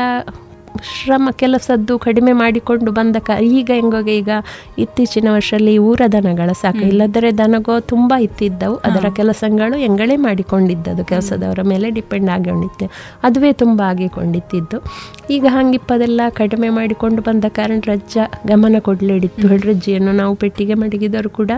ಶ್ರಮ 0.82 1.28
ಕೆಲಸದ್ದು 1.36 1.98
ಕಡಿಮೆ 1.98 2.32
ಮಾಡಿಕೊಂಡು 2.32 2.92
ಬಂದ 2.92 3.16
ಕ 3.18 3.30
ಈಗ 3.42 3.70
ಹೆಂಗೋಗೆ 3.74 4.16
ಈಗ 4.16 4.28
ಇತ್ತೀಚಿನ 4.78 5.28
ವರ್ಷದಲ್ಲಿ 5.30 5.78
ಊರ 5.78 6.00
ದನಗಳ 6.12 6.50
ಸಾಕು. 6.52 6.78
ಇಲ್ಲದರೆ 6.78 7.38
ದನಗೋ 7.38 7.80
ತುಂಬ 7.80 8.14
ಇತ್ತಿದ್ದವು. 8.20 8.76
ಅದರ 8.76 9.06
ಕೆಲಸಗಳು 9.14 9.76
ಹೆಂಗಳೇ 9.76 10.16
ಮಾಡಿಕೊಂಡಿದ್ದದು 10.16 11.04
ಕೆಲಸದವರ 11.04 11.58
ಮೇಲೆ 11.62 11.90
ಡಿಪೆಂಡ್ 11.90 12.30
ಆಗಿಕೊಂಡಿತ್ತು. 12.30 12.90
ಅದುವೇ 13.22 13.52
ತುಂಬ 13.52 13.82
ಆಗಿಕೊಂಡಿತ್ತಿದ್ದು. 13.82 14.82
ಈಗ 15.30 15.46
ಹಂಗಿಪ್ಪದೆಲ್ಲ 15.50 16.20
ಕಡಿಮೆ 16.28 16.68
ಮಾಡಿಕೊಂಡು 16.68 17.22
ಬಂದ 17.22 17.44
ಕಾರಣ 17.48 17.80
ರಜ್ಜ 17.86 18.18
ಗಮನ 18.46 18.76
ಕೊಡಲಿಡಿತ್ತು. 18.78 19.48
ರಜ್ಜಿಯನ್ನು 19.56 20.12
ನಾವು 20.12 20.34
ಪೆಟ್ಟಿಗೆ 20.34 20.74
ಮಡಗಿದವರು 20.74 21.28
ಕೂಡ 21.28 21.50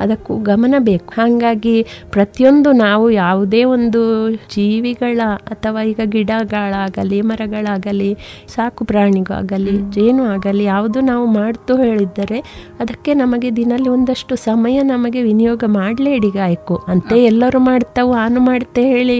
ಅದಕ್ಕೂ 0.00 0.36
ಗಮನ 0.36 0.74
ಬೇಕು. 0.78 1.14
ಹಾಗಾಗಿ 1.16 1.86
ಪ್ರತಿಯೊಂದು 2.10 2.72
ನಾವು 2.72 3.10
ಯಾವುದೇ 3.10 3.64
ಒಂದು 3.64 4.30
ಜೀವಿಗಳ 4.30 5.20
ಅಥವಾ 5.50 5.82
ಈಗ 5.82 6.00
ಗಿಡಗಳಾಗಲಿ 6.04 7.20
ಮರಗಳಾಗಲಿ 7.20 8.16
ಸಾಕು 8.56 8.82
ಪ್ರಾಣಿಗಾಗಲಿ 8.84 9.74
ಜೇನು 9.94 10.22
ಆಗಲಿ 10.24 10.64
ಯಾವುದು 10.64 10.98
ನಾವು 11.10 11.24
ಮಾಡ್ತು 11.38 11.72
ಹೇಳಿದ್ದರೆ 11.82 12.38
ಅದಕ್ಕೆ 12.80 13.14
ನಮಗೆ 13.14 13.48
ದಿನಲ್ಲಿ 13.56 13.88
ಒಂದಷ್ಟು 13.88 14.36
ಸಮಯ 14.44 14.76
ನಮಗೆ 14.82 15.20
ವಿನಿಯೋಗ 15.22 15.64
ಮಾಡಲೇ 15.78 16.12
ಇಡಿಗಾಯ್ಕು. 16.14 16.76
ಅಂತೆ 16.88 17.16
ಎಲ್ಲರೂ 17.24 17.58
ಮಾಡ್ತಾವು 17.60 18.12
ಆನು 18.14 18.40
ಮಾಡ್ತೆ 18.40 18.82
ಹೇಳಿ 18.88 19.18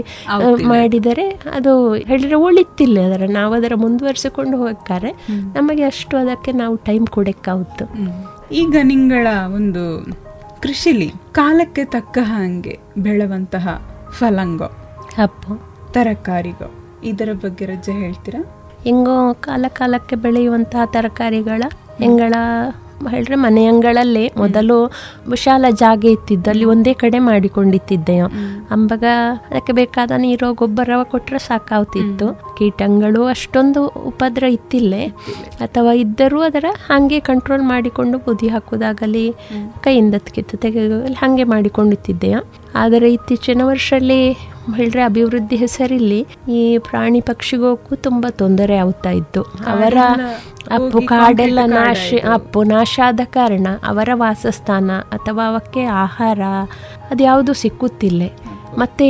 ಮಾಡಿದರೆ 0.68 1.26
ಅದು 1.52 1.72
ಹೇಳಿದ್ರೆ 2.08 2.38
ಉಳಿತಿಲ್ಲ 2.46 2.98
ಅದರ 3.08 3.24
ನಾವು 3.30 3.54
ಅದರ 3.54 3.74
ಮುಂದುವರಿಸಿಕೊಂಡು 3.76 4.56
ಹೋಗ್ತಾರೆ. 4.56 5.12
ನಮಗೆ 5.54 5.84
ಅಷ್ಟು 5.84 6.16
ಅದಕ್ಕೆ 6.16 6.52
ನಾವು 6.52 6.76
ಟೈಮ್ 6.88 7.06
ಕೊಡಕ್ಕಾಗುತ್ತೆ 7.06 7.84
ಈಗ 8.54 8.76
ನಿಂಗಳ 8.82 9.26
ಒಂದು 9.54 9.84
ಕೃಷಿಲಿ 10.62 11.08
ಕಾಲಕ್ಕೆ 11.32 11.84
ತಕ್ಕ 11.84 12.18
ಹಾಗೆ 12.22 12.74
ಬೆಳೆವಂತಹ 12.98 13.66
ಫಲಂಗೋ 14.18 14.68
ಹಪ್ಪು. 15.16 15.52
ತರಕಾರಿಗೋ 15.92 16.68
ಇದರ 17.04 17.30
ಬಗ್ಗೆ 17.42 17.64
ರಜೆ 17.66 17.92
ಹೇಳ್ತೀರಾ? 17.92 18.40
ಹೆಂಗೋ 18.86 19.32
ಕಾಲ 19.40 19.64
ಕಾಲಕ್ಕೆ 19.68 20.16
ಬೆಳೆಯುವಂತಹ 20.16 20.84
ತರಕಾರಿಗಳ 20.86 21.62
ಹೆಂಗಳ 21.98 22.34
ಹೇಳಿದ್ರೆ 23.08 23.34
ಮನೆ 23.34 23.66
ಅಂಗಳಲ್ಲೇ 23.66 24.32
ಮೊದಲು 24.36 24.76
ವಿಶಾಲ 25.26 25.64
ಜಾಗ 25.70 26.04
ಇತ್ತಿದ್ದು 26.04 26.50
ಅಲ್ಲಿ 26.50 26.64
ಒಂದೇ 26.64 26.94
ಕಡೆ 26.94 27.18
ಮಾಡಿಕೊಂಡಿತ್ತಿದ್ದೆ 27.18 28.18
ಅಂಬಗ 28.70 29.04
ಅದಕ್ಕೆ 29.48 29.72
ಬೇಕಾದ 29.72 30.10
ನೀರು 30.16 30.54
ಗೊಬ್ಬರ 30.54 30.90
ಕೊಟ್ಟರೆ 31.02 31.38
ಸಾಕಾಗ್ತಿತ್ತು 31.38 32.26
ಕೀಟಗಳು 32.56 33.24
ಅಷ್ಟೊಂದು 33.26 33.86
ಉಪದ್ರ 33.86 34.44
ಇತ್ತಿಲ್ಲೇ. 34.48 35.02
ಅಥವಾ 35.60 35.92
ಇದ್ದರೂ 35.94 36.42
ಅದರ 36.42 36.64
ಹಾಗೆ 36.86 37.20
ಕಂಟ್ರೋಲ್ 37.20 37.62
ಮಾಡಿಕೊಂಡು 37.62 38.18
ಬುದಿ 38.18 38.48
ಹಾಕೋದಾಗಲಿ 38.48 39.26
ಕೈಯಿಂದ 39.80 40.14
ಕಿತ್ತು 40.14 40.56
ತೆಗೆದು 40.56 41.14
ಹಾಗೆ 41.14 41.44
ಮಾಡಿಕೊಂಡಿತ್ತಿದ್ದೆವು 41.44 42.40
ಆದರೆ 42.74 43.12
ಇತ್ತೀಚಿನ 43.12 43.62
ವರ್ಷದಲ್ಲಿ 43.64 44.20
ಹೇಳಿದ್ರೆ 44.74 45.02
ಅಭಿವೃದ್ಧಿ 45.02 45.56
ಹೆಸರಲ್ಲಿ 45.56 46.26
ಈ 46.48 46.78
ಪ್ರಾಣಿ 46.78 47.20
ಪಕ್ಷಿಗೋಕ್ಕೂ 47.20 47.96
ತುಂಬಾ 47.96 48.30
ತೊಂದರೆ 48.30 48.76
ಆಗ್ತಾ 48.76 49.10
ಇತ್ತು. 49.10 49.42
ಅವರ 49.42 49.96
ಅಪ್ಪು 50.70 51.00
ಕಾಡೆಲ್ಲ 51.06 51.58
ನಾಶ 51.64 52.14
ಅಪ್ಪು 52.32 52.62
ನಾಶ 52.62 53.00
ಆದ 53.04 53.20
ಕಾರಣ 53.24 53.66
ಅವರ 53.86 54.08
ವಾಸಸ್ಥಾನ 54.14 54.90
ಅಥವಾ 54.90 55.48
ಅವಕ್ಕೆ 55.48 55.84
ಆಹಾರ 55.84 56.40
ಅದ್ಯಾವುದು 57.10 57.52
ಸಿಕ್ಕುತ್ತಿಲ್ಲ. 57.52 58.22
ಮತ್ತೆ 58.78 59.08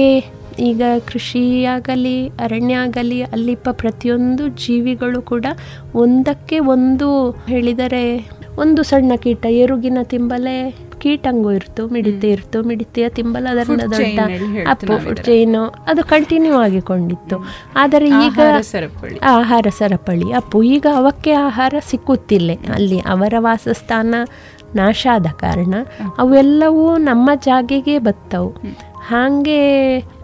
ಈಗ 0.59 0.83
ಕೃಷಿಯಾಗಲಿ 1.07 2.29
ಅರಣ್ಯ 2.29 2.75
ಆಗಲಿ 2.75 3.23
ಅಲ್ಲಿಪ್ಪ 3.23 3.69
ಪ್ರತಿಯೊಂದು 3.73 4.49
ಜೀವಿಗಳು 4.49 5.23
ಕೂಡ 5.23 5.47
ಒಂದಕ್ಕೆ 5.95 6.59
ಒಂದು 6.59 7.09
ಹೇಳಿದರೆ 7.31 8.05
ಒಂದು 8.59 8.83
ಸಣ್ಣ 8.83 9.13
ಕೀಟ 9.17 9.47
ಎರುಗಿನ 9.47 9.99
ತಿಂಬಲೆ 10.03 10.87
ಕೀಟಂಗು 10.99 11.53
ಇರ್ತು 11.53 11.89
ಮಿಡಿತೆ 11.89 12.31
ಇರ್ತು 12.31 12.63
ಮಿಡಿತೆಯ 12.63 13.09
ತಿಂಬಲ 13.09 13.47
ದೊಡ್ಡ 13.55 14.21
ಅಪ್ಪು. 14.69 15.15
ಚೈನು 15.15 15.63
ಅದು 15.87 16.05
ಕಂಟಿನ್ಯೂ 16.05 16.55
ಆಗಿಕೊಂಡಿತ್ತು. 16.55 17.37
ಆದರೆ 17.77 18.07
ಈಗ 18.09 18.41
ಆಹಾರ 18.41 18.61
ಸರಪಳಿ. 18.61 19.19
ಆಹಾರ 19.19 19.67
ಸರಪಳಿ 19.79 20.33
ಅಪ್ಪು 20.33 20.63
ಈಗ 20.63 20.87
ಅವಕ್ಕೆ 20.97 21.33
ಆಹಾರ 21.33 21.75
ಸಿಕ್ಕುತ್ತಿಲ್ಲ. 21.91 22.51
ಅಲ್ಲಿ 22.75 23.01
ಅವರ 23.01 23.35
ವಾಸಸ್ಥಾನ 23.39 24.15
ನಾಶ 24.75 25.07
ಆದ 25.13 25.27
ಕಾರಣ 25.27 25.75
ಅವೆಲ್ಲವೂ 26.19 26.97
ನಮ್ಮ 26.97 27.31
ಜಾಗೆಗೆ 27.35 27.99
ಬತ್ತವು. 27.99 28.51
ಹಾಗೆ 29.09 29.61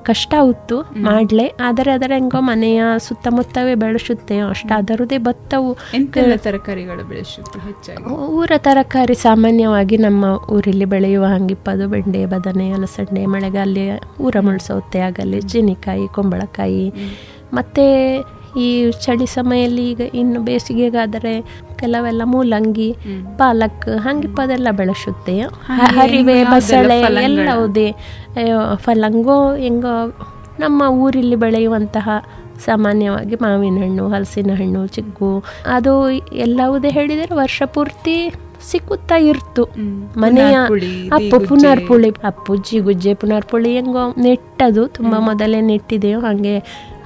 ಕಷ್ಟ 0.06 0.34
ಉತ್ತು 0.42 0.76
ಮಾಡ್ಲೆ. 0.80 1.46
ಆದರೆ 1.60 1.90
ಅದರ 1.90 2.12
ಹೆಂಗೋ 2.14 2.40
ಮನೆಯ 2.40 2.82
ಸುತ್ತಮುತ್ತವೇ 2.98 3.74
ಬೆಳೆಸುತ್ತೆ. 3.74 4.38
ಅಷ್ಟಾದರದೇ 4.38 5.18
ಬತ್ತವು. 5.18 5.72
ಎಂತೆಲ್ಲ 5.94 6.36
ತರಕಾರಿಗಳು 6.36 7.04
ಬೆಳೆಸುತ್ತೆ 7.08 7.58
ಹೆಚ್ಚಾಗಿ? 7.58 8.04
ಊರ 8.14 8.52
ತರಕಾರಿ 8.58 9.14
ಸಾಮಾನ್ಯವಾಗಿ 9.14 9.96
ನಮ್ಮ 9.96 10.24
ಊರಲ್ಲಿ 10.50 10.84
ಬೆಳೆಯುವ 10.84 11.24
ಹಂಗಿಪ್ಪದು 11.24 11.88
ಬೆಂಡೆ 11.88 12.26
ಬದನೆ 12.26 12.70
ಅಲಸಂಡೆ 12.70 13.26
ಮಳೆಗಾಲ 13.26 13.78
ಊರ 14.20 14.36
ಮುಳ್ಸೌತೆ 14.40 14.98
ಆಗಲಿ 14.98 15.40
ಜಿನಿಕಾಯಿ 15.40 16.08
ಕುಂಬಳಕಾಯಿ. 16.08 16.86
ಮತ್ತು 17.52 17.84
ಈ 18.60 18.90
ಚಳಿ 18.90 19.26
ಸಮಯಲ್ಲಿ 19.26 19.90
ಈಗ 19.90 20.00
ಇನ್ನು 20.14 20.40
ಬೇಸಿಗೆಗಾದರೆ 20.40 21.34
ಕೆಲವೆಲ್ಲ 21.82 22.22
ಮೂಲಂಗಿ 22.34 22.90
ಪಾಲಕ್ 23.38 23.88
ಹಂಗಿಪ್ಪದೆಲ್ಲ 23.98 24.68
ಬೆಳೆಸುತ್ತೆ. 24.80 25.34
ಹಾಗೆ 25.68 25.90
ಹರಿವೆ 25.96 26.38
ಬಸಳೆ 26.44 26.98
ಎಲ್ಲವುದೇ? 27.28 27.88
ಫಲಂಗೋ 28.84 29.40
ಹೆಂಗೋ 29.56 29.96
ನಮ್ಮ 30.60 30.82
ಊರಲ್ಲಿ 31.02 31.36
ಬೆಳೆಯುವಂತಹ 31.36 32.08
ಸಾಮಾನ್ಯವಾಗಿ 32.64 33.36
ಮಾವಿನ 33.36 33.78
ಹಣ್ಣು 33.82 34.04
ಹಲಸಿನ 34.08 34.50
ಹಣ್ಣು 34.58 34.80
ಚಿಗ್ಗು 34.86 35.30
ಅದು 35.76 35.92
ಎಲ್ಲವುದೇ 36.46 36.90
ಹೇಳಿದರೆ 36.90 37.34
ವರ್ಷ 37.34 37.62
ಪೂರ್ತಿ 37.74 38.16
ಸಿಕ್ಕುತ್ತಾ 38.70 39.16
ಇರ್ತು. 39.30 39.62
ಮನೆಯ 40.20 40.56
ಅಪ್ಪು. 41.12 41.38
ಪುನರ್ಪುಳಿ 41.48 42.10
ಅಪ್ಪುಜ್ಜಿ 42.24 42.78
ಗುಜ್ಜೆ 42.78 43.12
ಪುನರ್ಪುಳಿ 43.14 43.70
ಹೆಂಗೋ 43.76 44.04
ನೆಟ್ಟದು 44.22 44.82
ತುಂಬಾ 44.96 45.18
ಮೊದಲೇ 45.28 45.60
ನೆಟ್ಟಿದೆಯೋ 45.70 46.18
ಹಾಗೆ 46.20 46.54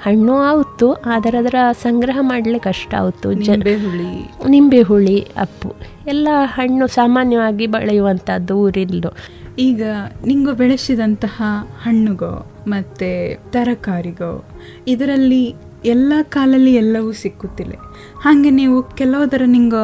ಹಣ್ಣು 0.07 0.35
ಆವತ್ತು 0.37 0.93
ಆದರೆ 0.93 1.39
ಅದರ 1.39 1.55
ಸಂಗ್ರಹ 1.73 2.19
ಮಾಡಲಿಕ್ಕೆ 2.21 2.71
ಕಷ್ಟ 2.71 2.95
ಆವತ್ತು. 2.95 3.29
ಹುಳಿ 3.29 4.33
ನಿಂಬೆ 4.49 4.83
ಹುಳಿ 4.83 5.21
ಅಪ್ಪು. 5.21 5.75
ಎಲ್ಲ 6.07 6.29
ಹಣ್ಣು 6.45 6.87
ಸಾಮಾನ್ಯವಾಗಿ 6.87 7.67
ಬೆಳೆಯುವಂಥದ್ದು 7.67 8.57
ಊರಿಲ್ಲು 8.57 9.17
ಈಗ 9.59 9.83
ನಿಂಗು 10.27 10.53
ಬೆಳೆಸಿದಂತಹ 10.53 11.43
ಹಣ್ಣುಗೋ 11.83 12.47
ಮತ್ತೆ 12.67 13.35
ತರಕಾರಿಗೋ 13.35 14.45
ಇದರಲ್ಲಿ 14.89 15.55
ಎಲ್ಲ 15.85 16.13
ಕಾಲಲ್ಲಿ 16.23 16.75
ಎಲ್ಲವೂ 16.75 17.13
ಸಿಕ್ಕುತ್ತಿಲ್ಲ. 17.13 17.73
ಹಾಗೆ 18.21 18.51
ನೀವು 18.51 18.83
ಕೆಲವುದರ 18.83 19.43
ನಿಂಗ 19.47 19.75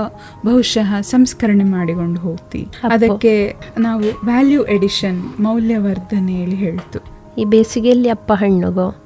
ಬಹುಶಃ 0.46 1.00
ಸಂಸ್ಕರಣೆ 1.00 1.64
ಮಾಡಿಕೊಂಡು 1.64 2.20
ಹೋಗ್ತಿ. 2.20 2.68
ಅದಕ್ಕೆ 2.90 3.56
ನಾವು 3.78 4.26
ವ್ಯಾಲ್ಯೂ 4.26 4.62
ಎಡಿಷನ್ 4.62 5.42
ಮೌಲ್ಯವರ್ಧನೆ 5.42 6.32
ಹೇಳಿ 6.32 6.56
ಹೇಳ್ತು. 6.56 7.00
ಈ 7.38 7.44
ಬೇಸಿಗೆಯಲ್ಲಿ 7.44 8.08
ಅಪ್ಪ 8.08 8.32
ಹಣ್ಣುಗೋ 8.32 9.01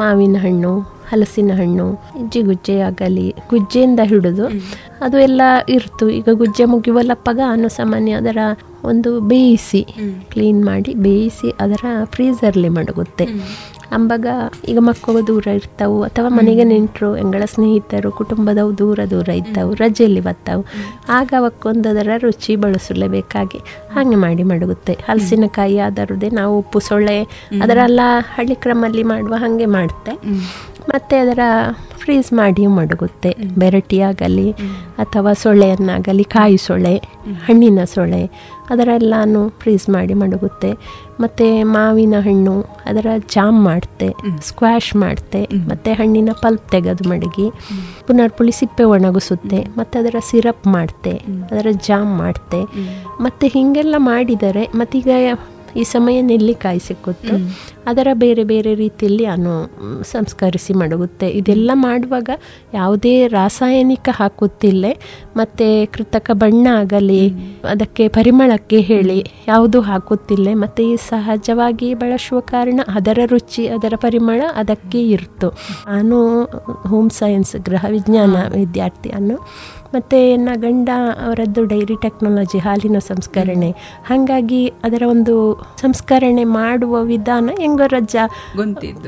ಮಾವಿನ 0.00 0.36
ಹಣ್ಣು 0.40 0.72
ಹಲಸಿನ 1.10 1.50
ಹಣ್ಣು 1.56 1.86
ಜಿಗುಜ್ಜೆ 2.32 2.74
ಆಗಲಿ 2.80 3.34
ಗುಜ್ಜೆಯಿಂದ 3.50 4.00
ಹಿಡಿದು 4.04 4.46
ಅದು 5.04 5.16
ಎಲ್ಲ 5.18 5.42
ಇರ್ತು. 5.68 6.04
ಈಗ 6.10 6.28
ಗುಜ್ಜೆ 6.32 6.64
ಮುಗಿವಲ್ಲಪ್ಪಗ 6.64 7.40
ಅನ್ನು 7.46 7.68
ಸಾಮಾನ್ಯ 7.68 8.12
ಅದರ 8.12 8.38
ಒಂದು 8.84 9.20
ಬೇಯಿಸಿ 9.20 9.82
ಕ್ಲೀನ್ 10.32 10.60
ಮಾಡಿ 10.64 10.94
ಬೇಯಿಸಿ 11.06 11.50
ಅದರ 11.60 11.84
ಫ್ರೀಸರ್ಲಿ 12.04 12.68
ಮಡಗುತ್ತೆ. 12.68 13.26
ಅಂಬಾಗ 13.92 14.26
ಈಗ 14.68 14.78
ಮಕ್ಕಳು 14.80 15.26
ದೂರ 15.26 15.46
ಇರ್ತಾವು 15.46 16.02
ಅಥವಾ 16.02 16.28
ಮನೆಗೆ 16.28 16.64
ನೆಂಟರು 16.64 17.16
ಎಂಗಳ 17.16 17.42
ಸ್ನೇಹಿತರು 17.46 18.10
ಕುಟುಂಬದವು 18.12 18.78
ದೂರ 18.78 19.00
ದೂರ 19.10 19.28
ಇದ್ದಾವು 19.28 19.74
ರಜೆಯಲ್ಲಿ 19.74 20.20
ಬರ್ತಾವು 20.20 20.64
ಆಗ 21.08 21.34
ಅವಕ್ಕೊಂದು 21.38 21.88
ಅದರ 21.88 22.10
ರುಚಿ 22.16 22.56
ಬಳಸಲೇಬೇಕಾಗಿ. 22.56 23.60
ಹಾಗೆ 23.90 24.16
ಮಾಡಿ 24.16 24.42
ಮಡಗುತ್ತೆ 24.42 24.92
ಹಲಸಿನಕಾಯಿ 25.08 25.78
ಆದರದೇ 25.78 26.30
ನಾವು 26.30 26.58
ಉಪ್ಪು 26.58 26.80
ಸೊಳ್ಳೆ 26.80 27.18
ಅದರೆಲ್ಲ 27.62 28.00
ಹಳ್ಳಿ 28.34 28.54
ಕ್ರಮಲ್ಲಿ 28.54 29.02
ಮಾಡುವ 29.02 29.34
ಹಾಗೆ 29.34 29.66
ಮಾಡುತ್ತೆ. 29.66 30.14
ಮತ್ತೆ 30.88 31.16
ಅದರ 31.18 31.38
ಫ್ರೀಸ್ 31.98 32.32
ಮಾಡಿ 32.32 32.66
ಮಡಗುತ್ತೆ. 32.66 33.30
ಬೆರಟಿಯಾಗಲಿ 33.58 34.50
ಆಗಲಿ 34.50 34.50
ಅಥವಾ 34.98 35.32
ಸೊಳ್ಳೆಯನ್ನಾಗಲಿ 35.32 36.24
ಕಾಯಿ 36.24 36.56
ಸೊಳ್ಳೆ 36.56 36.94
ಹಣ್ಣಿನ 37.46 37.84
ಸೊಳ್ಳೆ 37.84 38.22
ಅದರೆಲ್ಲಾನು 38.70 39.42
ಫ್ರೀಸ್ 39.60 39.86
ಮಾಡಿ 39.90 40.14
ಮಡಗುತ್ತೆ. 40.22 40.70
ಮತ್ತು 41.20 41.46
ಮಾವಿನ 41.74 42.16
ಹಣ್ಣು 42.26 42.54
ಅದರ 42.86 43.06
ಜಾಮ್ 43.34 43.58
ಮಾಡ್ತೆ 43.64 44.08
ಸ್ಕ್ವಾಶ್ 44.48 44.90
ಮಾಡ್ತೆ 44.96 45.42
ಮತ್ತು 45.70 45.92
ಹಣ್ಣಿನ 46.00 46.32
ಪಲ್ಪ್ 46.42 46.66
ತೆಗೆದು 46.74 47.04
ಮಡಗಿ 47.08 47.46
ಪುನರ್ಪುಳಿ 48.08 48.54
ಸಿಪ್ಪೆ 48.60 48.84
ಒಣಗಿಸುತ್ತೆ 48.94 49.60
ಮತ್ತು 49.78 49.94
ಅದರ 50.02 50.16
ಸಿರಪ್ 50.30 50.66
ಮಾಡ್ತೆ 50.76 51.14
ಅದರ 51.52 51.68
ಜಾಮ್ 51.88 52.12
ಮಾಡ್ತೆ. 52.22 52.60
ಮತ್ತು 53.20 53.46
ಹೀಗೆಲ್ಲ 53.46 53.94
ಮಾಡಿದರೆ 54.10 54.64
ಮತ್ತೀಗ 54.74 55.08
ಈ 55.76 55.82
ಸಮಯ 55.82 56.20
ನೆಲ್ಲಿಕಾಯಿ 56.20 56.78
ಸಿಕ್ಕುತ್ತು. 56.78 57.34
ಅದರ 57.86 58.08
ಬೇರೆ 58.12 58.44
ಬೇರೆ 58.44 58.74
ರೀತಿಯಲ್ಲಿ 58.74 59.24
ಅನು 59.24 59.70
ಸಂಸ್ಕರಿಸಿ 60.02 60.72
ಮಡಗುತ್ತೆ. 60.72 61.28
ಇದೆಲ್ಲ 61.28 61.70
ಮಾಡುವಾಗ 61.74 62.30
ಯಾವುದೇ 62.74 63.26
ರಾಸಾಯನಿಕ 63.26 64.08
ಹಾಕುತ್ತಿಲ್ಲ. 64.12 64.86
ಮತ್ತು 65.36 65.92
ಕೃತಕ 65.92 66.30
ಬಣ್ಣ 66.32 66.66
ಆಗಲಿ 66.70 67.28
ಅದಕ್ಕೆ 67.64 68.08
ಪರಿಮಳಕ್ಕೆ 68.08 68.80
ಹೇಳಿ 68.80 69.26
ಯಾವುದು 69.48 69.80
ಹಾಕುತ್ತಿಲ್ಲ. 69.80 70.48
ಮತ್ತು 70.54 70.82
ಈ 70.82 70.96
ಸಹಜವಾಗಿ 70.96 71.94
ಬಳಸುವ 71.94 72.40
ಕಾರಣ 72.40 72.80
ಅದರ 72.94 73.18
ರುಚಿ 73.24 73.66
ಅದರ 73.66 73.92
ಪರಿಮಳ 73.96 74.42
ಅದಕ್ಕೆ 74.54 75.10
ಇರ್ತು. 75.10 75.48
ನಾನು 75.86 76.44
ಹೋಮ್ 76.88 77.10
ಸೈನ್ಸ್ 77.10 77.56
ಗೃಹ 77.56 77.84
ವಿಜ್ಞಾನ 77.88 78.36
ವಿದ್ಯಾರ್ಥಿ 78.54 79.10
ಅನ್ನು 79.10 79.38
ಮತ್ತು 79.94 80.36
ನನ್ನ 80.36 80.54
ಗಂಡ 80.60 80.88
ಅವರದ್ದು 81.26 81.64
ಡೈರಿ 81.64 81.96
ಟೆಕ್ನಾಲಜಿ 81.96 82.58
ಹಾಲಿನ 82.58 82.98
ಸಂಸ್ಕರಣೆ. 82.98 83.70
ಹಾಗಾಗಿ 84.06 84.62
ಅದರ 84.84 85.02
ಒಂದು 85.06 85.34
ಸಂಸ್ಕರಣೆ 85.80 86.44
ಮಾಡುವ 86.44 87.02
ವಿಧಾನ 87.02 87.50
ಹೆಂಗೋ 87.58 87.86
ರಜ್ಜ 87.86 88.16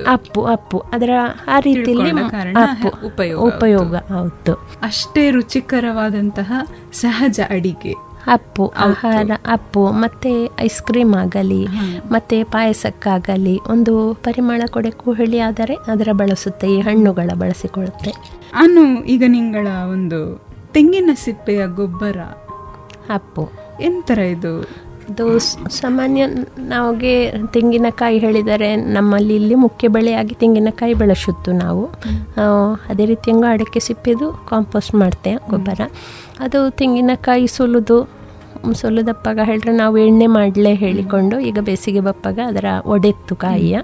ಅಪ್ಪು 0.07 0.43
ಅಪ್ಪು. 0.43 0.79
ಅದರ 0.93 1.11
ಆ 1.49 1.61
ರೀತಿಯಲ್ಲಿ 1.61 2.11
ಅಪ್ಪು. 2.55 3.07
ಉಪಯೋಗ 3.07 3.41
ಉಪಯೋಗ 3.43 3.95
ಹೌದು. 3.95 4.55
ಅಷ್ಟೇ 4.83 5.31
ರುಚಿಕರವಾದಂತಹ 5.31 6.53
ಸಹಜ 6.93 7.41
ಅಡಿಗೆ. 7.51 7.95
ಅಪ್ಪು 8.27 8.65
ಆಹಾರ 8.67 9.31
ಅಪ್ಪು 9.47 9.83
ಮತ್ತೆ 9.91 10.33
ಐಸ್ 10.61 10.83
ಕ್ರೀಮ್ 10.83 11.15
ಆಗಲಿ 11.15 11.67
ಮತ್ತೆ 12.11 12.43
ಪಾಯಸಕ್ಕಾಗಲಿ 12.43 13.61
ಒಂದು 13.69 14.15
ಪರಿಮಳ 14.15 14.63
ಕೊಡೆ 14.71 14.91
ಕುಹಳಿ 14.91 15.41
ಆದರೆ 15.41 15.75
ಅದರ 15.75 16.09
ಬಳಸುತ್ತೆ 16.13 16.69
ಈ 16.75 16.81
ಹಣ್ಣುಗಳ 16.81 17.31
ಬಳಸಿಕೊಳ್ಳುತ್ತೆ. 17.35 18.13
ಅನ್ನು 18.55 19.05
ಈಗ 19.05 19.25
ನಿಂಗಳ 19.27 19.69
ಒಂದು 19.69 20.50
ತೆಂಗಿನ 20.73 21.11
ಸಿಪ್ಪೆಯ 21.15 21.67
ಗೊಬ್ಬರ. 21.67 22.17
ಅಪ್ಪು. 23.11 23.49
ಎಂತರ 23.81 24.19
ಇದು? 24.19 24.63
ಇದು 25.11 25.39
ಸಾಮಾನ್ಯ 25.69 26.27
ನಮಗೆ 26.59 27.33
ತೆಂಗಿನಕಾಯಿ 27.47 28.19
ಹೇಳಿದರೆ 28.19 28.77
ನಮ್ಮಲ್ಲಿ 28.77 29.35
ಇಲ್ಲಿ 29.35 29.55
ಮುಖ್ಯ 29.55 29.89
ಬೆಳೆಯಾಗಿ 29.89 30.35
ತೆಂಗಿನಕಾಯಿ 30.35 30.95
ಬೆಳೆಸುತ್ತು 30.95 31.53
ನಾವು. 31.53 31.85
ಅದೇ 32.89 33.05
ರೀತಿ 33.05 33.31
ಅಡಕೆ 33.31 33.81
ಸಿಪ್ಪೆದು 33.81 34.47
ಕಾಂಪೋಸ್ಟ್ 34.49 34.95
ಮಾಡ್ತೇವೆ 34.95 35.51
ಗೊಬ್ಬರ. 35.51 35.81
ಅದು 36.41 36.71
ತೆಂಗಿನಕಾಯಿ 36.71 37.47
ಸುಲಿದು 37.47 38.21
ಸುಲಿದಪ್ಪಾಗ 38.75 39.39
ಹೇಳಿದ್ರೆ 39.45 39.73
ನಾವು 39.73 39.99
ಎಣ್ಣೆ 39.99 40.27
ಮಾಡಲೇ 40.27 40.75
ಹೇಳಿಕೊಂಡು 40.75 41.39
ಈಗ 41.39 41.59
ಬೇಸಿಗೆ 41.61 42.01
ಬಪ್ಪಾಗ 42.01 42.39
ಅದರ 42.47 42.65
ಒಡೆತ್ತು 42.87 43.37
ಕಾಯಿಯ. 43.37 43.79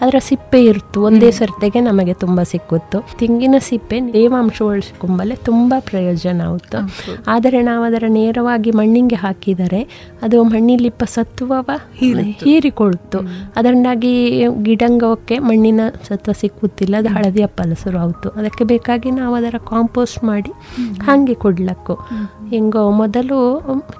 ಅದರ 0.00 0.16
ಸಿಪ್ಪೆ 0.18 0.60
ಇರ್ತು 0.64 0.98
ಒಂದೇ 1.02 1.30
ಸರ್ತೆಗೆ 1.30 1.80
ನಮಗೆ 1.80 2.14
ತುಂಬ 2.14 2.42
ಸಿಕ್ಕುತ್ತು. 2.42 2.98
ತೆಂಗಿನ 3.18 3.56
ಸಿಪ್ಪೆ 3.58 3.96
ತೇವಾಂಶ 4.12 4.62
ಉಳಿಸಿಕೊಂಬಲೆ 4.62 5.34
ತುಂಬ 5.48 5.74
ಪ್ರಯೋಜನ 5.80 6.40
ಆಯಿತು 6.48 6.78
ಆದರೆ 7.28 7.62
ನಾವು 7.62 7.82
ಅದರ 7.84 8.04
ನೇರವಾಗಿ 8.08 8.70
ಮಣ್ಣಿಗೆ 8.70 9.16
ಹಾಕಿದರೆ 9.16 9.82
ಅದು 10.22 10.38
ಮಣ್ಣಿಲಿಪ್ಪ 10.44 11.04
ಸತ್ವವ 11.04 11.70
ಹೀರಿಕೊಳ್ತು. 12.44 13.18
ಅದರಿಂದಾಗಿ 13.56 14.14
ಗಿಡಂಗಕ್ಕೆ 14.62 15.38
ಮಣ್ಣಿನ 15.38 15.80
ಸತ್ವ 16.08 16.32
ಸಿಕ್ಕುತ್ತಿಲ್ಲ 16.40 16.94
ಅದು 16.98 17.08
ಹಳದಿ 17.08 17.42
ಅಪ್ಪಲ 17.42 17.72
ಶುರು 17.82 17.98
ಆಯಿತು 17.98 18.28
ಅದಕ್ಕೆ 18.30 18.64
ಬೇಕಾಗಿ 18.64 19.10
ನಾವು 19.10 19.34
ಅದರ 19.34 19.56
ಕಾಂಪೋಸ್ಟ್ 19.68 20.24
ಮಾಡಿ 20.24 20.52
ಹಾಗೆ 21.06 21.34
ಕೊಡ್ಲಕ್ಕು. 21.34 21.96
ಹೆಂಗೋ 22.52 22.84
ಮೊದಲು 23.02 23.40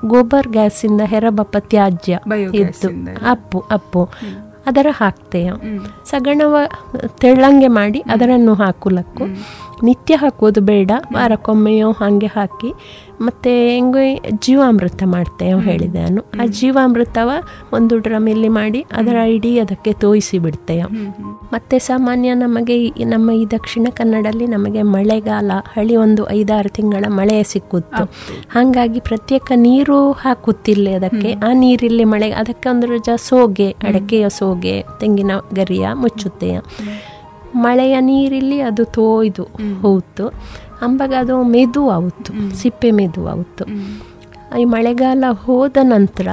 ಗೋಬರ್ 0.06 0.48
ಗ್ಯಾಸಿಂದ 0.48 1.00
ಹೆರಬಪ್ಪ 1.04 1.56
ತ್ಯಾಜ್ಯ 1.72 2.18
ಇತ್ತು. 2.62 2.88
ಅಪ್ಪು 3.30 3.60
ಅಪ್ಪು. 3.70 4.02
ಅದರ 4.66 4.87
ಹಾಕ್ತೇವೆ 4.92 5.57
ಸಗಣವ 6.05 6.57
ತೆಳ್ಳಂಗೆ 7.20 7.68
ಮಾಡಿ 7.68 8.03
ಅದರನ್ನು 8.11 8.55
ಹಾಕುಲಕ್ಕು 8.55 9.27
ನಿತ್ಯ 9.83 10.14
ಹಾಕೋದು 10.14 10.61
ಬೇಡ. 10.61 10.90
ವಾರಕ್ಕೊಮ್ಮೆಯೋ 11.14 11.93
ಹಾಗೆ 11.93 12.27
ಹಾಕಿ. 12.27 12.73
ಮತ್ತು 13.21 13.51
ಹೆಂಗೋ 13.51 14.21
ಜೀವಾಮೃತ 14.43 15.03
ಮಾಡ್ತೇವೆ 15.07 15.61
ಹೇಳಿದೆ 15.61 16.03
ನಾನು. 16.03 16.21
ಆ 16.43 16.47
ಜೀವಾಮೃತವ 16.47 17.31
ಒಂದು 17.73 17.99
ಡ್ರಮಲ್ಲಿ 17.99 18.49
ಮಾಡಿ 18.49 18.87
ಅದರ 18.93 19.14
ಇಡೀ 19.16 19.59
ಅದಕ್ಕೆ 19.59 19.93
ತೋಯಿಸಿ 19.93 20.38
ಬಿಡ್ತೇವೆ 20.38 21.07
ಮತ್ತೆ 21.53 21.79
ಸಾಮಾನ್ಯ 21.79 22.35
ನಮಗೆ 22.35 22.85
ಈ- 22.85 23.05
ನಮ್ಮ 23.05 23.31
ಈ 23.31 23.47
ದಕ್ಷಿಣ 23.47 23.87
ಕನ್ನಡಲ್ಲಿ 23.90 24.47
ನಮಗೆ 24.47 24.83
ಮಳೆಗಾಲ 24.83 25.51
ಹಳಿ 25.77 25.97
ಒಂದು 25.97 26.31
ಐದಾರು 26.31 26.69
ತಿಂಗಳ 26.69 27.05
ಮಳೆ 27.09 27.43
ಸಿಕ್ಕುತ್ತೆ. 27.43 28.03
ಹಾಗಾಗಿ 28.51 29.01
ಪ್ರತ್ಯೇಕ 29.01 29.53
ನೀರು 29.55 30.12
ಹಾಕುತ್ತಿಲ್ಲ 30.12 30.88
ಅದಕ್ಕೆ. 30.97 31.33
ಆ 31.33 31.51
ನೀರಿಲ್ಲಿ 31.53 32.05
ಮಳೆ 32.05 32.31
ಅದಕ್ಕೆ 32.31 32.69
ಒಂದು 32.69 32.87
ರಜ 32.87 33.09
ಸೋಗೆ 33.16 33.71
ಅಡಕೆಯ 33.71 34.29
ಸೋಗೆ 34.29 34.85
ತೆಂಗಿನ 35.01 35.31
ಗರಿಯ 35.55 35.88
ಮುಚ್ಚುತ್ತೆಯ 35.95 36.61
ಮಳೆಯ 37.56 38.00
ನೀರಿಲ್ಲಿ 38.00 38.60
ಅದು 38.60 38.84
ತೋಯ್ದು 38.84 39.44
ಹೋಯ್ತು. 39.82 40.26
ಅಂಬಾಗ 40.82 41.12
ಅದು 41.18 41.42
ಮೆದು 41.44 41.90
ಆವತ್ತು 41.90 42.32
ಸಿಪ್ಪೆ 42.54 42.90
ಮೆದು 42.90 43.26
ಆವತ್ತು 43.26 43.64
ಈ 44.60 44.64
ಮಳೆಗಾಲ 44.64 45.24
ಹೋದ 45.42 45.76
ನಂತರ 45.82 46.28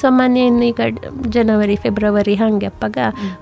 ಸಾಮಾನ್ಯ 0.00 0.40
ಈಗ 0.62 0.80
ಜನವರಿ 1.28 1.76
ಫೆಬ್ರವರಿ 1.76 2.34
ಹಾಗೆ 2.34 2.66
ಅಪ್ಪಾಗ 2.66 2.98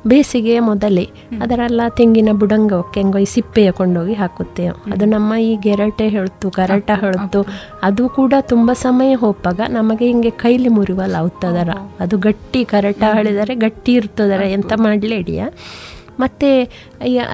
ಬೇಸಿಗೆ 0.07 0.61
ಮೊದಲೇ 0.61 1.05
ಅದರೆಲ್ಲ 1.41 1.81
ತೆಂಗಿನ 1.97 2.29
ಬುಡಂಗಕ್ಕೆ 2.33 3.01
ಹೆಂಗೋ 3.01 3.19
ಈ 3.19 3.25
ಸಿಪ್ಪೆಯ 3.25 3.71
ಕೊಂಡೋಗಿ 3.71 4.13
ಹಾಕುತ್ತೆ 4.13 4.67
ಅದು 4.93 5.05
ನಮ್ಮ 5.07 5.35
ಈ 5.43 5.57
ಗೆರಟೆ 5.57 6.09
ಹೇಳ್ತು 6.09 6.51
ಕರಟ 6.51 6.91
ಹೇಳ್ತು. 7.01 7.41
ಅದು 7.83 8.09
ಕೂಡ 8.09 8.35
ತುಂಬ 8.49 8.73
ಸಮಯ 8.77 9.15
ಹೋಪಾಗ 9.15 9.61
ನಮಗೆ 9.69 10.07
ಹಿಂಗೆ 10.07 10.31
ಕೈಲಿ 10.31 10.69
ಮುರಿವಲ್ಲ 10.69 11.17
ಅವತ್ತದರ 11.17 11.71
ಅದು 12.01 12.19
ಗಟ್ಟಿ 12.19 12.65
ಕರಟ 12.65 13.03
ಹೇಳಿದರೆ 13.15 13.55
ಗಟ್ಟಿ 13.55 13.93
ಇರ್ತದರ 13.93 14.43
ಎಂತ 14.51 14.73
ಮಾಡಲೇಡಿಯ 14.77 15.45
ಮತ್ತು 16.21 16.49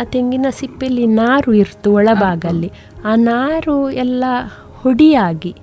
ಆ 0.01 0.05
ತೆಂಗಿನ 0.05 0.47
ಸಿಪ್ಪೆಯಲ್ಲಿ 0.51 1.07
ನಾರು 1.07 1.53
ಇರ್ತು 1.55 1.93
ಒಳಭಾಗಲ್ಲಿ. 1.93 2.71
ಆ 3.05 3.15
ನಾರು 3.15 3.91
ಎಲ್ಲ 3.91 4.25
ಹುಡಿಯಾಗಿ 4.83 5.55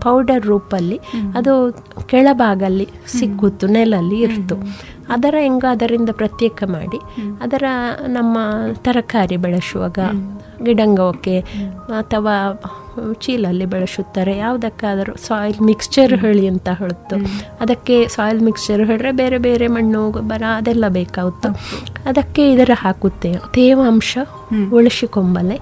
ಪೌಡರ್ 0.00 0.46
ರೂಪಲ್ಲಿ 0.46 0.98
ಅದು 1.34 1.52
ಕೆಳಭಾಗಲ್ಲಿ 2.06 2.86
ಸಿಕ್ಕುತ್ತು 3.06 3.66
ನೆಲಲ್ಲಿ 3.66 4.20
ಇರ್ತು. 4.20 4.56
ಅದರ 5.08 5.34
ಹೆಂಗ 5.40 5.64
ಅದರಿಂದ 5.70 6.10
ಪ್ರತ್ಯೇಕ 6.12 6.62
ಮಾಡಿ 6.66 7.00
ಅದರ 7.40 7.64
ನಮ್ಮ 8.06 8.38
ತರಕಾರಿ 8.84 9.36
ಬೆಳೆಸುವಾಗ 9.36 9.98
ಗಿಡಂಗವಕ್ಕೆ 10.66 11.36
ಅಥವಾ 12.00 12.34
ಚೀಲಲ್ಲಿ 13.24 13.66
ಬೆಳೆಸುತ್ತಾರೆ. 13.74 14.32
ಯಾವುದಕ್ಕಾದರೂ 14.36 15.12
ಸಾಯಿಲ್ 15.26 15.60
ಮಿಕ್ಸ್ಚರ್ 15.68 16.12
ಹೇಳಿ 16.24 16.44
ಅಂತ 16.52 16.68
ಹೇಳುತ್ತೆ 16.80 17.16
ಅದಕ್ಕೆ 17.60 17.96
ಸಾಯಿಲ್ 18.16 18.40
ಮಿಕ್ಸ್ಚರ್ 18.48 18.82
ಹೇಳಿದ್ರೆ 18.90 19.12
ಬೇರೆ 19.20 19.38
ಬೇರೆ 19.46 19.68
ಮಣ್ಣು 19.76 20.00
ಗೊಬ್ಬರ 20.10 20.42
ಅದೆಲ್ಲ 20.58 20.88
ಬೇಕಾಗುತ್ತೆ. 20.98 21.50
ಅದಕ್ಕೆ 22.10 22.44
ಇದರ 22.52 22.72
ಹಾಕುತ್ತೆ. 22.84 23.32
ತೇವಾಂಶ 23.54 24.12
ಉಳಿಸಿಕೊಂಬಲೆ 24.78 25.58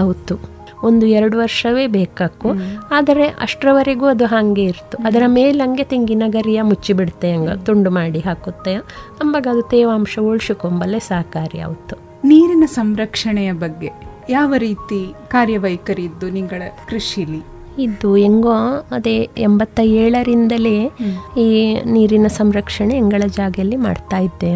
ಆಯಿತು 0.00 0.36
ಒಂದು 0.84 1.04
ಎರಡು 1.18 1.36
ವರ್ಷವೇ 1.38 1.84
ಬೇಕಾಕು 1.98 2.48
ಆದರೆ 2.90 3.26
ಅಷ್ಟರವರೆಗೂ 3.44 4.06
ಅದು 4.06 4.24
ಹಾಗೆ 4.26 4.64
ಇರ್ತು. 4.64 4.96
ಅದರ 5.08 5.24
ಮೇಲೆ 5.36 5.58
ಹಂಗೆ 5.64 5.84
ತೆಂಗಿನ 5.84 6.24
ಗರಿಯ 6.28 6.58
ಮುಚ್ಚಿಬಿಡ್ತೆ 6.62 7.28
ಹಂಗ 7.34 7.52
ತುಂಡು 7.66 7.90
ಮಾಡಿ 7.90 8.20
ಹಾಕುತ್ತೆ. 8.20 8.74
ಅಂಬಾಗ 9.22 9.46
ಅದು 9.54 9.62
ತೇವಾಂಶ 9.74 10.18
ಉಳಿಸಿಕೊಂಬಲೆ 10.30 11.00
ಸಹಕಾರಿ 11.10 11.60
ಆವತ್ತು. 11.60 11.96
ನೀರಿನ 12.24 12.64
ಸಂರಕ್ಷಣೆಯ 12.66 13.52
ಬಗ್ಗೆ 13.52 13.90
ಯಾವ 14.30 14.54
ರೀತಿ 14.58 15.14
ಕಾರ್ಯವೈಖರಿ 15.28 16.04
ಇದ್ದು 16.04 16.30
ನಿಗಳ 16.30 16.62
ಕೃಷಿಲಿ? 16.90 17.42
ಇದ್ದು 17.78 18.16
ಹೆಂಗೋ 18.16 18.52
ಅದೇ 18.90 19.28
ಎಂಬತ್ತ 19.38 19.80
ಏಳರಿಂದಲೇ 19.80 20.90
ಈ 21.36 21.74
ನೀರಿನ 21.84 22.26
ಸಂರಕ್ಷಣೆ 22.26 22.96
ಎಂಗಳ 22.96 23.22
ಜಾಗೆಯಲ್ಲಿ 23.26 23.76
ಮಾಡ್ತಾ 23.76 24.18
ಇದ್ದೆ. 24.18 24.52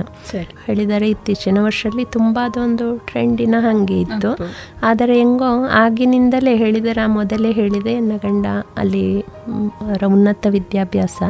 ಹೇಳಿದರೆ 0.67 1.11
ಇತ್ತೀಚಿನ 1.11 1.59
ವರ್ಷದಲ್ಲಿ 1.61 2.05
ತುಂಬ 2.05 2.39
ಅದೊಂದು 2.45 2.99
ಟ್ರೆಂಡಿನ 2.99 3.55
ಹಾಗೆ 3.59 4.01
ಇತ್ತು. 4.01 4.31
ಆದರೆ 4.83 5.19
ಹೆಂಗೋ 5.19 5.65
ಆಗಿನಿಂದಲೇ 5.65 6.57
ಹೇಳಿದರೆ 6.57 7.07
ಮೊದಲೇ 7.07 7.53
ಹೇಳಿದೆ 7.53 8.01
ನನ್ನ 8.01 8.17
ಗಂಡ 8.17 8.47
ಅಲ್ಲಿ 8.79 9.21
ಅವರ 9.81 10.03
ಉನ್ನತ 10.07 10.47
ವಿದ್ಯಾಭ್ಯಾಸ 10.51 11.23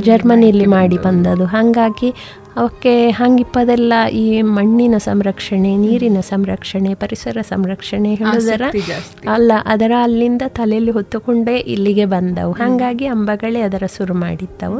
ಜರ್ಮನಿಯಲ್ಲಿ 0.00 0.66
ಮಾಡಿ 0.66 0.98
ಬಂದದು 0.98 1.44
ಹಾಗಾಗಿ 1.44 2.14
ಅವಕ್ಕೆ 2.56 3.10
ಹಂಗಿಪ್ಪದೆಲ್ಲ 3.10 3.92
ಈ 4.12 4.42
ಮಣ್ಣಿನ 4.42 4.94
ಸಂರಕ್ಷಣೆ 4.98 5.76
ನೀರಿನ 5.76 6.20
ಸಂರಕ್ಷಣೆ 6.20 6.94
ಪರಿಸರ 6.94 7.36
ಸಂರಕ್ಷಣೆ 7.48 8.14
ಹೇಳೋದರ 8.14 8.62
ಅಲ್ಲ 9.32 9.52
ಅದರ 9.64 9.92
ಅಲ್ಲಿಂದ 10.02 10.42
ತಲೆಯಲ್ಲಿ 10.48 10.90
ಹೊತ್ತುಕೊಂಡೇ 10.90 11.56
ಇಲ್ಲಿಗೆ 11.56 12.04
ಬಂದವು. 12.04 12.52
ಹಾಗಾಗಿ 12.52 13.06
ಅಂಬಗಳೇ 13.06 13.60
ಅದರ 13.60 13.82
ಶುರು 13.96 14.14
ಮಾಡಿದ್ದವು. 14.14 14.78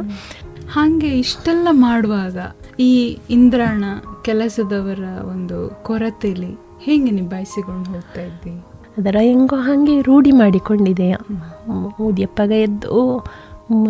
ಹಾಗೆ 0.71 1.07
ಇಷ್ಟೆಲ್ಲ 1.07 1.67
ಮಾಡುವಾಗ 1.71 2.37
ಈ 2.79 3.17
ಇಂದ್ರಾಣ 3.29 3.83
ಕೆಲಸದವರ 4.21 4.99
ಒಂದು 5.27 5.83
ಕೊರತೆಯಲ್ಲಿ 5.83 6.59
ಹೇಗೆ 6.81 7.11
ನಿಭಾಯಿಸಿಕೊಂಡು 7.11 7.89
ಹೋಗ್ತಾ 7.89 8.21
ಇದ್ದಿ? 8.21 8.65
ಅದರ 8.97 9.15
ಹೆಂಗೋ 9.21 9.55
ಹಾಗೆ 9.55 10.01
ರೂಢಿ 10.01 10.31
ಮಾಡಿಕೊಂಡಿದೆಯ. 10.31 11.15
ಊದಿಯಪ್ಪಗ 12.01 12.51
ಎದ್ದು 12.51 13.25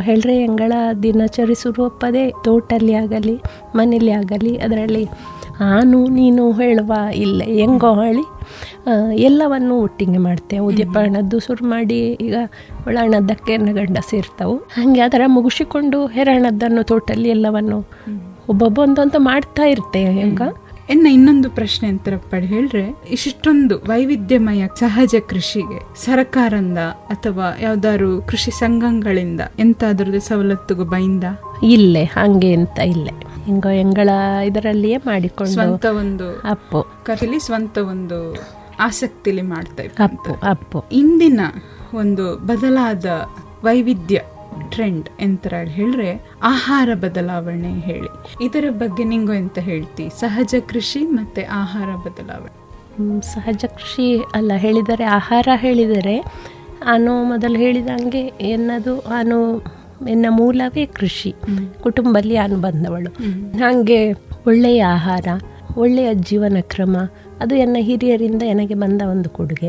ಹೇಳ್ರೆ 0.02 0.36
ಎಂಗಳ 0.44 0.74
ದಿನಚರಿ 1.04 1.56
ಶುರುವಪ್ಪದೇ 1.56 2.24
ತೋಟಲ್ಲಿ 2.46 2.94
ಆಗಲಿ 2.94 3.36
ಮನೇಲಿ 3.76 4.12
ಆಗಲಿ 4.12 4.58
ಅದರಲ್ಲಿ 4.58 5.04
ಆನು 5.60 6.08
ನೀನು 6.08 6.52
ಹೇಳುವ 6.52 6.94
ಇಲ್ಲ 7.16 7.42
ಹೆಂಗೋ 7.44 7.92
ಹೇಳಿ 8.02 8.24
ಎಲ್ಲವನ್ನು 9.20 9.76
ಒಟ್ಟಿಗೆ 9.82 10.18
ಮಾಡ್ತೇವೆ. 10.18 10.62
ಉದ್ಯಪ್ಪ 10.66 10.98
ಹಣದ್ದು 10.98 11.40
ಶುರು 11.40 11.64
ಮಾಡಿ 11.70 11.98
ಈಗ 12.26 12.36
ಒಳಹಣದ್ದಕ್ಕೆ 12.88 13.58
ಗಂಡ 13.58 13.98
ಸೇರ್ತಾವು. 14.10 14.56
ಹಾಗೆ 14.56 15.02
ಅದರ 15.02 15.22
ಮುಗಿಸಿಕೊಂಡು 15.28 16.06
ಹೆರಣದ್ದನ್ನು 16.08 16.84
ತೋಟಲ್ಲಿ 16.84 17.30
ಎಲ್ಲವನ್ನು 17.30 17.80
ಒಬ್ಬೊಬ್ಬ 18.50 18.80
ಒಂದೊಂದು 18.80 19.20
ಮಾಡ್ತಾ 19.20 19.64
ಇರ್ತೇವೆ 19.64 20.12
ಹೆಂಗ? 20.12 20.42
ಎನ್ನ 20.90 21.08
ಇನ್ನೊಂದು 21.08 21.50
ಪ್ರಶ್ನೆ 21.50 21.90
ಅಂತ 21.90 22.10
ಪಡಿ 22.10 22.46
ಹೇಳ್ರೆ 22.46 22.96
ಇಷ್ಟೊಂದು 23.10 23.80
ವೈವಿಧ್ಯಮಯ 23.80 24.68
ಸಹಜ 24.80 25.16
ಕೃಷಿಗೆ 25.30 26.06
ಸರಕಾರದಿಂದ 26.06 26.78
ಅಥವಾ 27.08 27.58
ಯಾವ್ದಾದ್ರು 27.62 28.22
ಕೃಷಿ 28.22 28.52
ಸಂಘಗಳಿಂದ 28.52 29.42
ಎಂತಾದ್ರದ್ದು 29.60 30.20
ಸವಲತ್ತುಗೂ 30.20 30.84
ಬೈಂದ? 30.84 31.24
ಇಲ್ಲೇ 31.64 32.04
ಹಾಗೆ 32.04 32.54
ಅಂತ 32.54 32.80
ಇಲ್ಲೇ. 32.80 33.12
ಹೆಂಗೋ 33.46 33.70
ಹೆಂಗಳ 33.70 34.10
ಇದರಲ್ಲಿಯೇ 34.46 34.98
ಮಾಡಿಕೊಂಡು 34.98 35.54
ಸ್ವಂತ 35.54 35.86
ಒಂದು 35.86 36.40
ಅಪ್ಪು. 36.40 36.84
ಕಥೆಲಿ 37.04 37.40
ಸ್ವಂತ 37.40 37.78
ಒಂದು 37.78 38.38
ಆಸಕ್ತಿಲಿ 38.80 39.42
ಮಾಡ್ತಾ 39.42 39.84
ಅಪ್ಪು 39.84 40.40
ಅಪ್ಪು. 40.44 40.84
ಇಂದಿನ 40.92 41.40
ಒಂದು 41.94 42.38
ಬದಲಾದ 42.38 43.06
ವೈವಿಧ್ಯ 43.64 44.22
ಟ್ರೆಂಡ್ 44.70 45.10
ಎಂತ 45.20 45.48
ಹೇಳಿದ್ರೆ 45.48 46.32
ಆಹಾರ 46.44 46.90
ಬದಲಾವಣೆ 46.94 47.80
ಹೇಳಿ. 47.80 48.46
ಇದರ 48.46 48.66
ಬಗ್ಗೆ 48.70 49.04
ನಿಂಗು 49.04 49.34
ಎಂತ 49.34 49.60
ಹೇಳ್ತಿ? 49.60 50.10
ಸಹಜ 50.20 50.56
ಕೃಷಿ 50.68 51.00
ಮತ್ತೆ 51.00 51.44
ಆಹಾರ 51.44 51.96
ಬದಲಾವಣೆ. 51.96 52.68
ಸಹಜ 53.22 53.66
ಕೃಷಿ 53.66 54.18
ಅಲ್ಲ 54.18 54.52
ಹೇಳಿದರೆ 54.56 55.04
ಆಹಾರ 55.04 55.48
ಹೇಳಿದರೆ 55.56 56.20
ನಾನು 56.86 57.24
ಮೊದಲು 57.24 57.56
ಹೇಳಿದಂಗೆ 57.56 58.20
ಎನ್ನದು 58.20 59.10
ನಾನು 59.10 59.60
ಎನ್ನ 60.10 60.26
ಮೂಲವೇ 60.30 60.86
ಕೃಷಿ. 60.86 61.36
ಕುಟುಂಬದಲ್ಲಿ 61.82 62.38
ನಾನು 62.38 62.58
ಬಂದವಳು. 62.58 63.10
ಹಾಗೆ 63.60 64.14
ಒಳ್ಳೆಯ 64.48 64.86
ಆಹಾರ 64.86 65.28
ಒಳ್ಳೆಯ 65.78 66.14
ಜೀವನ 66.14 66.58
ಕ್ರಮ 66.62 66.98
ಅದು 67.42 67.56
ಎನ್ನ 67.56 67.78
ಹಿರಿಯರಿಂದ 67.80 68.42
ನನಗೆ 68.42 68.74
ಬಂದ 68.74 69.02
ಒಂದು 69.02 69.30
ಕೊಡುಗೆ. 69.30 69.68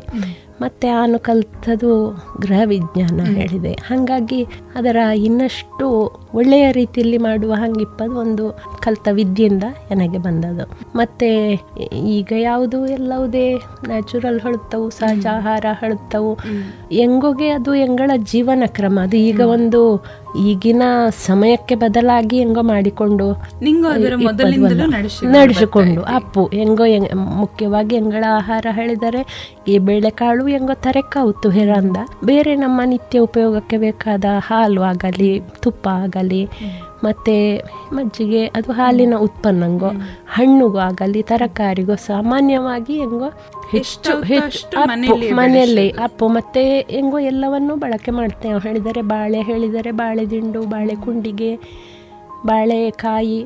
ಮತ್ತು 0.60 0.88
ನಾನು 0.88 1.18
ಕಲ್ತದು 1.18 2.22
ಗೃಹ 2.40 2.60
ವಿಜ್ಞಾನ 2.64 3.20
ಹೇಳಿದೆ. 3.24 3.72
ಹಾಗಾಗಿ 3.72 4.46
ಅದರ 4.74 4.96
ಇನ್ನಷ್ಟು 4.96 6.12
ಒಳ್ಳೆಯ 6.34 6.72
ರೀತಿಯಲ್ಲಿ 6.72 7.18
ಮಾಡುವ 7.18 7.52
ಹಂಗಿಪ್ಪದು 7.52 8.14
ಒಂದು 8.16 8.50
ಕಲ್ತ 8.80 9.08
ವಿದ್ಯೆಯಿಂದ 9.12 9.62
ನನಗೆ 9.90 10.18
ಬಂದದು 10.18 10.70
ಮತ್ತು 10.94 11.52
ಈಗ 11.96 12.32
ಯಾವುದು 12.38 12.86
ಎಲ್ಲವುದೇ 12.86 13.54
ನ್ಯಾಚುರಲ್ 13.54 14.40
ಹೊಳುತ್ತವು 14.40 14.90
ಸಹಜ 14.90 15.26
ಆಹಾರ 15.32 15.64
ಹೊಳುತ್ತವು 15.80 16.34
ಹೆಂಗೋಗೆ 16.92 17.48
ಅದು 17.48 17.72
ಹೆಂಗಳ 17.72 18.10
ಜೀವನ 18.16 18.62
ಕ್ರಮ. 18.66 18.98
ಅದು 19.02 19.16
ಈಗ 19.16 19.40
ಒಂದು 19.40 20.04
ಈಗಿನ 20.38 20.82
ಸಮಯಕ್ಕೆ 21.26 21.74
ಬದಲಾಗಿ 21.74 22.38
ಹೆಂಗೋ 22.38 22.62
ಮಾಡಿಕೊಂಡು. 22.62 23.32
ನಡೆಸಿಕೊಂಡು 25.32 26.02
ಅಪ್ಪು. 26.02 26.46
ಹೆಂಗ್- 26.46 27.14
ಮುಖ್ಯವಾಗಿ 27.14 27.94
ಹೆಂಗಳ 27.94 28.24
ಆಹಾರ 28.30 28.66
ಹೇಳಿದರೆ 28.70 29.50
ಈ 29.72 29.78
ಬೇಳೆಕಾಳು 29.78 30.46
ಹೆಂಗೋ 30.46 30.74
ಉತ್ತು 31.30 31.48
ಹೆರಂದ 31.50 31.98
ಬೇರೆ 32.24 32.52
ನಮ್ಮ 32.56 32.80
ನಿತ್ಯ 32.84 33.18
ಉಪಯೋಗಕ್ಕೆ 33.18 33.76
ಬೇಕಾದ 33.76 34.24
ಹಾಲು 34.38 34.82
ಆಗಲಿ 34.82 35.30
ತುಪ್ಪ 35.62 35.88
ಆಗಲಿ 36.04 36.42
ಮತ್ತೆ 37.04 37.34
ಮಜ್ಜಿಗೆ 37.92 38.46
ಅದು 38.58 38.72
ಹಾಲಿನ 38.72 39.14
ಉತ್ಪನ್ನಂಗೋ 39.18 39.90
ಹಣ್ಣುಗೂ 40.36 40.78
ಆಗಲಿ 40.78 41.22
ತರಕಾರಿಗೋ 41.22 41.96
ಸಾಮಾನ್ಯವಾಗಿ 42.06 42.94
ಹೆಂಗೋ 42.98 43.28
ಹೆಚ್ಚು 43.72 44.12
ಹೆಚ್ಚು 44.22 44.78
ಮನೆಯಲ್ಲಿ. 45.36 45.86
ಅಪ್ಪು 46.06 46.28
ಮತ್ತೆ 46.28 46.62
ಹೆಂಗೋ 46.80 47.18
ಎಲ್ಲವನ್ನೂ 47.32 47.76
ಬಳಕೆ 47.76 48.10
ಮಾಡ್ತೇವೆ. 48.10 48.58
ಹೇಳಿದರೆ 48.58 49.02
ಬಾಳೆ 49.12 49.40
ಹೇಳಿದರೆ 49.42 49.90
ಬಾಳೆ 49.90 50.24
ದಿಂಡು 50.30 50.62
ಬಾಳೆ 50.74 50.94
ಕುಂಡಿಗೆ 50.94 51.52
ಬಾಳೆಕಾಯಿ 52.46 53.40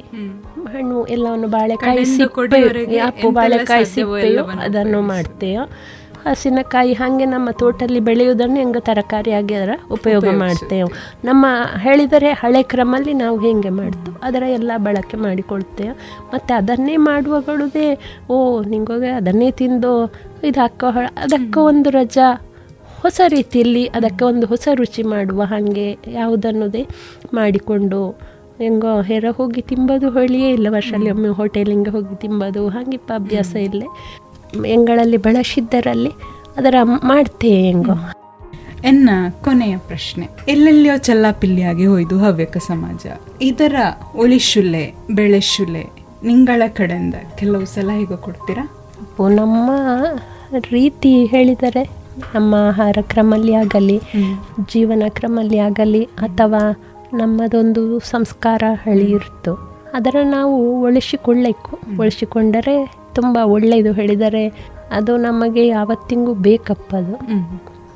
ಹಣ್ಣು 0.72 1.06
ಎಲ್ಲವನ್ನು 1.06 1.48
ಬಾಳೆಕಾಯಿ 1.48 2.04
ಸಿಪ್ಪೆ 2.16 2.62
ಅಪ್ಪು 3.08 3.30
ಬಾಳೆಕಾಯಿ 3.30 3.86
ಸಿಪ್ಪೆಯು 3.94 4.44
ಅದನ್ನು 4.66 5.00
ಮಾಡ್ತೇವೆ. 5.02 5.64
ಹಸಿನಕಾಯಿ 6.26 6.92
ಹಾಗೆ 6.92 7.24
ನಮ್ಮ 7.24 7.50
ತೋಟಲ್ಲಿ 7.50 8.00
ಬೆಳೆಯುವುದನ್ನು 8.00 8.56
ಹೆಂಗೆ 8.56 8.80
ತರಕಾರಿಯಾಗಿ 8.80 9.54
ಅದರ 9.54 9.70
ಉಪಯೋಗ 9.90 10.24
ಮಾಡ್ತೇವೆ. 10.38 10.90
ನಮ್ಮ 11.24 11.46
ಹೇಳಿದರೆ 11.78 12.32
ಹಳೆ 12.32 12.62
ಕ್ರಮಲ್ಲಿ 12.62 13.14
ನಾವು 13.14 13.38
ಹೇಗೆ 13.40 13.68
ಮಾಡ್ತೇವೆ 13.68 14.16
ಅದರ 14.22 14.42
ಎಲ್ಲ 14.42 14.70
ಬಳಕೆ 14.76 15.16
ಮಾಡಿಕೊಳ್ತೇವೆ. 15.16 15.94
ಮತ್ತು 16.34 16.54
ಅದನ್ನೇ 16.54 16.96
ಮಾಡುವಗಳುದೇ 16.96 17.98
ಓ 18.30 18.62
ನಿಂಗೋಗೆ 18.62 19.08
ಅದನ್ನೇ 19.08 19.50
ತಿಂದು 19.50 19.92
ಇದು 20.44 20.60
ಹಾಕೋ 20.60 20.86
ಅದಕ್ಕೆ 21.16 21.60
ಒಂದು 21.60 21.90
ರಜಾ. 21.90 22.28
ಹೊಸ 23.02 23.20
ರೀತಿಯಲ್ಲಿ 23.28 23.86
ಅದಕ್ಕೆ 23.86 24.24
ಒಂದು 24.24 24.46
ಹೊಸ 24.46 24.68
ರುಚಿ 24.74 25.02
ಮಾಡುವ 25.02 25.42
ಹಾಗೆ 25.42 25.98
ಯಾವುದನ್ನೋದೇ 26.08 26.86
ಮಾಡಿಕೊಂಡು 27.34 28.10
ಹೆಂಗೋ 28.58 29.00
ಹೆರ 29.00 29.24
ಹೋಗಿ 29.36 29.62
ತಿಂಬೋದು 29.62 30.10
ಹೊಳಿಯೇ 30.10 30.50
ಇಲ್ಲ 30.50 30.66
ವರ್ಷದಲ್ಲಿ 30.70 31.10
ಒಮ್ಮೆ 31.10 31.28
ಹೋಟೆಲಿಂಗೆ 31.28 31.90
ಹೋಗಿ 31.90 32.16
ತಿಂಬೋದು 32.16 32.68
ಹಾಗಿಪ್ಪ 32.68 33.12
ಅಭ್ಯಾಸ 33.12 33.54
ಇಲ್ಲೇ. 33.56 33.86
ಎಂಗಳಲ್ಲಿ 34.66 35.16
ಬಳಸಿದ್ದರಲ್ಲಿ 35.16 36.10
ಅದರ 36.56 36.74
ಮಾಡ್ತೇ 36.84 37.48
ಹೆಂಗೋ. 37.48 37.92
ಎನ್ನ 38.84 39.10
ಕೊನೆಯ 39.44 39.76
ಪ್ರಶ್ನೆ. 39.76 40.28
ಎಲ್ಲೆಲ್ಲಿಯೋ 40.48 40.96
ಚಲ್ಲಾಪಿಲ್ಲಿಯಾಗಿ 40.96 41.86
ಹೋಯ್ದು 41.86 42.18
ಹವ್ಯಕ 42.18 42.56
ಸಮಾಜ. 42.56 43.06
ಇದರ 43.40 43.74
ಉಳಿಶುಲೆ 44.16 44.94
ಬೆಳೆಶುಲೆ 45.10 45.84
ನಿಂಗಳ 46.24 46.62
ಕಡೆಯಿಂದ 46.68 47.14
ಕೆಲವು 47.38 47.64
ಸಲಹೆಗೂ 47.64 48.16
ಕೊಡ್ತೀರಾ? 48.16 48.64
ಅಪ್ಪು 49.00 49.28
ನಮ್ಮ 49.28 49.70
ರೀತಿ 50.70 51.24
ಹೇಳಿದರೆ 51.24 51.90
ನಮ್ಮ 52.34 52.54
ಆಹಾರ 52.54 52.98
ಕ್ರಮಲ್ಲಿ 53.02 53.54
ಆಗಲಿ 53.54 54.00
ಜೀವನ 54.72 55.02
ಕ್ರಮಲ್ಲಿ 55.08 55.58
ಆಗಲಿ 55.58 56.04
ಅಥವಾ 56.04 56.60
ನಮ್ಮದೊಂದು 57.14 57.98
ಸಂಸ್ಕಾರ 57.98 58.62
ಹಳಿ 58.86 59.10
ಇರ್ತು. 59.10 59.72
ಅದರ 59.94 60.16
ನಾವು 60.24 60.82
ಉಳಿಸಿಕೊಳ್ಳಬೇಕು 60.82 61.78
ಉಳಿಸಿಕೊಂಡರೆ 62.00 63.01
ತುಂಬ 63.14 63.38
ಒಳ್ಳೆಯದು 63.44 63.92
ಹೇಳಿದರೆ 63.92 64.44
ಅದು 64.90 65.16
ನಮಗೆ 65.16 65.66
ಯಾವತ್ತಿಗೂ 65.66 66.34
ಬೇಕಪ್ಪದು. 66.34 67.14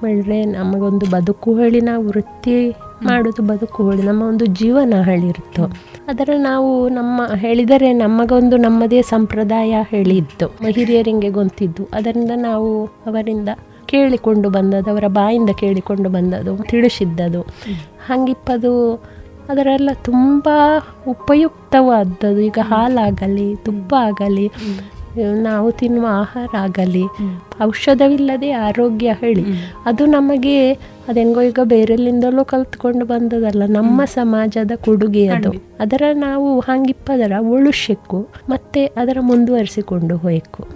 ಬೆಳ್ರೆ 0.02 0.44
ನಮಗೊಂದು 0.44 1.06
ಬದುಕು 1.10 1.50
ಹೇಳಿ 1.56 1.80
ನಾವು 1.80 2.02
ವೃತ್ತಿ 2.06 2.56
ಮಾಡೋದು 3.02 3.42
ಬದುಕು 3.42 3.90
ಹೇಳಿ 3.90 4.02
ನಮ್ಮ 4.02 4.22
ಒಂದು 4.22 4.46
ಜೀವನ 4.46 4.94
ಹೇಳಿರ್ತು 5.02 5.64
ಅದರ 6.08 6.30
ನಾವು 6.38 6.88
ನಮ್ಮ 6.88 7.20
ಹೇಳಿದರೆ 7.34 7.92
ನಮಗೊಂದು 7.92 8.56
ನಮ್ಮದೇ 8.56 9.02
ಸಂಪ್ರದಾಯ 9.02 9.74
ಹೇಳಿದ್ದು 9.90 10.46
ಹಿರಿಯರಿಗೆ 10.46 11.30
ಗೊಂತಿದ್ದು. 11.30 11.84
ಅದರಿಂದ 11.94 12.30
ನಾವು 12.36 12.70
ಅವರಿಂದ 13.06 13.48
ಕೇಳಿಕೊಂಡು 13.86 14.50
ಬಂದದ್ದು 14.50 14.90
ಅವರ 14.90 15.06
ಬಾಯಿಂದ 15.08 15.50
ಕೇಳಿಕೊಂಡು 15.50 16.08
ಬಂದದ್ದು 16.08 16.56
ತಿಳಿಸಿದ್ದದು. 16.62 17.40
ಹಂಗಿಪ್ಪದು 18.06 18.72
ಅದರೆಲ್ಲ 19.48 19.90
ತುಂಬ 20.04 20.48
ಉಪಯುಕ್ತವಾದದ್ದು. 21.08 22.40
ಈಗ 22.40 22.58
ಹಾಲಾಗಲಿ 22.62 23.56
ತುಪ್ಪ 23.56 23.94
ಆಗಲಿ 23.98 24.46
ನಾವು 25.22 25.72
ತಿನ್ನುವ 25.72 26.06
ಆಹಾರ 26.10 26.48
ಆಗಲಿ 26.58 27.04
ಔಷಧವಿಲ್ಲದೆ 27.62 28.50
ಆರೋಗ್ಯ 28.50 29.12
ಹೇಳಿ 29.12 29.44
ಅದು 29.84 30.06
ನಮಗೆ 30.06 30.72
ಅದೆಂಗೋ 31.08 31.42
ಈಗ 31.42 31.58
ಬೇರೆಲ್ಲಿಂದಲೂ 31.64 32.44
ಕಲ್ತ್ಕೊಂಡು 32.44 33.04
ಬಂದದಲ್ಲ 33.04 33.62
ನಮ್ಮ 33.66 34.04
ಸಮಾಜದ 34.04 34.70
ಕೊಡುಗೆ 34.84 35.28
ಅದು. 35.28 35.50
ಅದರ 35.80 36.02
ನಾವು 36.14 36.60
ಹಂಗಿಪ್ಪದರ 36.60 37.32
ಉಳುಶಕ್ಕು 37.40 38.28
ಮತ್ತೆ 38.48 38.86
ಅದರ 38.86 39.18
ಮುಂದುವರಿಸಿಕೊಂಡು 39.20 40.16
ಹೋಯ್ಕು. 40.16 40.68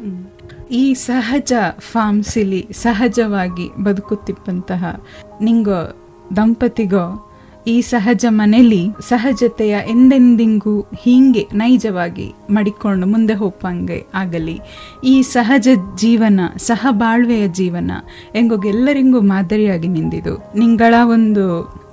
ಈ 0.70 0.94
ಸಹಜ 0.94 1.53
ಫಾರ್ಮ್ಸಿಲಿ 1.79 2.68
ಸಹಜವಾಗಿ 2.72 3.83
ಬದುಕುತ್ತಿಪ್ಪಂತಹ 3.85 5.05
ನಿಂಗೋ 5.40 5.96
ದಂಪತಿಗೋ 6.37 7.29
ಈ 7.66 7.81
ಸಹಜ 7.81 8.25
ಮನೆಯಲ್ಲಿ 8.29 8.88
ಸಹಜತೆಯ 9.09 9.77
ಎಂದೆಂದಿಗೂ 9.87 10.81
ಹೀಗೆ 10.81 11.49
ನೈಜವಾಗಿ 11.55 12.35
ಮಡಿಕೊಂಡು 12.51 13.07
ಮುಂದೆ 13.07 13.35
ಹೋಗಂಗೆ 13.35 14.07
ಆಗಲಿ. 14.14 14.61
ಈ 15.05 15.23
ಸಹಜ 15.23 15.68
ಜೀವನ 15.96 16.40
ಸಹಬಾಳ್ವೆಯ 16.57 17.49
ಜೀವನ 17.49 17.90
ಹೆಂಗೋಗೆಲ್ಲರಿಗೂ 18.33 19.20
ಮಾದರಿಯಾಗಿ 19.20 19.88
ನಿಂದಿದು. 19.88 20.59
ನಿಂಗಳ 20.59 20.94
ಒಂದು 21.03 21.44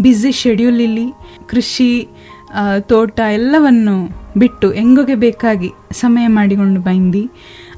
ಬ್ಯುಸಿ 0.02 0.32
ಶೆಡ್ಯೂಲಲ್ಲಿ 0.32 1.08
ಕೃಷಿ 1.48 2.08
ತೋಟ 2.80 3.20
ಎಲ್ಲವನ್ನು 3.20 3.96
ಬಿಟ್ಟು 4.40 4.74
ಎಂಗೋಗೆ 4.74 5.16
ಬೇಕಾಗಿ 5.16 5.72
ಸಮಯ 5.92 6.28
ಮಾಡಿಕೊಂಡು 6.28 6.80
ಬಂದು. 6.80 7.24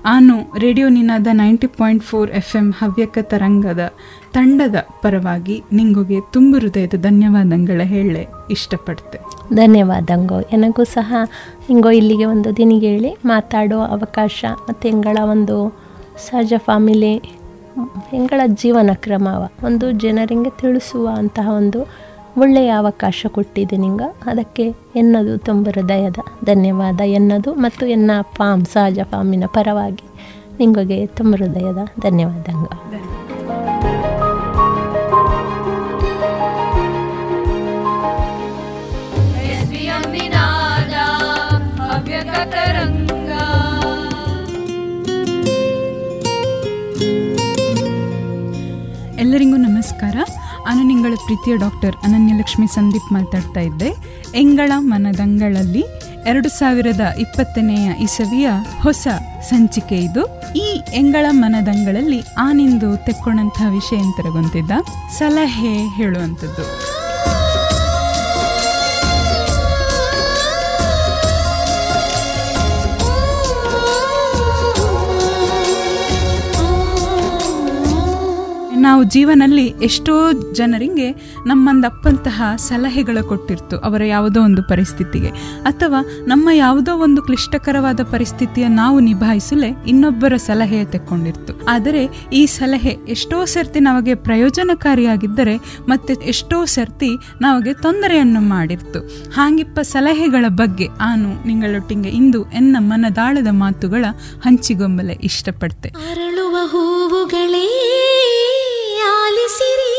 ಆನು 0.06 0.60
radio 0.60 0.90
Ninada 0.90 1.28
ninety 1.32 1.68
point 1.68 2.04
four 2.04 2.32
F 2.32 2.56
M 2.56 2.72
Havyaka 2.72 3.18
ತರಂಗದ 3.22 3.94
ತಂಡದ 4.34 4.76
ಪರವಾಗಿ 5.02 5.64
ನಿಂಗೊಗೆ 5.74 6.18
ತುಂಬ 6.34 6.56
ಹೃದಯದ 6.58 6.94
ಧನ್ಯವಾದಗಳ 7.02 7.82
ಹೇಳೆ 7.84 8.28
ಇಷ್ಟಪಡ್ತೆ. 8.52 9.18
ಧನ್ಯವಾದಂಗೋ 9.56 10.40
ನನಗೂ 10.40 10.84
ಸಹ 10.84 11.16
ಹಿಂಗೋ 11.68 11.90
ಇಲ್ಲಿಗೆ 11.90 12.26
ಒಂದು 12.26 12.58
ದಿನಿಗೆ 12.58 12.88
ಹೇಳಿ 12.88 13.18
ಮಾತಾಡೋ 13.26 13.80
ಅವಕಾಶ 13.80 14.46
ಮತ್ತು 14.70 14.88
ಹೆಂಗಳ 14.88 15.18
ಒಂದು 15.32 15.78
ಸಹಜ 16.28 16.54
ಫ್ಯಾಮಿಲಿ 16.58 17.14
ಹೆಂಗಳ 18.10 18.42
ಜೀವನ 18.48 18.90
ಕ್ರಮವ 18.94 19.50
ಒಂದು 19.64 19.92
ಜನರಿಗೆ 19.92 20.50
ತಿಳಿಸುವ 20.50 21.08
ಅಂತಹ 21.18 21.50
ಒಂದು 21.50 21.82
ಒಳ್ಳೆಯ 22.38 22.70
ಅವಕಾಶ 22.70 23.26
ಕೊಟ್ಟಿದೆ 23.32 23.78
ನಿಂಗ. 23.78 24.02
ಅದಕ್ಕೆ 24.26 24.66
ಎನ್ನದು 24.96 25.38
ತುಂಬ 25.38 25.68
ಹೃದಯದ 25.76 26.20
ಧನ್ಯವಾದ. 26.46 27.00
ಎನ್ನದು 27.00 27.54
ಮತ್ತು 27.54 27.86
ಎನ್ನ 27.86 28.12
ಫಾಮ್ 28.36 28.66
ಸಹಜ 28.66 29.00
ಫಾಮಿನ 29.04 29.44
ಪರವಾಗಿ 29.48 30.08
ನಿಂಗೊಗೆ 30.60 31.06
ತುಂಬ 31.08 31.36
ಹೃದಯದ 31.36 31.78
ಧನ್ಯವಾದಂಗ 32.00 32.68
ಎಲ್ಲರಿಗೂ 49.30 49.56
ನಮಸ್ಕಾರ. 49.56 50.16
ನಾನು 50.68 50.84
ನಿಂಗಳ 50.84 51.14
ಪ್ರೀತಿಯ 51.26 51.58
ಡಾಕ್ಟರ್ 51.58 51.96
ಅನನ್ಯಲಕ್ಷ್ಮಿ 52.04 52.68
ಸಂದೀಪ್ 52.68 53.14
ಮಾತಾಡ್ತಾ 53.14 53.60
ಇದ್ದೆ. 53.60 53.94
ಎಂಗಳ 54.36 54.72
ಮನದಂಗಳಲ್ಲಿ 54.78 55.84
ಎರಡು 56.26 56.50
ಸಾವಿರದ 56.50 57.00
ಇಪ್ಪತ್ತನೆಯ 57.00 57.92
ಇಸವಿಯ 58.00 58.50
ಹೊಸ 58.82 59.08
ಸಂಚಿಕೆ 59.42 59.96
ಇದು. 59.96 60.42
ಈ 60.54 60.82
ಎಂಗಳ 60.94 61.26
ಮನದಂಗಳಲ್ಲಿ 61.30 62.22
ಆನಿಂದು 62.38 63.06
ತೆಕ್ಕೊಂಡಂತಹ 63.06 63.72
ವಿಷಯ 63.72 63.98
ಅಂತರಗೊಂತಿದ್ದ 63.98 64.72
ಸಲಹೆ 65.18 65.88
ಹೇಳುವಂಥದ್ದು. 65.88 66.99
ನಾವು 79.00 79.12
ಜೀವನಲ್ಲಿ 79.12 79.66
ಎಷ್ಟೋ 79.84 80.32
ಜನರಿಗೆ 80.54 81.12
ನಮ್ಮಂದಪ್ಪಂತಹ 81.46 82.44
ಸಲಹೆಗಳು 82.56 83.28
ಕೊಟ್ಟಿರ್ತು 83.28 83.78
ಅವರ 83.78 84.04
ಯಾವುದೋ 84.04 84.42
ಒಂದು 84.42 84.64
ಪರಿಸ್ಥಿತಿಗೆ. 84.64 85.28
ಅಥವಾ 85.64 86.06
ನಮ್ಮ 86.28 86.50
ಯಾವುದೋ 86.54 86.98
ಒಂದು 86.98 87.22
ಕ್ಲಿಷ್ಟಕರವಾದ 87.22 88.00
ಪರಿಸ್ಥಿತಿಯ 88.04 88.68
ನಾವು 88.68 89.00
ನಿಭಾಯಿಸಲೇ 89.00 89.76
ಇನ್ನೊಬ್ಬರ 89.88 90.36
ಸಲಹೆ 90.36 90.86
ತೆಕ್ಕೊಂಡಿರ್ತು. 90.86 91.62
ಆದರೆ 91.70 92.10
ಈ 92.34 92.46
ಸಲಹೆ 92.46 92.98
ಎಷ್ಟೋ 93.08 93.46
ಸರ್ತಿ 93.46 93.80
ನಮಗೆ 93.80 94.16
ಪ್ರಯೋಜನಕಾರಿಯಾಗಿದ್ದರೆ 94.16 95.56
ಮತ್ತೆ 95.90 96.14
ಎಷ್ಟೋ 96.26 96.66
ಸರ್ತಿ 96.66 97.10
ನಮಗೆ 97.42 97.74
ತೊಂದರೆಯನ್ನು 97.74 98.42
ಮಾಡಿರ್ತು. 98.42 99.00
ಹಾಂಗಿಪ್ಪ 99.32 99.80
ಸಲಹೆಗಳ 99.80 100.46
ಬಗ್ಗೆ 100.48 100.88
ಆನು 101.00 101.48
ನಿಂಗಳೊಟ್ಟಿಗೆ 101.48 102.10
ಇಂದು 102.10 102.44
ಎನ್ನ 102.52 102.76
ಮನದಾಳದ 102.80 103.48
ಮಾತುಗಳ 103.52 104.06
ಹಂಚಿಗೊಂಬಲೆ 104.46 105.14
ಇಷ್ಟಪಡ್ತೆ. 105.24 105.90
ಅರಳುವ 105.90 106.58
ಹೂವುಗಳೇ 106.66 107.66
ಆಲಿಸಿರಿ 109.50 109.94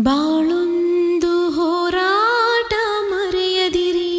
ಬಾಳೊಂದು 0.00 1.50
ಹೋರಾಟ 1.50 2.74
ಮರೆಯದಿರಿ. 3.10 4.10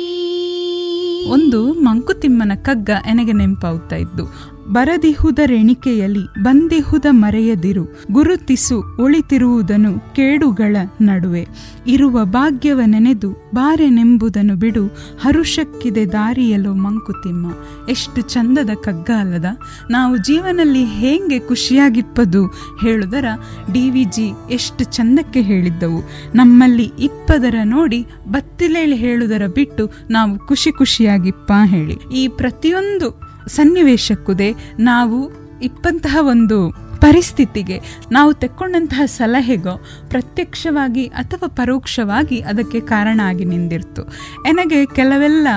ಒಂದು 1.32 1.60
ಮಂಕುತಿಮ್ಮನ 1.88 2.52
ಕಗ್ಗ 2.62 2.90
ಎನಗೆ 3.06 3.32
ನೆನಪಾಗ್ತಾ 3.32 3.96
ಇದ್ದು. 3.96 4.53
ಬರದಿಹುದರೆಣಿಕೆಯಲ್ಲಿ 4.68 6.42
ಬಂದಿಹುದ 6.42 7.06
ಮರೆಯದಿರು, 7.10 8.02
ಗುರುತಿಸು 8.12 8.84
ಒಳಿತಿರುವುದನ್ನು 9.00 10.16
ಕೇಡುಗಳ 10.16 10.78
ನಡುವೆ. 11.02 11.48
ಇರುವ 11.88 12.26
ಭಾಗ್ಯವ 12.26 12.82
ನೆನೆದು 12.86 13.32
ಬಾರೆನೆಂಬುದನ್ನು 13.32 14.56
ಬಿಡು, 14.56 14.86
ಹರುಷಕ್ಕಿದೆ 15.22 16.12
ದಾರಿಯಲು 16.12 16.74
ಮಂಕುತಿಮ್ಮ. 16.74 17.54
ಎಷ್ಟು 17.90 18.22
ಚಂದದ 18.22 18.70
ಕಗ್ಗ 18.84 19.10
ಅಲ್ಲದ 19.20 19.46
ನಾವು 19.92 20.18
ಜೀವನದಲ್ಲಿ 20.18 20.86
ಹೇಗೆ 20.86 21.40
ಖುಷಿಯಾಗಿಪ್ಪದು 21.40 22.48
ಹೇಳುದರ 22.82 23.26
ಡಿ 23.74 23.90
ವಿ 23.90 24.04
ಜಿ 24.04 24.32
ಎಷ್ಟು 24.52 24.84
ಚಂದಕ್ಕೆ 24.84 25.42
ಹೇಳಿದ್ದವು. 25.42 26.10
ನಮ್ಮಲ್ಲಿ 26.36 26.92
ಇಪ್ಪದರ 27.00 27.56
ನೋಡಿ 27.64 28.06
ಬತ್ತಿಲೇಳಿ 28.32 28.96
ಹೇಳುದರ 28.96 29.42
ಬಿಟ್ಟು 29.56 29.90
ನಾವು 30.10 30.40
ಖುಷಿ 30.40 30.72
ಖುಷಿಯಾಗಿಪ್ಪ 30.72 31.52
ಹೇಳಿ. 31.66 31.98
ಈ 32.14 32.28
ಪ್ರತಿಯೊಂದು 32.28 33.23
ಸನ್ನಿವೇಶಕ್ಕುದೇ 33.48 34.56
ನಾವು 34.80 35.32
ಇಪ್ಪಂತಹ 35.60 36.18
ಒಂದು 36.22 36.58
ಪರಿಸ್ಥಿತಿಗೆ 37.02 37.82
ನಾವು 38.12 38.34
ತೆಕ್ಕೊಂಡಂತಹ 38.34 39.06
ಸಲಹೆಗೋ 39.06 39.84
ಪ್ರತ್ಯಕ್ಷವಾಗಿ 40.10 41.06
ಅಥವಾ 41.06 41.48
ಪರೋಕ್ಷವಾಗಿ 41.48 42.40
ಅದಕ್ಕೆ 42.40 42.80
ಕಾರಣ 42.80 43.22
ಆಗಿ 43.24 43.46
ನಿಂದಿರ್ತು. 43.46 44.04
ನನಗೆ 44.44 44.86
ಕೆಲವೆಲ್ಲ 44.86 45.48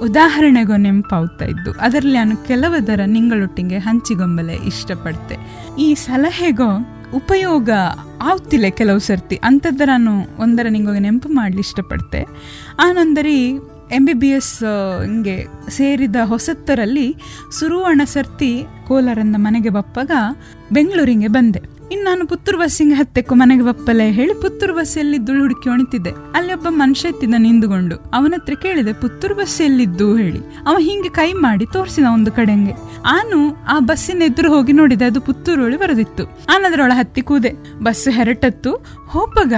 ಉದಾಹರಣೆಗೋ 0.00 0.76
ನೆನಪಾಗ್ತಾ 0.76 1.44
ಇದ್ದು, 1.44 1.72
ಅದರಲ್ಲಿ 1.72 2.14
ನಾನು 2.14 2.36
ಕೆಲವದರ 2.36 3.00
ನಿಂಗಳೊಟ್ಟಿಗೆ 3.06 3.78
ಹಂಚಿಗೊಂಬಲೆ 3.78 4.54
ಇಷ್ಟಪಡ್ತೆ. 4.54 5.38
ಈ 5.78 5.94
ಸಲಹೆಗೋ 5.94 6.70
ಉಪಯೋಗ 7.14 7.70
ಆಗ್ತಿಲ್ಲ 8.22 8.66
ಕೆಲವು 8.68 8.98
ಸರ್ತಿ. 8.98 9.36
ಅಂಥದ್ದು 9.36 9.84
ನಾನು 9.84 10.42
ಒಂದರ 10.42 10.66
ನಿಂಗೋಗಿ 10.70 11.00
ನೆನಪು 11.00 11.28
ಮಾಡಲಿ 11.28 11.60
ಇಷ್ಟಪಡ್ತೆ. 11.60 12.22
ಆನಂದರಿ 12.84 13.58
ಎಂ 13.92 14.04
ಬಿ 14.04 14.12
ಬಿ 14.12 14.28
ಎಸ್ 14.28 14.64
ಹಿಂಗೆ 15.04 15.46
ಸೇರಿದ 15.68 16.16
ಹೊಸತ್ತರಲ್ಲಿ 16.24 17.16
ಸುರುವಣ 17.58 18.00
ಸರ್ತಿ 18.04 18.64
ಕೋಲಾರಂದ 18.88 19.36
ಮನೆಗೆ 19.38 19.68
ಬಪ್ಪಾಗ 19.68 20.10
ಬೆಂಗಳೂರಿಗೆ 20.72 21.26
ಬಂದೆ. 21.26 21.76
ಇನ್ನು 21.92 22.04
ನಾನು 22.04 22.26
ಪುತ್ತೂರು 22.26 22.58
ಬಸ್ಸಿಗೆ 22.58 22.94
ಹತ್ತಕ್ಕು 22.94 23.34
ಮನೆಗೆ 23.34 23.62
ಬಪ್ಪಲೆ 23.62 24.10
ಹೇಳಿ 24.10 24.34
ಪುತ್ತೂರು 24.34 24.74
ಬಸ್ಸಲ್ಲಿ 24.74 25.26
ದುಳು 25.26 25.40
ಹುಡುಕಿ 25.40 25.68
ಒಣಿತಿದ್ದೆ 25.68 26.10
ಅಲ್ಲಿ 26.34 26.52
ಒಬ್ಬ 26.52 26.66
ಮನುಷ್ಯ 26.68 27.08
ಇತ್ತಿದ್ದ 27.08 27.34
ನಿಂದುಕೊಂಡು 27.38 27.96
ಅವನ 27.96 28.32
ಹತ್ರ 28.36 28.54
ಕೇಳಿದೆ, 28.62 28.92
ಪುತ್ತೂರು 28.92 29.34
ಬಸ್ 29.34 29.60
ಎಲ್ಲಿದ್ದು 29.60 30.16
ಹೇಳಿ. 30.16 30.38
ಅವ 30.38 30.76
ಹಿಂಗೆ 30.78 31.08
ಕೈ 31.08 31.32
ಮಾಡಿ 31.32 31.66
ತೋರಿಸಿದ 31.66 32.04
ಒಂದು 32.12 32.32
ಕಡೆಂಗೆ. 32.32 32.72
ಆನು 33.06 33.64
ಆ 33.64 33.78
ಬಸ್ಸಿನ 33.78 34.22
ಎದುರು 34.22 34.54
ಹೋಗಿ 34.54 34.72
ನೋಡಿದೆ, 34.72 35.04
ಅದು 35.04 35.20
ಪುತ್ತೂರು 35.20 35.64
ಒಳಿ 35.64 35.76
ಬರೆದಿತ್ತು. 35.76 36.24
ಆನದ್ರೊಳ 36.26 36.92
ಹತ್ತಿ 36.94 37.22
ಕೂದೆ. 37.22 37.52
ಬಸ್ 37.78 38.08
ಹೆರಟತ್ತು. 38.08 38.74
ಹೋಪಗ 39.06 39.52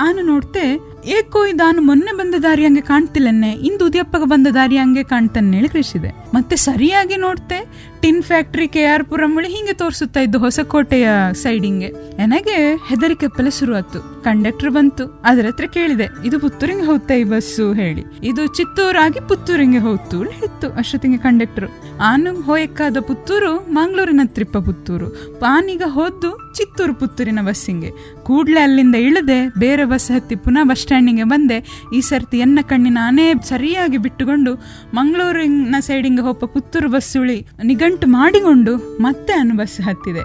ಆನು 0.00 0.22
ನೋಡ್ತೆ 0.22 0.93
ಏಕೋ 1.16 1.40
ಇದಾನು 1.52 1.80
ಮೊನ್ನೆ 1.86 2.12
ಬಂದ 2.18 2.36
ದಾರಿ 2.44 2.62
ಹಂಗೆ 2.66 2.82
ಕಾಣ್ತಿಲ್ಲನ್ನೆ 2.90 3.50
ಇಂದು 3.68 3.82
ಉದಿಯಪ್ಪಗ 3.88 4.24
ಬಂದ 4.32 4.48
ದಾರಿ 4.58 4.76
ಹಂಗೆ 4.82 5.02
ಕಾಣ್ತಾನೆ 5.10 5.56
ಹೇಳಿ 5.58 5.70
ಕೃಷಿದೆ 5.74 6.10
ಮತ್ತೆ 6.36 6.54
ಸರಿಯಾಗಿ 6.66 7.16
ನೋಡ್ತೆ, 7.24 7.58
tin 8.02 8.22
factory 8.28 8.66
K 8.74 8.82
R 8.92 9.04
Puram 9.10 9.32
ಬಳಿ 9.36 9.48
ಹಿಂಗೆ 9.54 9.74
ತೋರಿಸುತ್ತಾ 9.80 10.20
ಇದ್ದು 10.26 10.38
ಹೊಸಕೋಟೆಯ 10.44 11.08
ಸೈಡಿಂಗೆ. 11.42 11.88
ನನಗೆ 12.20 12.56
ಹೆದರಿಕೆ 12.88 13.26
ಪೆಲೆ 13.36 13.52
ಶುರುವಾತು 13.58 13.98
ಕಂಡಕ್ಟರ್ 14.24 14.72
ಬಂತು, 14.76 15.04
ಅದ್ರ 15.28 15.44
ಹತ್ರ 15.50 15.66
ಕೇಳಿದೆ, 15.76 16.06
ಇದು 16.28 16.36
ಪುತ್ತೂರಿಗೆ 16.44 16.84
ಹೋಗ್ತಾ 16.90 17.14
ಈ 17.22 17.24
ಬಸ್ಸು 17.32 17.66
ಹೇಳಿ. 17.80 18.02
ಇದು 18.30 18.42
ಚಿತ್ತೂರಾಗಿ 18.58 19.20
ಪುತ್ತೂರಿಗೆ 19.30 19.82
ಹೋಗ್ತು 19.86 20.18
ಹೇಳಿತ್ತು 20.32 20.70
ಅಷ್ಟೊತ್ತಿಗೆ 20.82 21.18
ಕಂಡಕ್ಟರ್. 21.26 21.68
ಆನು 22.10 22.32
ಹೋಯಕ್ಕಾದ 22.48 22.96
ಪುತ್ತೂರು 23.10 23.52
ಮಂಗಳೂರಿನ 23.78 24.24
ತ್ರಿಪ್ಪ 24.36 24.56
ಪುತ್ತೂರು. 24.68 25.08
ಪಾನೀಗ 25.44 25.82
ಹೋದ್ದು 25.98 26.32
ಚಿತ್ತೂರು 26.58 26.94
ಪುತ್ತೂರಿನ 27.02 27.40
ಬಸ್ಸಿಂಗೆ. 27.50 27.92
ಕೂಡ್ಲೆ 28.26 28.60
ಅಲ್ಲಿಂದ 28.66 28.96
ಇಳದೆ, 29.08 29.38
ಬೇರೆ 29.64 29.86
ಬಸ್ 29.94 30.10
ಹತ್ತಿ 30.16 30.36
ಪುನಃ 30.44 30.64
ಬಸ್ 30.72 30.86
ಸ್ಟ್ಯಾಂಡಿಗೆ 30.94 31.24
ಬಂದೆ. 31.30 31.56
ಈ 31.96 32.00
ಸರ್ತಿ 32.08 32.36
ಎನ್ನ 32.44 32.58
ಕಣ್ಣಿ 32.70 32.90
ನಾನೇ 32.96 33.24
ಸರಿಯಾಗಿ 33.48 33.98
ಬಿಟ್ಟುಕೊಂಡು 34.04 34.50
ಮಂಗಳೂರಿನ 34.96 35.78
ಸೈಡಿಂಗ್ 35.86 36.20
ಹೋಪ 36.26 36.40
ಪುತ್ತೂರು 36.52 36.88
ಬಸ್ 36.92 37.08
ಉಳಿ 37.20 37.38
ನಿಗಂಟು 37.70 38.06
ಮಾಡಿಕೊಂಡು 38.14 38.72
ಮತ್ತೆ 39.04 39.32
ಅನು 39.40 39.54
ಬಸ್ 39.60 39.74
ಹತ್ತಿದೆ. 39.86 40.22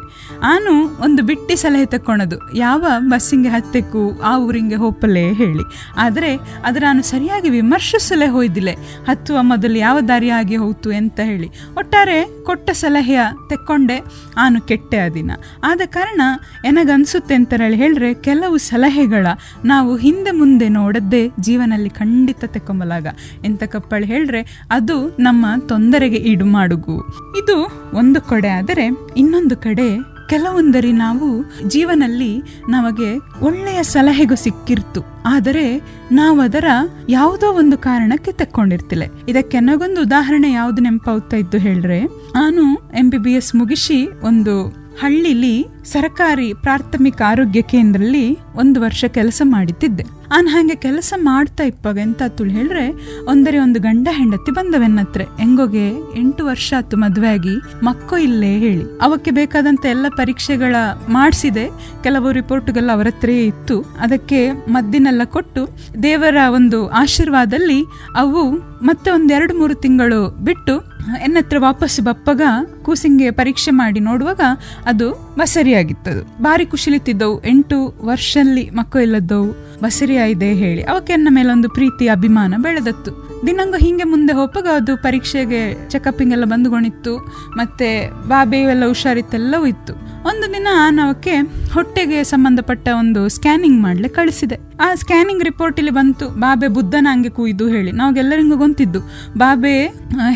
ಆನು 0.52 0.74
ಒಂದು 1.06 1.22
ಬಿಟ್ಟಿ 1.30 1.56
ಸಲಹೆ 1.64 1.88
ತಕ್ಕೊಳ್ಳೋದು 1.94 2.38
ಯಾವ 2.58 2.84
ಬಸ್ಸಿಂಗೆ 3.14 3.52
ಹತ್ತಬೇಕು 3.56 4.02
ಆ 4.32 4.34
ಊರಿಂಗೆ 4.46 4.78
ಹೋಪಲೇ 4.84 5.26
ಹೇಳಿ. 5.42 5.66
ಆದರೆ 6.06 6.32
ಅದು 6.66 6.80
ನಾನು 6.86 7.02
ಸರಿಯಾಗಿ 7.12 7.52
ವಿಮರ್ಶಿಸಲೇ 7.58 8.28
ಹೋಯ್ದಿಲ್ಲ 8.36 8.70
ಹತ್ತುವ 9.10 9.38
ಮೊದಲು 9.52 9.80
ಯಾವ 9.88 9.98
ದಾರಿಯಾಗಿ 10.12 10.60
ಹೋಯ್ತು 10.64 10.92
ಅಂತ 11.02 11.20
ಹೇಳಿ. 11.32 11.50
ಒಟ್ಟಾರೆ 11.80 12.20
ಕೊಟ್ಟ 12.50 12.70
ಸಲಹೆಯ 12.84 13.22
ತೆಕ್ಕೊಂಡೆ 13.50 13.98
ಆನು 14.46 14.62
ಕೆಟ್ಟೆ 14.70 15.00
ಆ 15.06 15.10
ದಿನ. 15.18 15.32
ಆದ 15.72 15.82
ಕಾರಣ 15.98 16.22
ಎನಗನ್ಸುತ್ತೆ 16.66 17.36
ಅಂತ 17.40 17.54
ಹೇಳಿ 17.64 17.78
ಹೇಳ್ರೆ, 17.84 18.12
ಕೆಲವು 18.30 18.58
ಸಲಹೆಗಳ 18.70 19.28
ನಾವು 19.66 19.92
ಹಿಂದೆ 20.06 20.32
ಮುಂದೆ 20.40 20.59
ನೋಡದ್ದೇ 20.68 21.32
ಜೀವನಲ್ಲಿ 21.40 21.90
ಖಂಡಿತ 21.90 22.44
ತೆಕ್ಕೊಂಬಲಾಗ. 22.46 23.08
ಎಂತ 23.46 23.64
ಕಪ್ಪಳು 23.64 24.06
ಹೇಳ್ರೆ, 24.06 24.68
ಅದು 24.72 25.16
ನಮ್ಮ 25.20 25.46
ತೊಂದರೆಗೆ 25.68 26.16
ಈಡು 26.16 26.46
ಮಾಡುಗು. 26.46 26.98
ಇದು 27.38 27.58
ಒಂದು 27.98 28.22
ಕಡೆ 28.22 28.50
ಆದರೆ 28.50 28.86
ಇನ್ನೊಂದು 29.18 29.58
ಕಡೆ 29.58 30.20
ಕೆಲವೊಂದರಿ 30.30 30.92
ನಾವು 30.92 31.28
ಜೀವನಲ್ಲಿ 31.68 32.42
ನಮಗೆ 32.70 33.18
ಒಳ್ಳೆಯ 33.42 33.84
ಸಲಹೆಗೂ 33.84 34.36
ಸಿಕ್ಕಿರ್ತು. 34.36 35.02
ಆದರೆ 35.26 35.78
ನಾವು 36.12 36.40
ಅದರ 36.40 36.66
ಯಾವುದೋ 37.10 37.48
ಒಂದು 37.52 37.78
ಕಾರಣಕ್ಕೆ 37.78 38.32
ತಕ್ಕೊಂಡಿರ್ತಿಲ್ಲ. 38.32 39.04
ಇದಕ್ಕೆ 39.30 39.60
ನನಗೊಂದು 39.60 40.02
ಉದಾಹರಣೆ 40.02 40.52
ಯಾವ್ದು 40.52 40.82
ನೆನಪಾಗ್ತಾ 40.82 41.38
ಇದ್ದು 41.38 41.58
ಹೇಳ್ರೆ, 41.58 42.06
ನಾನು 42.36 42.76
ಎಂ 42.76 43.10
ಬಿ 43.10 43.18
ಬಿ 43.18 43.34
ಎಸ್ 43.34 43.56
ಮುಗಿಸಿ 43.56 44.06
ಒಂದು 44.06 44.68
ಹಳ್ಳಿಲಿ 45.00 45.68
ಸರ್ಕಾರಿ 45.84 46.54
ಪ್ರಾಥಮಿಕ 46.54 47.22
ಆರೋಗ್ಯ 47.26 47.62
ಕೇಂದ್ರದಲ್ಲಿ 47.62 48.38
ಒಂದು 48.56 48.82
ವರ್ಷ 48.82 49.06
ಕೆಲಸ 49.06 49.42
ಮಾಡಿದ್ದೆ 49.46 50.19
ನಾನು 50.32 50.48
ಹಾಗೆ 50.48 50.76
ಕೆಲಸ 50.76 51.14
ಮಾಡ್ತಾ 51.18 51.64
ಇಪ್ಪಾಗ, 51.64 51.98
ಎಂತ 51.98 52.22
ತುಳು 52.28 52.50
ಹೇಳ್ರೆ, 52.50 52.92
ಒಂದರೆ 53.26 53.60
ಒಂದು 53.60 53.80
ಗಂಡ 53.80 54.08
ಹೆಂಡತಿ 54.12 54.52
ಬಂದವೆನ್ನತ್ರ. 54.52 55.22
ಹೆಂಗೋಗೆ, 55.22 55.90
ಎಂಟು 56.16 56.46
ವರ್ಷ 56.46 56.74
ಆತು 56.78 56.98
ಮದುವೆ 56.98 57.28
ಆಗಿ 57.28 57.86
ಮಕ್ಕೋ 57.86 58.18
ಇಲ್ಲೇ 58.18 58.60
ಹೇಳಿ. 58.60 58.84
ಅವಕ್ಕೆ 59.02 59.32
ಬೇಕಾದಂತ 59.32 59.86
ಎಲ್ಲ 59.86 60.06
ಪರೀಕ್ಷೆಗಳ 60.10 60.76
ಮಾಡಿಸಿದೆ. 61.10 61.70
ಕೆಲವು 62.04 62.32
ರಿಪೋರ್ಟ್ಗೆಲ್ಲ 62.32 62.92
ಅವರ 62.92 63.08
ಹತ್ರ 63.08 63.30
ಇತ್ತು. 63.30 63.82
ಅದಕ್ಕೆ 63.82 64.52
ಮದ್ದಿನೆಲ್ಲ 64.52 65.22
ಕೊಟ್ಟು, 65.26 65.70
ದೇವರ 66.04 66.36
ಒಂದು 66.50 66.90
ಆಶೀರ್ವಾದಲ್ಲಿ 66.90 67.84
ಅವು 68.16 68.52
ಮತ್ತೆ 68.86 69.12
ಒಂದೆರಡು 69.12 69.60
ಮೂರು 69.60 69.76
ತಿಂಗಳು 69.76 70.30
ಬಿಟ್ಟು, 70.30 71.00
ಎನ್ನತ್ರ 71.24 71.58
ವಾಪಸ್ 71.60 72.02
ಬಪ್ಪಗ 72.02 72.42
ಕೂಸಿಂಗೆ 72.82 73.32
ಪರೀಕ್ಷೆ 73.32 73.72
ಮಾಡಿ 73.72 74.00
ನೋಡುವಾಗ 74.00 74.42
ಅದು 74.86 75.36
ಬಸರಿಯಾಗಿತ್ತದು. 75.38 76.44
ಬಾರಿ 76.44 76.66
ಖುಷಿಲಿತ್ತಿದ್ದವು 76.66 77.44
ಎಂಟು 77.44 77.94
ವರ್ಷಲ್ಲಿ 78.06 78.70
ಮಕ್ಕಳು 78.70 79.02
ಇಲ್ಲದವು 79.02 79.70
ಬಸರಿ 79.84 80.19
ಆಯ್ದೆ 80.20 80.54
ಹೇಳಿ. 80.54 80.84
ಅವಕ್ಕೆ 80.84 81.16
ನನ್ನ 81.16 81.36
ಮೇಲೆ 81.36 81.52
ಒಂದು 81.52 81.70
ಪ್ರೀತಿ, 81.70 82.08
ಅಭಿಮಾನ 82.08 82.54
ಬೆಳೆದತ್ತು. 82.58 83.42
ದಿನಂಗ 83.48 83.76
ಹಿಂಗೆ 83.78 84.04
ಮುಂದೆ 84.04 84.34
ಹೋಪಾಗ 84.34 84.68
ಅದು 84.74 84.98
ಪರೀಕ್ಷೆಗೆ 84.98 85.90
ಚೆಕಪ್ಪಿಂಗ್ 85.90 86.34
ಎಲ್ಲ 86.34 86.46
ಬಂದುಗೊಂಡಿತ್ತು 86.46 87.18
ಮತ್ತೆ 87.58 88.10
ಬಾಬೆ 88.28 88.58
ಎಲ್ಲ 88.58 88.88
ಹುಷಾರಿತ್ತೆಲ್ಲವೂ 88.88 89.66
ಇತ್ತು. 89.66 89.94
ಒಂದು 90.28 90.54
ದಿನ 90.54 90.68
ನಾವಕ್ಕೆ 90.90 91.36
ಹೊಟ್ಟೆಗೆ 91.74 92.24
ಸಂಬಂಧಪಟ್ಟ 92.24 92.88
ಒಂದು 93.00 93.30
ಸ್ಕ್ಯಾನಿಂಗ್ 93.30 93.82
ಮಾಡಲೆ 93.82 94.08
ಕಳಿಸಿದೆ. 94.08 94.69
ಆ 94.84 94.88
ಸ್ಕ್ಯಾನಿಂಗ್ 94.96 95.44
ರಿಪೋರ್ಟ್ 95.44 95.78
ಇಲ್ಲಿ 95.82 95.94
ಬಂತು. 95.98 96.26
ಬಾಬೆ 96.44 96.68
ಬುದ್ಧನ 96.76 97.08
ಹಂಗೆ 97.12 97.32
ಕೂಯ್ದು 97.38 97.66
ಹೇಳಿ. 97.74 97.92
ನಾವೆಲ್ಲರಿಂಗ 98.02 98.56
ಗೊಂತಿದ್ದು 98.62 99.00
ಬಾಬೆ 99.38 99.74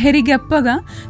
ಹೆರಿಗೆ 0.04 0.34
ಅಪ್ಪಗ 0.39 0.68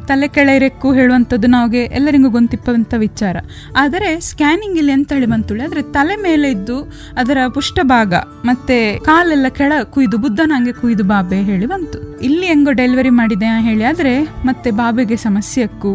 ತಲೆ 0.08 0.28
ಕೆಳರೆಕ್ಕು 0.36 0.88
ಹೇಳುವಂಥದ್ದು 0.92 1.48
ನಾವ್ಗೆ 1.54 1.82
ಎಲ್ಲರಿಗೂ 1.98 2.30
ಗೊಂತಿಪ್ಪಂತ 2.36 2.94
ವಿಚಾರ. 3.06 3.36
ಆದರೆ 3.76 4.10
ಸ್ಕ್ಯಾನಿಂಗ್ 4.28 4.78
ಇಲ್ಲಿ 4.82 4.94
ಅಂತ 4.98 5.10
ಹೇಳಿ 5.12 5.30
ಬಂತುಳಿ? 5.34 5.62
ಆದರೆ 5.68 5.82
ತಲೆ 5.96 6.16
ಮೇಲೆ 6.28 6.48
ಇದ್ದು 6.56 6.78
ಅದರ 7.22 7.38
ಪುಷ್ಟ 7.54 7.78
ಭಾಗ 7.94 8.14
ಮತ್ತೆ 8.44 8.78
ಕಾಲೆಲ್ಲ 9.10 9.50
ಕೆಳ 9.60 9.72
ಕುಯ್ದು 9.96 10.18
ಬುದ್ಧನ 10.24 10.52
ಹಂಗೆ 10.56 10.74
ಕುಯ್ದು 10.80 11.04
ಬಾಬೆ 11.04 11.40
ಹೇಳಿ 11.50 11.66
ಬಂತು. 11.66 12.00
ಇಲ್ಲಿ 12.20 12.46
ಹೆಂಗೋ 12.46 12.72
ಡೆಲಿವರಿ 12.72 13.14
ಮಾಡಿದೆ 13.20 13.50
ಹೇಳಿ. 13.68 13.84
ಆದ್ರೆ 13.84 14.16
ಮತ್ತೆ 14.44 14.70
ಬಾಬೆಗೆ 14.82 15.16
ಸಮಸ್ಯೆಕ್ಕೂ 15.26 15.94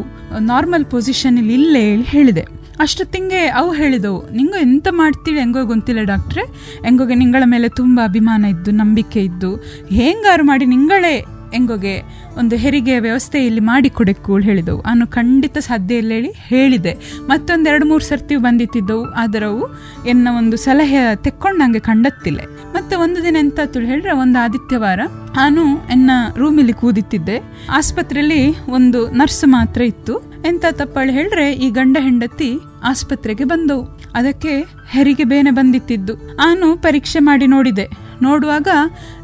ನಾರ್ಮಲ್ 0.53 0.85
ಪೊಸಿಷನ್ 0.85 1.37
ಇಲ್ಲಿ 1.37 1.53
ಇಲ್ಲೇ 1.53 1.83
ಹೇಳಿ 1.89 2.07
ಹೇಳಿದೆ. 2.15 2.45
ಅಷ್ಟೊತ್ತಿಂಗೆ 2.83 3.39
ಅವು 3.59 3.69
ಹೇಳಿದವು, 3.73 4.19
ನಿಂಗೋ 4.35 4.57
ಎಂತ 4.57 4.87
ಮಾಡ್ತೀಳಿ 4.91 5.39
ಹೆಂಗೋ 5.39 5.61
ಗೊತ್ತಿಲ್ಲ 5.71 6.01
ಡಾಕ್ಟ್ರೆ. 6.11 6.43
ಹೆಂಗೋಗೆ 6.83 7.15
ನಿಂಗಳ 7.29 7.47
ಮೇಲೆ 7.47 7.67
ತುಂಬ 7.69 7.97
ಅಭಿಮಾನ 8.03 8.45
ಇದ್ದು 8.45 8.71
ನಂಬಿಕೆ 8.71 9.19
ಇದ್ದು 9.23 9.49
ಹೇಗಾರು 9.89 10.43
ಮಾಡಿ 10.43 10.65
ನಿಂಗಳೇ 10.65 11.11
ಹೆಂಗೋಗೆ 11.51 12.01
ಒಂದು 12.37 12.55
ಹೆರಿಗೆ 12.55 12.99
ವ್ಯವಸ್ಥೆ 12.99 13.45
ಇಲ್ಲಿ 13.45 13.59
ಮಾಡಿ 13.59 13.89
ಕೊಡಕ್ಕೂ 13.89 14.39
ಹೇಳಿದವು. 14.39 14.81
ನಾನು 14.81 15.07
ಖಂಡಿತ 15.07 15.57
ಸಾಧ್ಯ 15.57 15.95
ಇಲ್ಲ 15.95 16.11
ಹೇಳಿ 16.11 16.33
ಹೇಳಿದೆ. 16.37 16.97
ಮತ್ತೊಂದು 17.27 17.69
ಎರಡು 17.69 17.85
ಮೂರು 17.85 18.03
ಸರ್ತಿ 18.03 18.35
ಬಂದಿತ್ತಿದ್ದವು. 18.35 19.09
ಆದರವು 19.09 19.69
ಎನ್ನ 20.07 20.27
ಒಂದು 20.37 20.57
ಸಲಹೆ 20.57 21.15
ತೆಕ್ಕೊಂಡು 21.15 21.57
ನಂಗೆ 21.57 21.79
ಕಂಡತ್ತಿಲ್ಲ. 21.79 22.39
ಮತ್ತೆ 22.73 22.95
ಒಂದು 22.95 23.23
ದಿನ 23.23 23.37
ಎಂತ 23.39 23.59
ಹೇಳ್ರೆ 23.83 24.11
ಒಂದು 24.11 24.43
ಆದಿತ್ಯವಾರ 24.43 24.99
ನಾನು 25.35 25.87
ಎನ್ನ 25.91 26.11
ರೂಮಲ್ಲಿ 26.37 26.73
ಕೂದಿತ್ತಿದ್ದೆ. 26.73 27.41
ಆಸ್ಪತ್ರೆಯಲ್ಲಿ 27.69 28.65
ಒಂದು 28.69 29.11
ನರ್ಸ್ 29.11 29.45
ಮಾತ್ರ 29.47 29.81
ಇತ್ತು. 29.81 30.43
ಎಂತ 30.45 30.65
ತಪ್ಪಳು 30.71 31.11
ಹೇಳ್ರೆ 31.11 31.53
ಈ 31.53 31.69
ಗಂಡ 31.69 31.97
ಹೆಂಡತಿ 31.99 32.57
ಆಸ್ಪತ್ರೆಗೆ 32.83 33.43
ಬಂದವು. 33.43 33.99
ಅದಕ್ಕೆ 34.13 34.65
ಹೆರಿಗೆ 34.89 35.23
ಬೇನೆ 35.23 35.51
ಬಂದಿತ್ತಿದ್ದು. 35.51 36.13
ನಾನು 36.15 36.77
ಪರೀಕ್ಷೆ 36.77 37.19
ಮಾಡಿ 37.19 37.47
ನೋಡಿದೆ. 37.47 38.08
ನೋಡುವಾಗ 38.21 38.67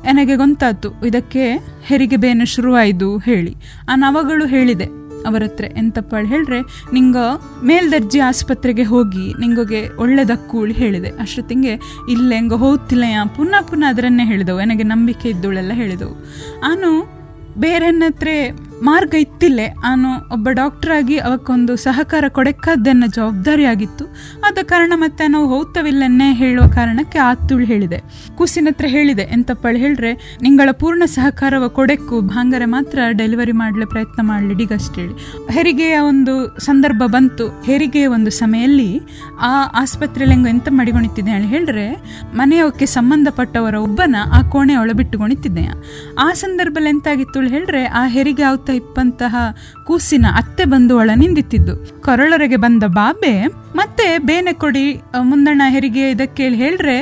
ನನಗೆ 0.03 0.35
ಗೊಂತಾಯ್ತು 0.35 0.89
ಇದಕ್ಕೆ 1.05 1.45
ಹೆರಿಗೆ 1.85 2.17
ಬೇನೆ 2.17 2.45
ಶುರುವಾಯಿತು 2.45 3.09
ಹೇಳಿ. 3.17 3.53
ಆ 3.89 3.95
ನವಗಳು 3.95 4.45
ಹೇಳಿದೆ, 4.45 4.87
ಅವರ 5.27 5.43
ಹತ್ರ 5.43 5.65
ಎಂತಪ್ಪ 5.77 6.15
ಹೇಳ್ರೆ, 6.23 6.59
ನಿಂಗ 6.93 7.17
ಮೇಲ್ದರ್ಜೆ 7.63 8.19
ಆಸ್ಪತ್ರೆಗೆ 8.19 8.83
ಹೋಗಿ 8.83 9.25
ನಿಂಗೊಗೆ 9.39 9.81
ಒಳ್ಳೆದಕ್ಕೂಳಿ 9.97 10.73
ಹೇಳಿದೆ. 10.73 11.09
ಅಷ್ಟೊತ್ತಿಗೆ 11.21 11.73
ಇಲ್ಲ 12.09 12.29
ಹೆಂಗ 12.33 12.53
ಹೋಗ್ತಿಲ್ಲ 12.53 13.03
ಯಾ, 13.03 13.23
ಪುನಃ 13.37 13.63
ಪುನಃ 13.69 13.89
ಅದರನ್ನೇ 13.89 14.25
ಹೇಳಿದವು 14.25 14.59
ನನಗೆ 14.59 14.87
ನಂಬಿಕೆ 14.93 15.29
ಇದ್ದವಳೆಲ್ಲ 15.29 15.73
ಹೇಳಿದವು. 15.73 16.15
ನಾನು 16.61 16.89
ಬೇರೆನ್ನ 17.59 18.03
ಹತ್ರ 18.07 18.29
ಮಾರ್ಗ 18.83 19.15
ಇತ್ತಿಲ್ಲೇ 19.15 19.67
ನಾನು 19.67 20.33
ಒಬ್ಬ 20.33 20.49
ಡಾಕ್ಟರ್ 20.49 20.91
ಆಗಿ 20.91 21.17
ಅವಕ್ಕೊಂದು 21.17 21.75
ಸಹಕಾರ 21.75 22.23
ಕೊಡಕ್ಕಾದ್ದನ್ನ 22.27 23.03
ಜವಾಬ್ದಾರಿ 23.15 23.65
ಆಗಿತ್ತು 23.65 24.05
ಆದ 24.47 24.57
ಕಾರಣ 24.63 24.93
ಮತ್ತೆ 24.95 25.27
ನಾವು 25.27 25.47
ಹೋಗ್ತವಿಲ್ಲನ್ನೇ 25.47 26.33
ಹೇಳುವ 26.33 26.67
ಕಾರಣಕ್ಕೆ 26.67 27.19
ಆತುಳು 27.19 27.65
ಹೇಳಿದೆ. 27.65 28.01
ಕೂಸಿನ 28.37 28.67
ಹತ್ರ 28.67 28.85
ಹೇಳಿದೆ, 28.87 29.21
ಎಂತಪ್ಪಳು 29.21 29.77
ಹೇಳ್ರೆ, 29.77 30.37
ನಿಂಗಳ 30.41 30.69
ಪೂರ್ಣ 30.71 31.03
ಸಹಕಾರವ 31.05 31.67
ಕೊಡೆಕ್ಕು, 31.67 32.21
ಭಾಂಗರೆ 32.21 32.65
ಮಾತ್ರ 32.65 32.99
ಡೆಲಿವರಿ 33.11 33.51
ಮಾಡಲು 33.51 33.87
ಪ್ರಯತ್ನ 33.87 34.21
ಮಾಡಲಿ 34.21 34.65
ಹೇಳಿ. 34.95 35.13
ಹೆರಿಗೆಯ 35.53 35.99
ಒಂದು 35.99 36.57
ಸಂದರ್ಭ 36.59 37.03
ಬಂತು. 37.05 37.63
ಹೆರಿಗೆಯ 37.63 38.07
ಒಂದು 38.07 38.31
ಸಮಯಲ್ಲಿ 38.31 39.01
ಆ 39.41 39.81
ಆಸ್ಪತ್ರೆಯಲ್ಲಿ 39.81 40.35
ಹೆಂಗೋ 40.35 40.49
ಎಂತ 40.49 40.67
ಮಡಿಗೊಣಿತಿದ್ದೆ 40.71 41.31
ಹೇಳಿ 41.31 41.47
ಹೇಳ್ರೆ 41.47 41.97
ಮನೆಯವಕ್ಕೆ 42.33 42.85
ಸಂಬಂಧಪಟ್ಟವರ 42.85 43.75
ಒಬ್ಬನ 43.75 44.15
ಆ 44.33 44.41
ಕೋಣೆ 44.41 44.75
ಒಳ 44.75 44.91
ಬಿಟ್ಟುಕೊಂಡಿದ್ದೆ 44.91 45.67
ಆ 46.19 46.31
ಸಂದರ್ಭದಲ್ಲಿ 46.33 46.89
ಎಂತಾಗಿತ್ತು 46.89 47.41
ಹೇಳಿದ್ರೆ 47.41 47.85
ಆ 47.85 48.07
ಹೆರಿಗೆ 48.07 48.43
ಆವ್ತಾ 48.65 48.81
ಇಪ್ಪಂತಹ 48.81 49.35
ಕೂಸಿನ 49.87 50.25
ಅತ್ತೆ 50.39 50.63
ಬಂದು 50.71 50.93
ಒಳ 51.01 51.09
ನಿಂದಿತ್ತಿದ್ದು 51.21 51.73
ಕೊರಳೊರೆಗೆ 52.05 52.57
ಬಂದ 52.63 52.83
ಬಾಬೆ, 52.97 53.33
ಮತ್ತೆ 53.79 54.05
ಬೇನೆ 54.29 54.53
ಕೊಡಿ 54.63 54.85
ಮುಂದಣ್ಣ 55.29 55.63
ಹೆರಿಗೆ 55.75 56.05
ಇದಕ್ಕೆ 56.13 56.41
ಹೇಳಿ 56.43 56.57
ಹೇಳ್ರೆ, 56.63 56.97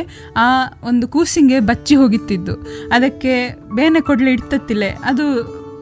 ಆ 0.45 0.47
ಒಂದು 0.89 1.05
ಕೂಸಿಂಗೆ 1.14 1.57
ಬಚ್ಚಿ 1.70 1.95
ಹೋಗಿತ್ತಿದ್ದು. 2.01 2.55
ಅದಕ್ಕೆ 2.95 3.34
ಬೇನೆ 3.78 4.01
ಕೊಡ್ಲಿ 4.09 4.32
ಇಡ್ತತ್ತಿಲ್ಲ 4.38 4.84
ಅದು 5.11 5.26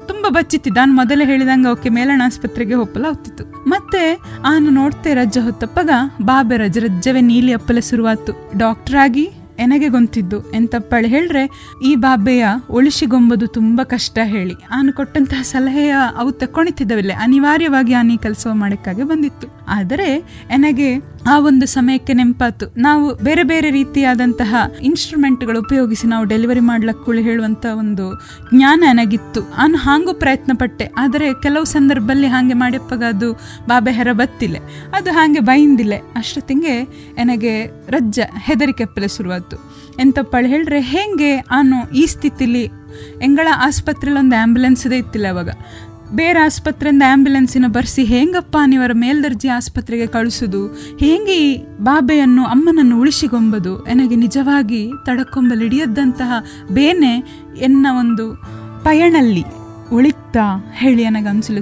ತುಂಬ 0.09 0.25
ಬಚ್ಚಿತ್ತು 0.37 0.69
ನಾನು 0.77 0.93
ಮೊದಲೇ 1.01 1.25
ಹೇಳಿದಂಗೆ 1.31 1.69
ಅವಕ್ಕೆ 1.71 1.89
ಮೇಲಣ 1.97 2.21
ಆಸ್ಪತ್ರೆಗೆ 2.29 2.77
ಹೋಗಲ 2.81 3.05
ಹೋಗ್ತಿತ್ತು. 3.11 3.45
ಮತ್ತೆ 3.73 4.03
ಆನು 4.51 4.69
ನೋಡ್ತೆ 4.79 5.09
ರಜ್ಜ 5.21 5.37
ಹೊತ್ತಪ್ಪಗ 5.47 5.91
ಬಾಬೆ 6.29 6.57
ರಜ 6.63 6.77
ರಜ್ಜವೇ 6.87 7.23
ನೀಲಿ 7.31 7.53
ಅಪ್ಪಲೆ 7.59 7.83
ಶುರುವಾತು 7.89 8.33
ಡಾಕ್ಟರ್ 8.65 8.97
ಎನಗೆ 9.61 9.89
ಗೊಂತಿದ್ದು 9.89 10.51
ಎಂತಪ್ಪಳೆ 10.53 11.07
ಹೇಳ್ರೆ, 11.07 11.49
ಈ 11.83 11.95
ಬಾಬೆಯ 11.95 12.45
ಉಳಿಸಿಗೊಂಬುದು 12.69 13.47
ತುಂಬ 13.47 13.81
ಕಷ್ಟ 13.83 14.19
ಹೇಳಿ. 14.23 14.53
ಆನು 14.71 14.93
ಕೊಟ್ಟಂತಹ 14.93 15.41
ಸಲಹೆಯ 15.41 15.95
ಅವು 16.17 16.31
ತಕ್ಕೊಣಿತಿದ್ದವಿಲ್ಲ. 16.31 17.11
ಅನಿವಾರ್ಯವಾಗಿ 17.21 17.93
ಆನಿ 17.93 18.17
ಕೆಲಸ 18.17 18.47
ಮಾಡಕ್ಕಾಗಿ 18.53 19.03
ಬಂದಿತ್ತು. 19.03 19.47
ಆದರೆ, 19.67 20.17
ಎನಗೆ 20.51 21.10
ಆ 21.27 21.39
ಒಂದು 21.39 21.65
ಸಮಯಕ್ಕೆ 21.65 22.13
ನೆನಪಾತು 22.13 22.73
ನಾವು 22.77 23.15
ಬೇರೆ 23.15 23.43
ಬೇರೆ 23.43 23.71
ರೀತಿಯಾದಂತಹ 23.71 24.55
ಇನ್ಸ್ಟ್ರೂಮೆಂಟ್ಗಳು 24.81 25.59
ಉಪಯೋಗಿಸಿ 25.59 26.07
ನಾವು 26.07 26.25
ಡೆಲಿವರಿ 26.25 26.59
ಮಾಡ್ಲಕ್ಕೂ 26.59 27.13
ಹೇಳುವಂತ 27.13 27.65
ಒಂದು 27.65 28.21
ಜ್ಞಾನ 28.55 28.83
ನನಗಿತ್ತು. 28.85 29.41
ನಾನು 29.41 29.77
ಹಾಂಗೂ 29.77 30.13
ಪ್ರಯತ್ನ 30.13 30.51
ಪಟ್ಟೆ. 30.53 30.85
ಆದರೆ 30.97 31.33
ಕೆಲವು 31.33 31.65
ಸಂದರ್ಭದಲ್ಲಿ 31.65 32.27
ಹಾಗೆ 32.27 32.53
ಮಾಡ್ಯಪ್ಪಾಗ 32.53 33.03
ಅದು 33.07 33.33
ಬಾಬೆ 33.67 33.91
ಹೆರ 33.91 34.11
ಬತ್ತಿಲ್ಲ 34.11 34.57
ಅದು 34.93 35.11
ಹಾಗೆ 35.11 35.39
ಬೈಂದಿಲ್ಲ 35.39 35.93
ಅಷ್ಟೊತ್ತಿಗೆ 36.15 36.83
ನನಗೆ 37.13 37.65
ರಜ್ಜ 37.67 38.19
ಹೆದರಿಕೆ 38.37 38.83
ಅಪ್ಪಲೆ 38.83 39.07
ಶುರುವಾಯ್ತು 39.07 39.57
ಎಂತಪ್ಪಳು 39.99 40.47
ಹೇಳ್ರೆ, 40.47 40.81
ಹೇಗೆ? 40.81 41.37
ನಾನು 41.37 41.89
ಈ 41.89 42.05
ಸ್ಥಿತಿಲಿ? 42.05 42.63
ಎಂಗಳ 43.21 43.47
ಆಸ್ಪತ್ರೆಯಲ್ಲಿ 43.55 44.25
ಒಂದು 44.25 44.35
ಆ್ಯಂಬುಲೆನ್ಸ್ 44.35 44.87
ಇದೆ 44.87 44.97
ಇತ್ತಿಲ್ಲ 44.97 45.27
ಅವಾಗ. 45.27 45.49
ಬೇರೆ 46.13 46.39
ಆಸ್ಪತ್ರೆಯಿಂದ 46.39 47.03
ಆ್ಯಂಬುಲೆನ್ಸಿನ 47.07 47.65
ಬರ್ಸಿ 47.67 48.03
ಹೇಗಪ್ಪ 48.03 48.57
ನೀವರ 48.65 48.91
ಮೇಲ್ದರ್ಜೆ 48.93 49.47
ಆಸ್ಪತ್ರೆಗೆ 49.47 50.07
ಕಳಿಸೋದು? 50.07 50.67
ಹೇಗೆ 50.99 51.37
ಈ 51.37 51.63
ಬಾಬೆಯನ್ನು 51.81 52.45
ಅಮ್ಮನನ್ನು 52.45 52.99
ಉಳಿಸಿಗೊಂಬದು? 52.99 53.77
ನನಗೆ 53.77 54.15
ನಿಜವಾಗಿ 54.15 54.89
ತಡಕೊಂಬಲಿಡಿಯದ್ದಂತಹ 55.05 56.31
ಬೇನೆ 56.71 57.41
ಎನ್ನ 57.59 57.87
ಒಂದು 57.99 58.35
ಪಯಣಲ್ಲಿ 58.83 59.43
ಉಳಿತಾ 60.31 60.73
ಹೇಳಿ 60.73 61.03
ನನಗೆ 61.09 61.27
ಅನ್ಸಲು 61.27 61.61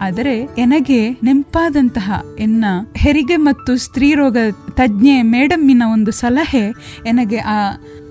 ಆದರೆ 0.00 0.34
ಎನಗೆ 0.58 1.10
ನೆಂಪಾದಂತಹ 1.22 2.22
ಎನ್ನ 2.38 2.64
ಹೆರಿಗೆ 2.96 3.36
ಮತ್ತು 3.36 3.76
ಸ್ತ್ರೀರೋಗ 3.76 4.36
ತಜ್ಞೆ 4.72 5.22
ಮೇಡಮ್ಮಿನ 5.22 5.82
ಒಂದು 5.92 6.10
ಸಲಹೆ 6.10 6.64
ಎನಗೆ 7.06 7.36
ಆ 7.36 7.58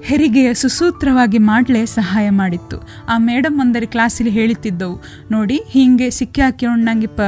ಹೆರಿಗೆಯ 0.03 0.53
ಸುಸೂತ್ರವಾಗಿ 0.53 1.37
ಮಾಡಲೇ 1.37 1.85
ಸಹಾಯ 1.85 2.29
ಮಾಡಿತ್ತು. 2.29 2.77
ಆ 3.09 3.17
ಮೇಡಮ್ 3.17 3.59
ಒಂದರಿ 3.59 3.87
ಕ್ಲಾಸಲ್ಲಿ 3.87 4.31
ಹೇಳುತ್ತಿದ್ದವು, 4.31 5.03
ನೋಡಿ, 5.31 5.57
ಹೀಗೆ 5.67 6.09
ಸಿಕ್ಕಿ 6.09 6.41
ಹಾಕಿ 6.41 7.07
ಪ 7.07 7.21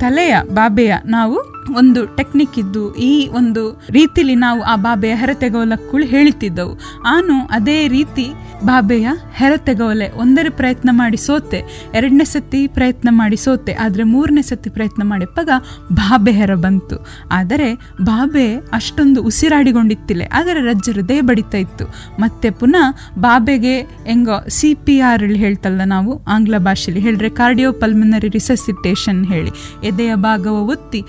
ತಲೆಯ 0.00 0.36
ಬಾಬೆಯ 0.54 0.94
ನಾವು 1.06 1.53
ಒಂದು 1.72 2.06
ಟೆಕ್ನಿಕ್ 2.06 2.58
ಇದ್ದು 2.58 2.94
ಈ 2.94 3.28
ಒಂದು 3.32 3.62
ರೀತಿಲಿ 3.90 4.34
ನಾವು 4.34 4.62
ಆ 4.62 4.76
ಬಾಬೆಯ 4.76 5.14
ಹೆರೆ 5.14 5.34
ತೆಗೆವಲಕ್ಕುಳು 5.34 6.06
ಹೇಳುತ್ತಿದ್ದವು 6.06 6.78
ಆನು 7.06 7.46
ಅದೇ 7.50 7.88
ರೀತಿ 7.88 8.34
ಬಾಬೆಯ 8.64 9.08
ಹೆರತೆಗೋಲೆ 9.32 10.08
ಒಂದರ 10.08 10.46
ಪ್ರಯತ್ನ 10.56 10.88
ಮಾಡಿ 10.92 11.16
ಸೋತೆ, 11.16 11.58
ಎರಡನೇ 11.94 12.24
ಸತಿ 12.24 12.66
ಪ್ರಯತ್ನ 12.66 13.08
ಮಾಡಿ 13.10 13.36
ಸೋತೆ, 13.36 13.72
ಆದರೆ 13.72 14.02
ಮೂರನೇ 14.02 14.42
ಸತಿ 14.42 14.70
ಪ್ರಯತ್ನ 14.70 15.02
ಮಾಡಿಪ್ಪಾಗ 15.02 15.50
ಬಾಬೆ 15.92 16.32
ಹೆರ 16.32 16.54
ಬಂತು. 16.54 16.96
ಆದರೆ 17.30 17.74
ಬಾಬೆ 18.02 18.56
ಅಷ್ಟೊಂದು 18.56 19.22
ಉಸಿರಾಡಿಕೊಂಡಿತ್ತಿಲ್ಲ 19.22 20.22
ಆದರೆ 20.32 20.60
ರಜ್ಜ 20.60 20.88
ಹೃದಯ 20.90 21.20
ಬಡಿತಾ 21.20 21.58
ಇತ್ತು. 21.58 21.86
ಮತ್ತೆ 22.18 22.50
ಪುನಃ 22.50 22.86
ಬಾಬೆಗೆ 23.18 23.80
ಹೆಂಗೋ 23.80 24.48
ಸಿ 24.48 24.74
ಪಿ 24.74 25.00
ಆರ್ 25.00 25.22
ಹೇಳ್ತಲ್ಲ 25.22 25.80
ನಾವು, 25.84 26.24
ಆಂಗ್ಲ 26.26 26.58
ಭಾಷೆಯಲ್ಲಿ 26.58 27.00
ಹೇಳಿದ್ರೆ 27.00 27.28
ಕಾರ್ಡಿಯೋ 27.28 27.72
ಪಲ್ಮನರಿ 27.72 28.28
ರಿಸಸಿಟೇಷನ್ 28.28 29.24
ಹೇಳಿ. 29.26 29.52
ಎದೆಯ 29.82 30.14
ಭಾಗವ 30.14 30.56
ಒತ್ತಿ 30.66 31.04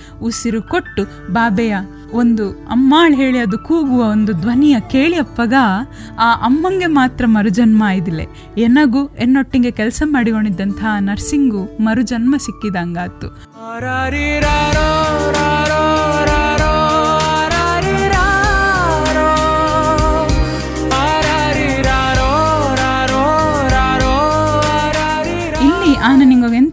ಉಸಿರು 0.46 0.62
ಕೊಟ್ಟು, 0.62 1.04
ಬಾಬೆಯ, 1.34 1.76
ಒಂದು 2.14 2.46
ಅಮ್ಮಾಳ್ 2.68 3.14
ಹೇಳಿ 3.16 3.40
ಅದು 3.40 3.58
ಕೂಗುವ 3.60 4.02
ಒಂದು 4.08 4.34
ಧ್ವನಿಯ 4.34 4.76
ಕೇಳಿಯಪ್ಪಗ 4.92 5.54
ಆ 6.20 6.28
ಅಮ್ಮಂಗೆ 6.48 6.90
ಮಾತ್ರ 6.98 7.24
ಮರುಜನ್ಮ 7.26 7.82
ಆಯ್ದಿಲ್ಲೆ 7.88 8.26
ಎನಗೂ, 8.58 9.02
ಎನ್ನೊಟ್ಟಿಗೆ 9.18 9.72
ಕೆಲಸ 9.72 10.02
ಮಾಡಿಕೊಂಡಿದ್ದಂತಹ 10.06 10.94
ನರ್ಸಿಂಗು 11.00 11.64
ಮರುಜನ್ಮ 11.80 12.36
ಸಿಕ್ಕಿದಂಗಾತು 12.38 13.30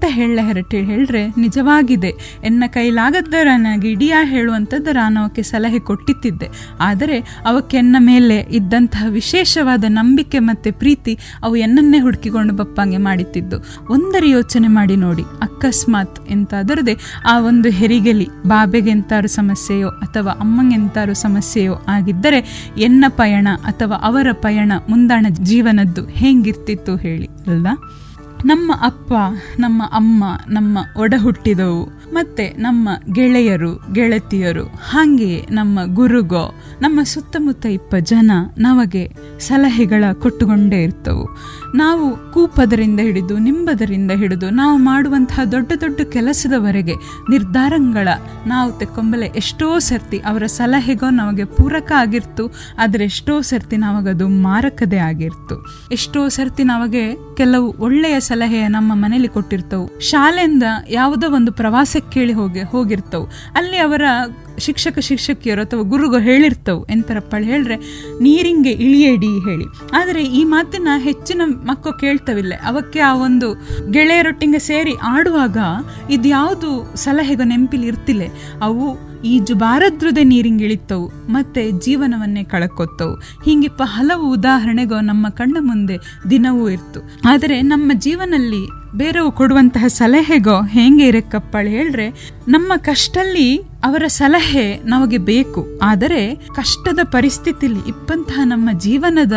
ಎಂತ 0.02 0.14
ಹೇಳ 0.14 0.38
ಹೆರಟೆ. 0.42 0.82
ಹೇಳ್ರೆ, 0.82 1.28
ನಿಜವಾಗಿದೆ. 1.28 2.40
ಎನ್ನ 2.44 2.64
ಕೈಲಾಗದ್ದರ 2.66 3.48
ನನಗೆ 3.54 3.90
ಇಡಿಯ 3.90 4.14
ಹೇಳುವಂಥದ್ದರ 4.22 4.96
ನಾನು 5.00 5.20
ಅವಕ್ಕೆ 5.20 5.42
ಸಲಹೆ 5.42 5.78
ಕೊಟ್ಟಿತ್ತಿದ್ದೆ. 5.78 6.48
ಆದರೆ 6.80 7.18
ಅವಕ್ಕೆ 7.46 7.76
ಎನ್ನ 7.76 7.96
ಮೇಲೆ 7.98 8.36
ಇದ್ದಂತಹ 8.50 9.04
ವಿಶೇಷವಾದ 9.08 9.84
ನಂಬಿಕೆ 9.88 10.38
ಮತ್ತೆ 10.38 10.70
ಪ್ರೀತಿ 10.70 11.18
ಅವು 11.42 11.56
ಎನ್ನನ್ನೇ 11.56 12.00
ಹುಡುಕಿಕೊಂಡು 12.00 12.54
ಬಪ್ಪಂಗೆ 12.54 12.96
ಮಾಡಿತ್ತಿದ್ದು. 12.96 13.56
ಒಂದರ 13.90 14.24
ಯೋಚನೆ 14.26 14.68
ಮಾಡಿ 14.68 14.96
ನೋಡಿ. 14.96 15.22
ಅಕಸ್ಮಾತ್ 15.22 16.30
ಎಂತಾದರದೆ 16.30 16.96
ಆ 17.28 17.40
ಒಂದು 17.40 17.68
ಹೆರಿಗೆಲಿ 17.70 18.28
ಬಾಬೆಗೆಂತಾರು 18.46 19.28
ಸಮಸ್ಯೆಯೋ 19.28 19.88
ಅಥವಾ 19.88 20.32
ಅಮ್ಮಂಗೆಂತಾರು 20.32 21.14
ಸಮಸ್ಯೆಯೋ 21.14 21.74
ಆಗಿದ್ದರೆ 21.88 22.70
ಎನ್ನ 22.78 23.04
ಪಯಣ 23.08 23.48
ಅಥವಾ 23.64 23.96
ಅವರ 23.96 24.26
ಪಯಣ 24.32 24.72
ಮುಂದಾಣ 24.88 25.26
ಜೀವನದ್ದು 25.30 26.06
ಹೇಗಿರ್ತಿತ್ತು 26.06 26.96
ಹೇಳಿ. 26.96 27.26
ಅಲ್ವಾ? 27.26 27.98
ನಮ್ಮ 28.44 28.72
ಅಪ್ಪ 28.82 29.12
ನಮ್ಮ 29.60 29.82
ಅಮ್ಮ 29.92 30.22
ನಮ್ಮ 30.48 30.78
ಒಡ 30.96 31.14
ಹುಟ್ಟಿದವು 31.16 31.82
ಮತ್ತೆ 32.12 32.44
ನಮ್ಮ 32.58 32.88
ಗೆಳೆಯರು, 33.12 33.70
ಗೆಳತಿಯರು 33.92 34.64
ಹಾಗೆ 34.64 35.46
ನಮ್ಮ 35.50 35.78
ಗುರುಗೋ, 35.94 36.44
ನಮ್ಮ 36.80 37.00
ಸುತ್ತಮುತ್ತ 37.02 37.66
ಇಪ್ಪ 37.66 37.94
ಜನ 38.00 38.30
ನಮಗೆ 38.58 39.04
ಸಲಹೆಗಳ 39.40 40.04
ಕೊಟ್ಟುಕೊಂಡೇ 40.12 40.82
ಇರ್ತವು. 40.82 41.24
ನಾವು 41.74 42.32
ಕೂಪದರಿಂದ 42.32 43.00
ಹಿಡಿದು 43.00 43.38
ನಿಂಬದರಿಂದ 43.38 44.10
ಹಿಡಿದು 44.10 44.50
ನಾವು 44.50 44.76
ಮಾಡುವಂತಹ 44.78 45.44
ದೊಡ್ಡ 45.44 45.72
ದೊಡ್ಡ 45.80 46.00
ಕೆಲಸದವರೆಗೆ 46.12 46.94
ನಿರ್ಧಾರಗಳ 47.30 48.08
ನಾವು 48.46 48.78
ತೆಕ್ಕೊಂಬಲೆ 48.78 49.26
ಎಷ್ಟೋ 49.36 49.78
ಸರ್ತಿ 49.78 50.18
ಅವರ 50.18 50.46
ಸಲಹೆಗೋ 50.46 51.10
ನಮಗೆ 51.10 51.44
ಪೂರಕ 51.44 51.92
ಆಗಿರ್ತು, 51.96 52.46
ಆದರೆ 52.78 53.04
ಎಷ್ಟೋ 53.04 53.40
ಸರ್ತಿ 53.40 53.76
ನಾವಾಗದು 53.76 54.28
ಮಾರಕದೇ 54.28 55.00
ಆಗಿರ್ತು. 55.10 55.56
ಎಷ್ಟೋ 55.92 56.28
ಸರ್ತಿ 56.28 56.64
ನಮಗೆ 56.64 57.04
ಕೆಲವು 57.36 57.74
ಒಳ್ಳೆಯ 57.78 58.20
ಸಲಹೆಯ 58.20 58.68
ನಮ್ಮ 58.68 58.92
ಮನೇಲಿ 58.94 59.28
ಕೊಟ್ಟಿರ್ತವು. 59.28 59.86
ಶಾಲೆಯಿಂದ 60.00 60.62
ಯಾವುದೋ 60.90 61.30
ಒಂದು 61.30 61.52
ಕೇಳಿ 62.10 62.32
ಹೋಗಿ 62.32 62.60
ಹೋಗಿರ್ತವು. 62.60 63.26
ಅಲ್ಲಿ 63.54 63.76
ಅವರ 63.76 64.02
ಶಿಕ್ಷಕ, 64.58 64.98
ಶಿಕ್ಷಕಿಯರು 64.98 65.60
ಅಥವಾ 65.60 65.82
ಗುರುಗಳು 65.82 66.20
ಹೇಳಿರ್ತವು. 66.20 66.84
ಎಂತರಪ್ಪ 66.84 67.34
ಹೇಳ್ರೆ 67.40 67.76
ನೀರಿಂಗೆ 68.20 68.70
ಇಳಿಯೇಡಿ 68.70 69.26
ಹೇಳಿ. 69.26 69.64
ಆದರೆ 69.94 70.24
ಈ 70.24 70.44
ಮಾತನ್ನ 70.44 70.88
ಹೆಚ್ಚಿನ 70.96 71.42
ಮಕ್ಕಳು 71.46 71.92
ಕೇಳ್ತವಿಲ್ಲ. 71.92 72.54
ಅವಕ್ಕೆ 72.66 73.00
ಆ 73.00 73.14
ಒಂದು 73.14 73.54
ಗೆಳೆಯರೊಟ್ಟಿಗೆ 73.90 74.58
ಸೇರಿ 74.58 74.92
ಆಡುವಾಗ 75.02 75.56
ಇದ್ಯಾವುದು 76.10 76.96
ಸಲಹೆಗೋ 76.96 77.44
ನೆನಪಿಲಿ 77.44 77.86
ಇರ್ತಿಲ್ಲ. 77.86 78.22
ಅವು 78.62 79.12
ಈಜು 79.22 79.54
ಬಾರದ್ರದೇ 79.54 80.24
ನೀರಿಂಗೆ 80.24 80.64
ಇಳಿತವು, 80.64 81.08
ಮತ್ತೆ 81.08 81.70
ಜೀವನವನ್ನೇ 81.70 82.44
ಕಳಕೊತ್ತವು. 82.44 83.14
ಹಿಂಗಿಪ್ಪ 83.44 83.82
ಹಲವು 83.84 84.32
ಉದಾಹರಣೆಗೋ 84.32 85.00
ನಮ್ಮ 85.00 85.28
ಕಣ್ಣ 85.28 85.56
ಮುಂದೆ 85.60 85.96
ದಿನವೂ 86.30 86.68
ಇರ್ತು. 86.68 87.00
ಆದರೆ 87.28 87.62
ನಮ್ಮ 87.62 87.92
ಜೀವನಲ್ಲಿ 87.94 88.81
ಬೇರೆವು 88.94 89.30
ಕೊಡುವಂತಹ 89.30 89.84
ಸಲಹೆಗೋ 89.86 90.60
ಹೇಗೆ 90.60 91.06
ಇರಕ್ಕಪ್ಪಳು 91.06 91.68
ಹೇಳ್ರೆ, 91.68 92.06
ನಮ್ಮ 92.48 92.72
ಕಷ್ಟಲ್ಲಿ 92.76 93.46
ಅವರ 93.84 94.02
ಸಲಹೆ 94.06 94.64
ನಮಗೆ 94.84 95.18
ಬೇಕು. 95.18 95.80
ಆದರೆ 95.82 96.20
ಕಷ್ಟದ 96.54 96.98
ಪರಿಸ್ಥಿತಿಲಿ 97.04 97.80
ಇಪ್ಪಂತಹ 97.88 98.40
ನಮ್ಮ 98.44 98.68
ಜೀವನದ 98.78 99.32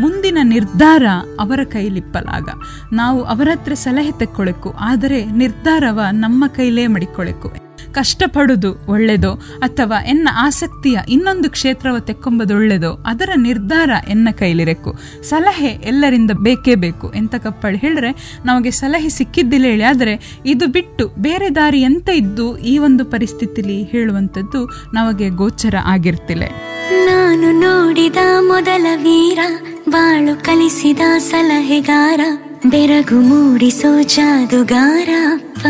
ಮುಂದಿನ 0.00 0.38
ನಿರ್ಧಾರ 0.42 1.04
ಅವರ 1.40 1.60
ಕೈಲಿಪ್ಪಲಾಗ 1.64 2.48
ನಾವು 2.92 3.22
ಅವರ 3.24 3.48
ಹತ್ರ 3.52 3.74
ಸಲಹೆ 3.74 4.18
ತೆಕ್ಕೊಳಕು 4.18 4.74
ಆದರೆ 4.80 5.24
ನಿರ್ಧಾರವ 5.24 6.00
ನಮ್ಮ 6.12 6.44
ಕೈಲೇ 6.46 6.86
ಮಡಿಕೊಳಕು 6.86 7.63
ಕಷ್ಟಪಡುದು 7.92 8.70
ಒಳ್ಳೆಯದು 8.88 9.32
ಅಥವಾ 9.62 9.98
ಎನ್ನ 10.02 10.28
ಆಸಕ್ತಿಯ 10.34 10.98
ಇನ್ನೊಂದು 11.08 11.50
ಕ್ಷೇತ್ರವ 11.50 11.98
ತೆಕ್ಕೊಂಬುದು 11.98 12.54
ಒಳ್ಳೆಯದೋ, 12.54 12.92
ಅದರ 13.06 13.30
ನಿರ್ಧಾರ 13.36 13.90
ಎನ್ನ 14.08 14.28
ಕೈಲಿರಕು 14.38 14.92
ಸಲಹೆ 15.22 15.72
ಎಲ್ಲರಿಂದ 15.84 16.30
ಬೇಕೇ 16.42 16.74
ಬೇಕು 16.74 17.12
ಎಂತ 17.14 17.34
ಕಪ್ಪಳು 17.34 17.76
ಹೇಳಿದ್ರೆ 17.76 18.10
ನಮಗೆ 18.44 18.70
ಸಲಹೆ 18.70 19.08
ಸಿಕ್ಕಿದ್ದಿಲ್ಲ 19.08 19.66
ಹೇಳಿ, 19.66 19.82
ಆದರೆ 19.82 20.42
ಇದು 20.46 20.66
ಬಿಟ್ಟು 20.66 21.06
ಬೇರೆ 21.18 21.54
ದಾರಿ 21.54 21.80
ಎಂತ 21.82 22.08
ಇದ್ದು 22.08 22.58
ಈ 22.58 22.78
ಒಂದು 22.78 23.04
ಪರಿಸ್ಥಿತಿಲಿ 23.04 23.82
ಹೇಳುವಂಥದ್ದು 23.82 24.62
ನಮಗೆ 24.94 25.28
ಗೋಚರ 25.28 25.74
ಆಗಿರ್ತಿಲ್ಲ. 25.84 26.44
ನಾನು 27.06 27.48
ನೋಡಿದ 27.60 28.16
ಮೊದಲ 28.48 28.86
ವೀರ, 29.02 29.38
ಬಾಳು 29.88 30.34
ಕಲಿಸಿದ 30.44 31.00
ಸಲಹೆಗಾರ, 31.18 32.20
ಬೆರಗು 32.66 33.20
ಮೂಡಿಸೋ 33.20 34.02
ಜಾದುಗಾರ 34.02 35.08
ಅಪ್ಪ 35.32 35.66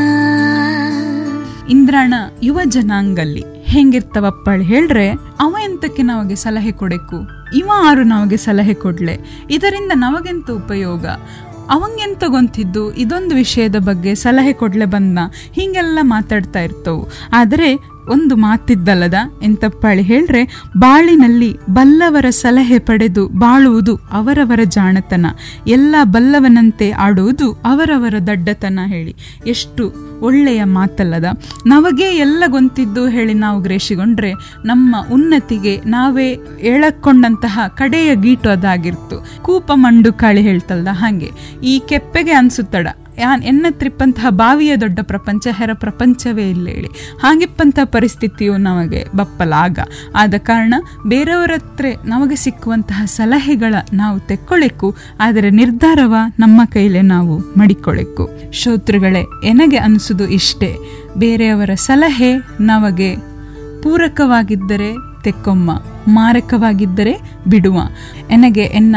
ಇಂದ್ರಾಣ 1.71 2.15
ಯುವ 2.43 2.61
ಜನಾಂಗಲ್ಲಿ. 2.65 3.45
ಹೆಂಗಿರ್ತವಪ್ಪಳು 3.65 4.63
ಹೇಳ್ರೆ, 4.63 5.11
ಅವ 5.41 5.57
ಎಂತಕ್ಕೆ 5.65 6.03
ನಮಗೆ 6.03 6.35
ಸಲಹೆ 6.35 6.73
ಕೊಡಕು 6.73 7.29
ಇವ 7.57 7.71
ಆರು 7.77 8.03
ನಮಗೆ 8.03 8.37
ಸಲಹೆ 8.37 8.75
ಕೊಡ್ಲೆ. 8.75 9.19
ಇದರಿಂದ 9.51 9.93
ನಮಗೆಂತ 9.95 10.51
ಉಪಯೋಗ? 10.51 11.07
ಅವಂಗೆಂತ 11.71 12.25
ಗೊಂತಿದ್ದು? 12.27 12.95
ಇದೊಂದು 12.95 13.35
ವಿಷಯದ 13.35 13.77
ಬಗ್ಗೆ 13.77 14.15
ಸಲಹೆ 14.15 14.53
ಕೊಡ್ಲೆ 14.53 14.85
ಬಂದ 14.85 15.19
ಹೀಗೆಲ್ಲ 15.53 15.99
ಮಾತಾಡ್ತಾ 16.03 16.61
ಇರ್ತವು. 16.61 17.09
ಆದರೆ 17.33 17.94
ಒಂದು 18.11 18.37
ಮಾತಿದ್ದಲ್ಲದ? 18.37 19.15
ಎಂತಪ್ಪಾಳಿ 19.43 20.03
ಹೇಳ್ರೆ, 20.03 20.63
ಬಾಳಿನಲ್ಲಿ 20.77 21.59
ಬಲ್ಲವರ 21.71 22.27
ಸಲಹೆ 22.31 22.79
ಪಡೆದು 22.79 23.29
ಬಾಳುವುದು 23.29 23.97
ಅವರವರ 23.97 24.61
ಜಾಣತನ. 24.65 25.27
ಎಲ್ಲ 25.67 25.95
ಬಲ್ಲವನಂತೆ 26.03 26.91
ಆಡುವುದು 26.91 27.53
ಅವರವರ 27.53 28.15
ದಡ್ಡತನ 28.27 28.79
ಹೇಳಿ. 28.87 29.17
ಎಷ್ಟು 29.47 29.95
ಒಳ್ಳೆಯ 30.21 30.65
ಮಾತಲ್ಲದ? 30.65 31.25
ನಮಗೆ 31.67 32.05
ಎಲ್ಲ 32.05 32.45
ಗೊಂತಿದ್ದು 32.47 33.09
ಹೇಳಿ 33.09 33.35
ನಾವು 33.35 33.61
ಗ್ರೇಷಿಗೊಂಡ್ರೆ, 33.61 34.33
ನಮ್ಮ 34.65 34.97
ಉನ್ನತಿಗೆ 35.13 35.81
ನಾವೇ 35.87 36.29
ಎಳಕೊಂಡಂತಹ 36.61 37.61
ಕಡೆಯ 37.69 38.17
ಗೀಟು 38.17 38.51
ಅದಾಗಿರ್ತು. 38.51 39.43
ಕೂಪ 39.43 39.71
ಮಂಡು 39.75 40.13
ಕಾಳಿ 40.13 40.43
ಹೇಳ್ತಲ್ದ 40.43 40.89
ಹಾಗೆ. 40.91 41.31
ಈ 41.65 41.83
ಕೆಪ್ಪೆಗೆ 41.89 42.33
ಅನ್ಸುತ್ತಡ. 42.33 42.89
ಯಾನ್ 43.19 43.43
ಎನ್ನತ್ರಿಪ್ಪಂತಹ 43.43 44.31
ಬಾವಿಯ 44.31 44.73
ದೊಡ್ಡ 44.77 44.99
ಪ್ರಪಂಚ, 45.03 45.47
ಹೆರ 45.59 45.71
ಪ್ರಪಂಚವೇ 45.75 46.47
ಇಲ್ಲ 46.51 46.67
ಹೇಳಿ 46.69 46.91
ಹಾಗಿಪ್ಪಂತಹ 47.23 47.85
ಪರಿಸ್ಥಿತಿಯು 47.85 48.57
ನಮಗೆ 48.59 49.01
ಬಪ್ಪಲಾಗ. 49.17 49.79
ಆದ 50.17 50.35
ಕಾರಣ 50.39 50.75
ಬೇರೆಯವರ 51.07 51.53
ಹತ್ರ 51.55 51.87
ನಮಗೆ 52.05 52.37
ಸಿಕ್ಕುವಂತಹ 52.37 53.05
ಸಲಹೆಗಳ 53.05 53.75
ನಾವು 53.93 54.19
ತೆಕ್ಕೊಳ್ಳೆಕ್ಕು 54.21 54.91
ಆದರೆ 55.21 55.51
ನಿರ್ಧಾರವ 55.51 56.15
ನಮ್ಮ 56.39 56.61
ಕೈಲೇ 56.65 57.03
ನಾವು 57.15 57.37
ಮಡಿಕೊಳ್ಳೆಕ್ಕು 57.59 58.27
ಶ್ರೋತೃಗಳೇ 58.53 59.25
ಎನಗೆ 59.45 59.77
ಅನಿಸುದು 59.77 60.27
ಇಷ್ಟೇ. 60.29 60.71
ಬೇರೆಯವರ 61.19 61.73
ಸಲಹೆ 61.75 62.33
ನಮಗೆ 62.61 63.11
ಪೂರಕವಾಗಿದ್ದರೆ 63.83 64.91
ತೆಕ್ಕೊಮ್ಮ, 65.25 65.71
ಮಾರಕವಾಗಿದ್ದರೆ 66.09 67.13
ಬಿಡುವ. 67.49 67.79
ಎನಗೆ 68.31 68.63
ಎನ್ನ 68.63 68.97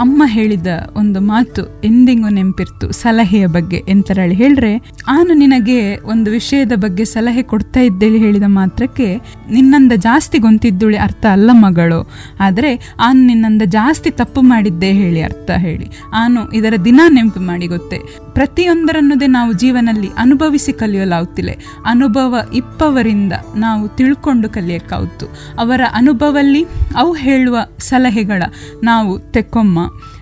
ಅಮ್ಮ 0.00 0.22
ಹೇಳಿದ 0.26 0.66
ಒಂದು 0.96 1.20
ಮಾತು 1.20 1.82
ಎಂದಿಗೂ 1.82 2.28
ನೆನಪಿರ್ತು, 2.28 2.92
ಸಲಹೆಯ 2.92 3.46
ಬಗ್ಗೆ 3.46 3.82
ಎಂತರಳಿ 3.88 4.34
ಹೇಳ್ರೆ 4.34 4.76
ನಾನು 4.76 5.34
ನಿನಗೆ 5.34 5.96
ಒಂದು 5.96 6.30
ವಿಷಯದ 6.30 6.72
ಬಗ್ಗೆ 6.76 7.04
ಸಲಹೆ 7.04 7.42
ಕೊಡ್ತಾ 7.42 7.80
ಇದ್ದೇಳಿ 7.80 8.18
ಹೇಳಿದ 8.18 8.42
ಮಾತ್ರಕ್ಕೆ 8.46 9.20
ನಿನ್ನಂದ 9.50 9.92
ಜಾಸ್ತಿ 9.96 10.38
ಗೊಂತಿದ್ದುಳಿ 10.38 10.96
ಅರ್ಥ 10.96 11.26
ಅಲ್ಲ 11.26 11.50
ಮಗಳು. 11.52 12.10
ಆದರೆ 12.40 12.94
ಆನು 13.00 13.26
ನಿನ್ನಂದ 13.26 13.62
ಜಾಸ್ತಿ 13.66 14.10
ತಪ್ಪು 14.10 14.42
ಮಾಡಿದ್ದೆ 14.42 14.92
ಹೇಳಿ 14.92 15.22
ಅರ್ಥ 15.22 15.50
ಹೇಳಿ. 15.50 15.88
ಆನು 16.14 16.52
ಇದರ 16.52 16.74
ದಿನ 16.84 17.00
ನೆನಪು 17.08 17.40
ಮಾಡಿ 17.40 17.66
ಗೊತ್ತೇ. 17.66 17.98
ಪ್ರತಿಯೊಂದರನ್ನದೇ 18.36 19.26
ನಾವು 19.26 19.52
ಜೀವನದಲ್ಲಿ 19.52 20.10
ಅನುಭವಿಸಿ 20.18 20.72
ಕಲಿಯಲಾಗುತ್ತಿಲ್ಲ. 20.72 21.50
ಅನುಭವ 21.86 22.36
ಇಪ್ಪವರಿಂದ 22.54 23.32
ನಾವು 23.56 23.88
ತಿಳ್ಕೊಂಡು 23.88 24.48
ಕಲಿಯಕ್ಕಾಗುತ್ತು 24.48 25.26
ಅವರ 25.58 25.80
ಅನುಭವಲ್ಲಿ 25.94 26.64
ಅವು 26.96 27.12
ಹೇಳುವ 27.12 27.58
ಸಲಹೆಗಳ 27.78 28.42
ನಾವು 28.84 29.18
ತೆಕ್ಕೊಮ್ಮ 29.32 29.78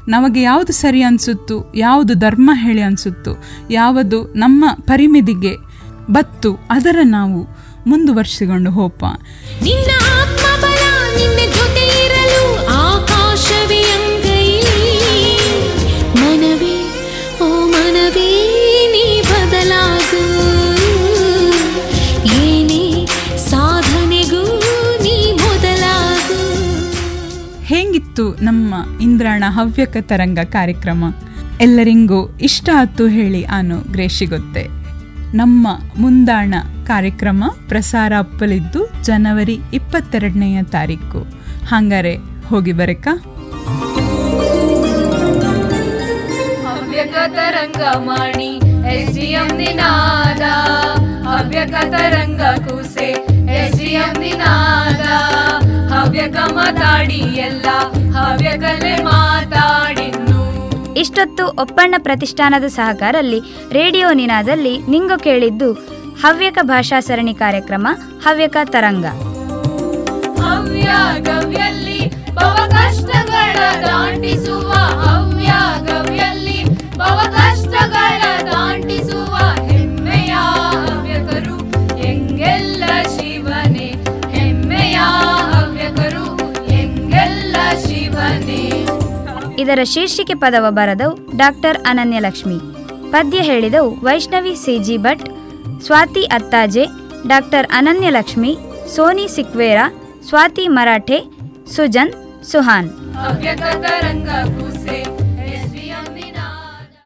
ನಮಗೆ 0.08 0.42
ಯಾವುದು 0.42 0.72
ಸರಿ 0.72 1.02
ಅನಿಸುತ್ತೋ, 1.02 1.72
ಯಾವುದು 1.76 2.14
ಧರ್ಮ 2.14 2.50
ಹೇಳಿ 2.54 2.82
ಅನಿಸುತ್ತೋ, 2.82 3.32
ಯಾವುದು 3.70 4.18
ನಮ್ಮ 4.36 4.64
ಪರಿಮಿತಿಗೆ 4.82 5.54
ಬತ್ತು, 6.10 6.50
ಅದರ 6.70 6.98
ನಾವು 7.04 7.40
ಮುಂದುವರಿಸಿಕೊಂಡು 7.86 8.70
ಹೋಪ. 8.70 9.04
ಹೇಗಿತ್ತು 28.24 28.44
ನಮ್ಮ 28.44 28.74
ಇಂದ್ರಾಣ 29.02 29.44
ಹವ್ಯಕ 29.56 29.96
ತರಂಗ 30.00 30.40
ಕಾರ್ಯಕ್ರಮ. 30.52 31.04
ಎಲ್ಲರಿಗೂ 31.60 32.20
ಇಷ್ಟ 32.48 32.68
ಆತು 32.80 33.04
ಹೇಳಿ 33.08 33.42
ಆನು 33.56 33.76
ಗ್ರೇಷಿಗೊತ್ತೆ. 33.92 34.64
ನಮ್ಮ 35.40 35.66
ಮುಂದಾಣ 35.98 36.54
ಕಾರ್ಯಕ್ರಮ 36.86 37.44
ಪ್ರಸಾರ 37.68 38.12
ಅಪ್ಪಲಿದ್ದು 38.18 38.80
ಜನವರಿ 39.02 39.56
ಇಪ್ಪತ್ತೆರಡನೆಯ 39.72 40.58
ತಾರೀಕು. 40.76 41.20
ಹಂಗಾರೆ 41.72 42.14
ಹೋಗಿ 42.48 42.72
ಬರಕ 42.72 43.06
Havyaka 46.66 47.16
ತರಂಗಮಾಣಿ 47.36 48.52
S 48.96 49.14
D 49.18 49.30
M 49.40 49.48
Ninada. 49.56 50.44
Havyaka 51.28 51.74
Taranga 51.94 52.42
ಕೂಸೆ 52.68 53.10
S 53.60 53.80
Havyaka 55.94 56.36
ಮಾತಾಡಿ 56.54 57.20
ಎಲ್ಲ 57.48 57.68
ಇಷ್ಟೊತ್ತು 60.96 61.46
ಒಪ್ಪಣ್ಣ 61.46 61.94
ಪ್ರತಿಷ್ಠಾನದ 61.98 62.66
ಸಹಕಾರಲ್ಲಿ 62.66 63.40
ರೇಡಿಯೋ 63.72 64.12
ನಿನಾದಲ್ಲಿ 64.12 64.78
ನಿಂಗು 64.78 65.18
ಕೇಳಿದ್ದು 65.18 65.72
ಹವ್ಯಕ 66.22 66.58
ಭಾಷಾ 66.62 67.00
ಸರಣಿ 67.00 67.34
ಕಾರ್ಯಕ್ರಮ 67.34 67.86
ಹವ್ಯಕ 68.24 68.56
ತರಂಗ. 68.64 69.06
ಕಷ್ಟಗಳ 72.68 73.56
ದಾಟಿಸುವ 73.82 74.70
ಹವ್ಯ 74.72 75.52
ಗವ್ಯಲ್ಲಿ 75.80 76.64
ಭವ 76.96 77.20
ಕಷ್ಟಗಳ 77.30 78.33
ಇದರ 89.64 89.82
ಶೀರ್ಷಿಕೆ 89.84 90.34
ಪದವ 90.34 90.66
ಬರೆದವು 90.70 91.36
ಡಾಕ್ಟರ್ 91.36 91.78
ಅನನ್ಯಲಕ್ಷ್ಮಿ. 91.86 92.58
ಪದ್ಯ 93.10 93.38
ಹೇಳಿದವು 93.38 93.90
Vaishnavi 94.04 94.54
CG 94.54 94.96
Bhat, 94.96 95.24
Swathi 95.84 96.24
Attaje, 96.24 96.84
doctor 97.28 97.66
Ananyalakshmi, 97.72 98.52
Soni 98.94 99.26
Sequeira, 99.28 99.78
Swathi 100.28 100.68
Marathe, 100.68 101.20
Sujan, 101.76 102.12
Suhan. 102.44 102.90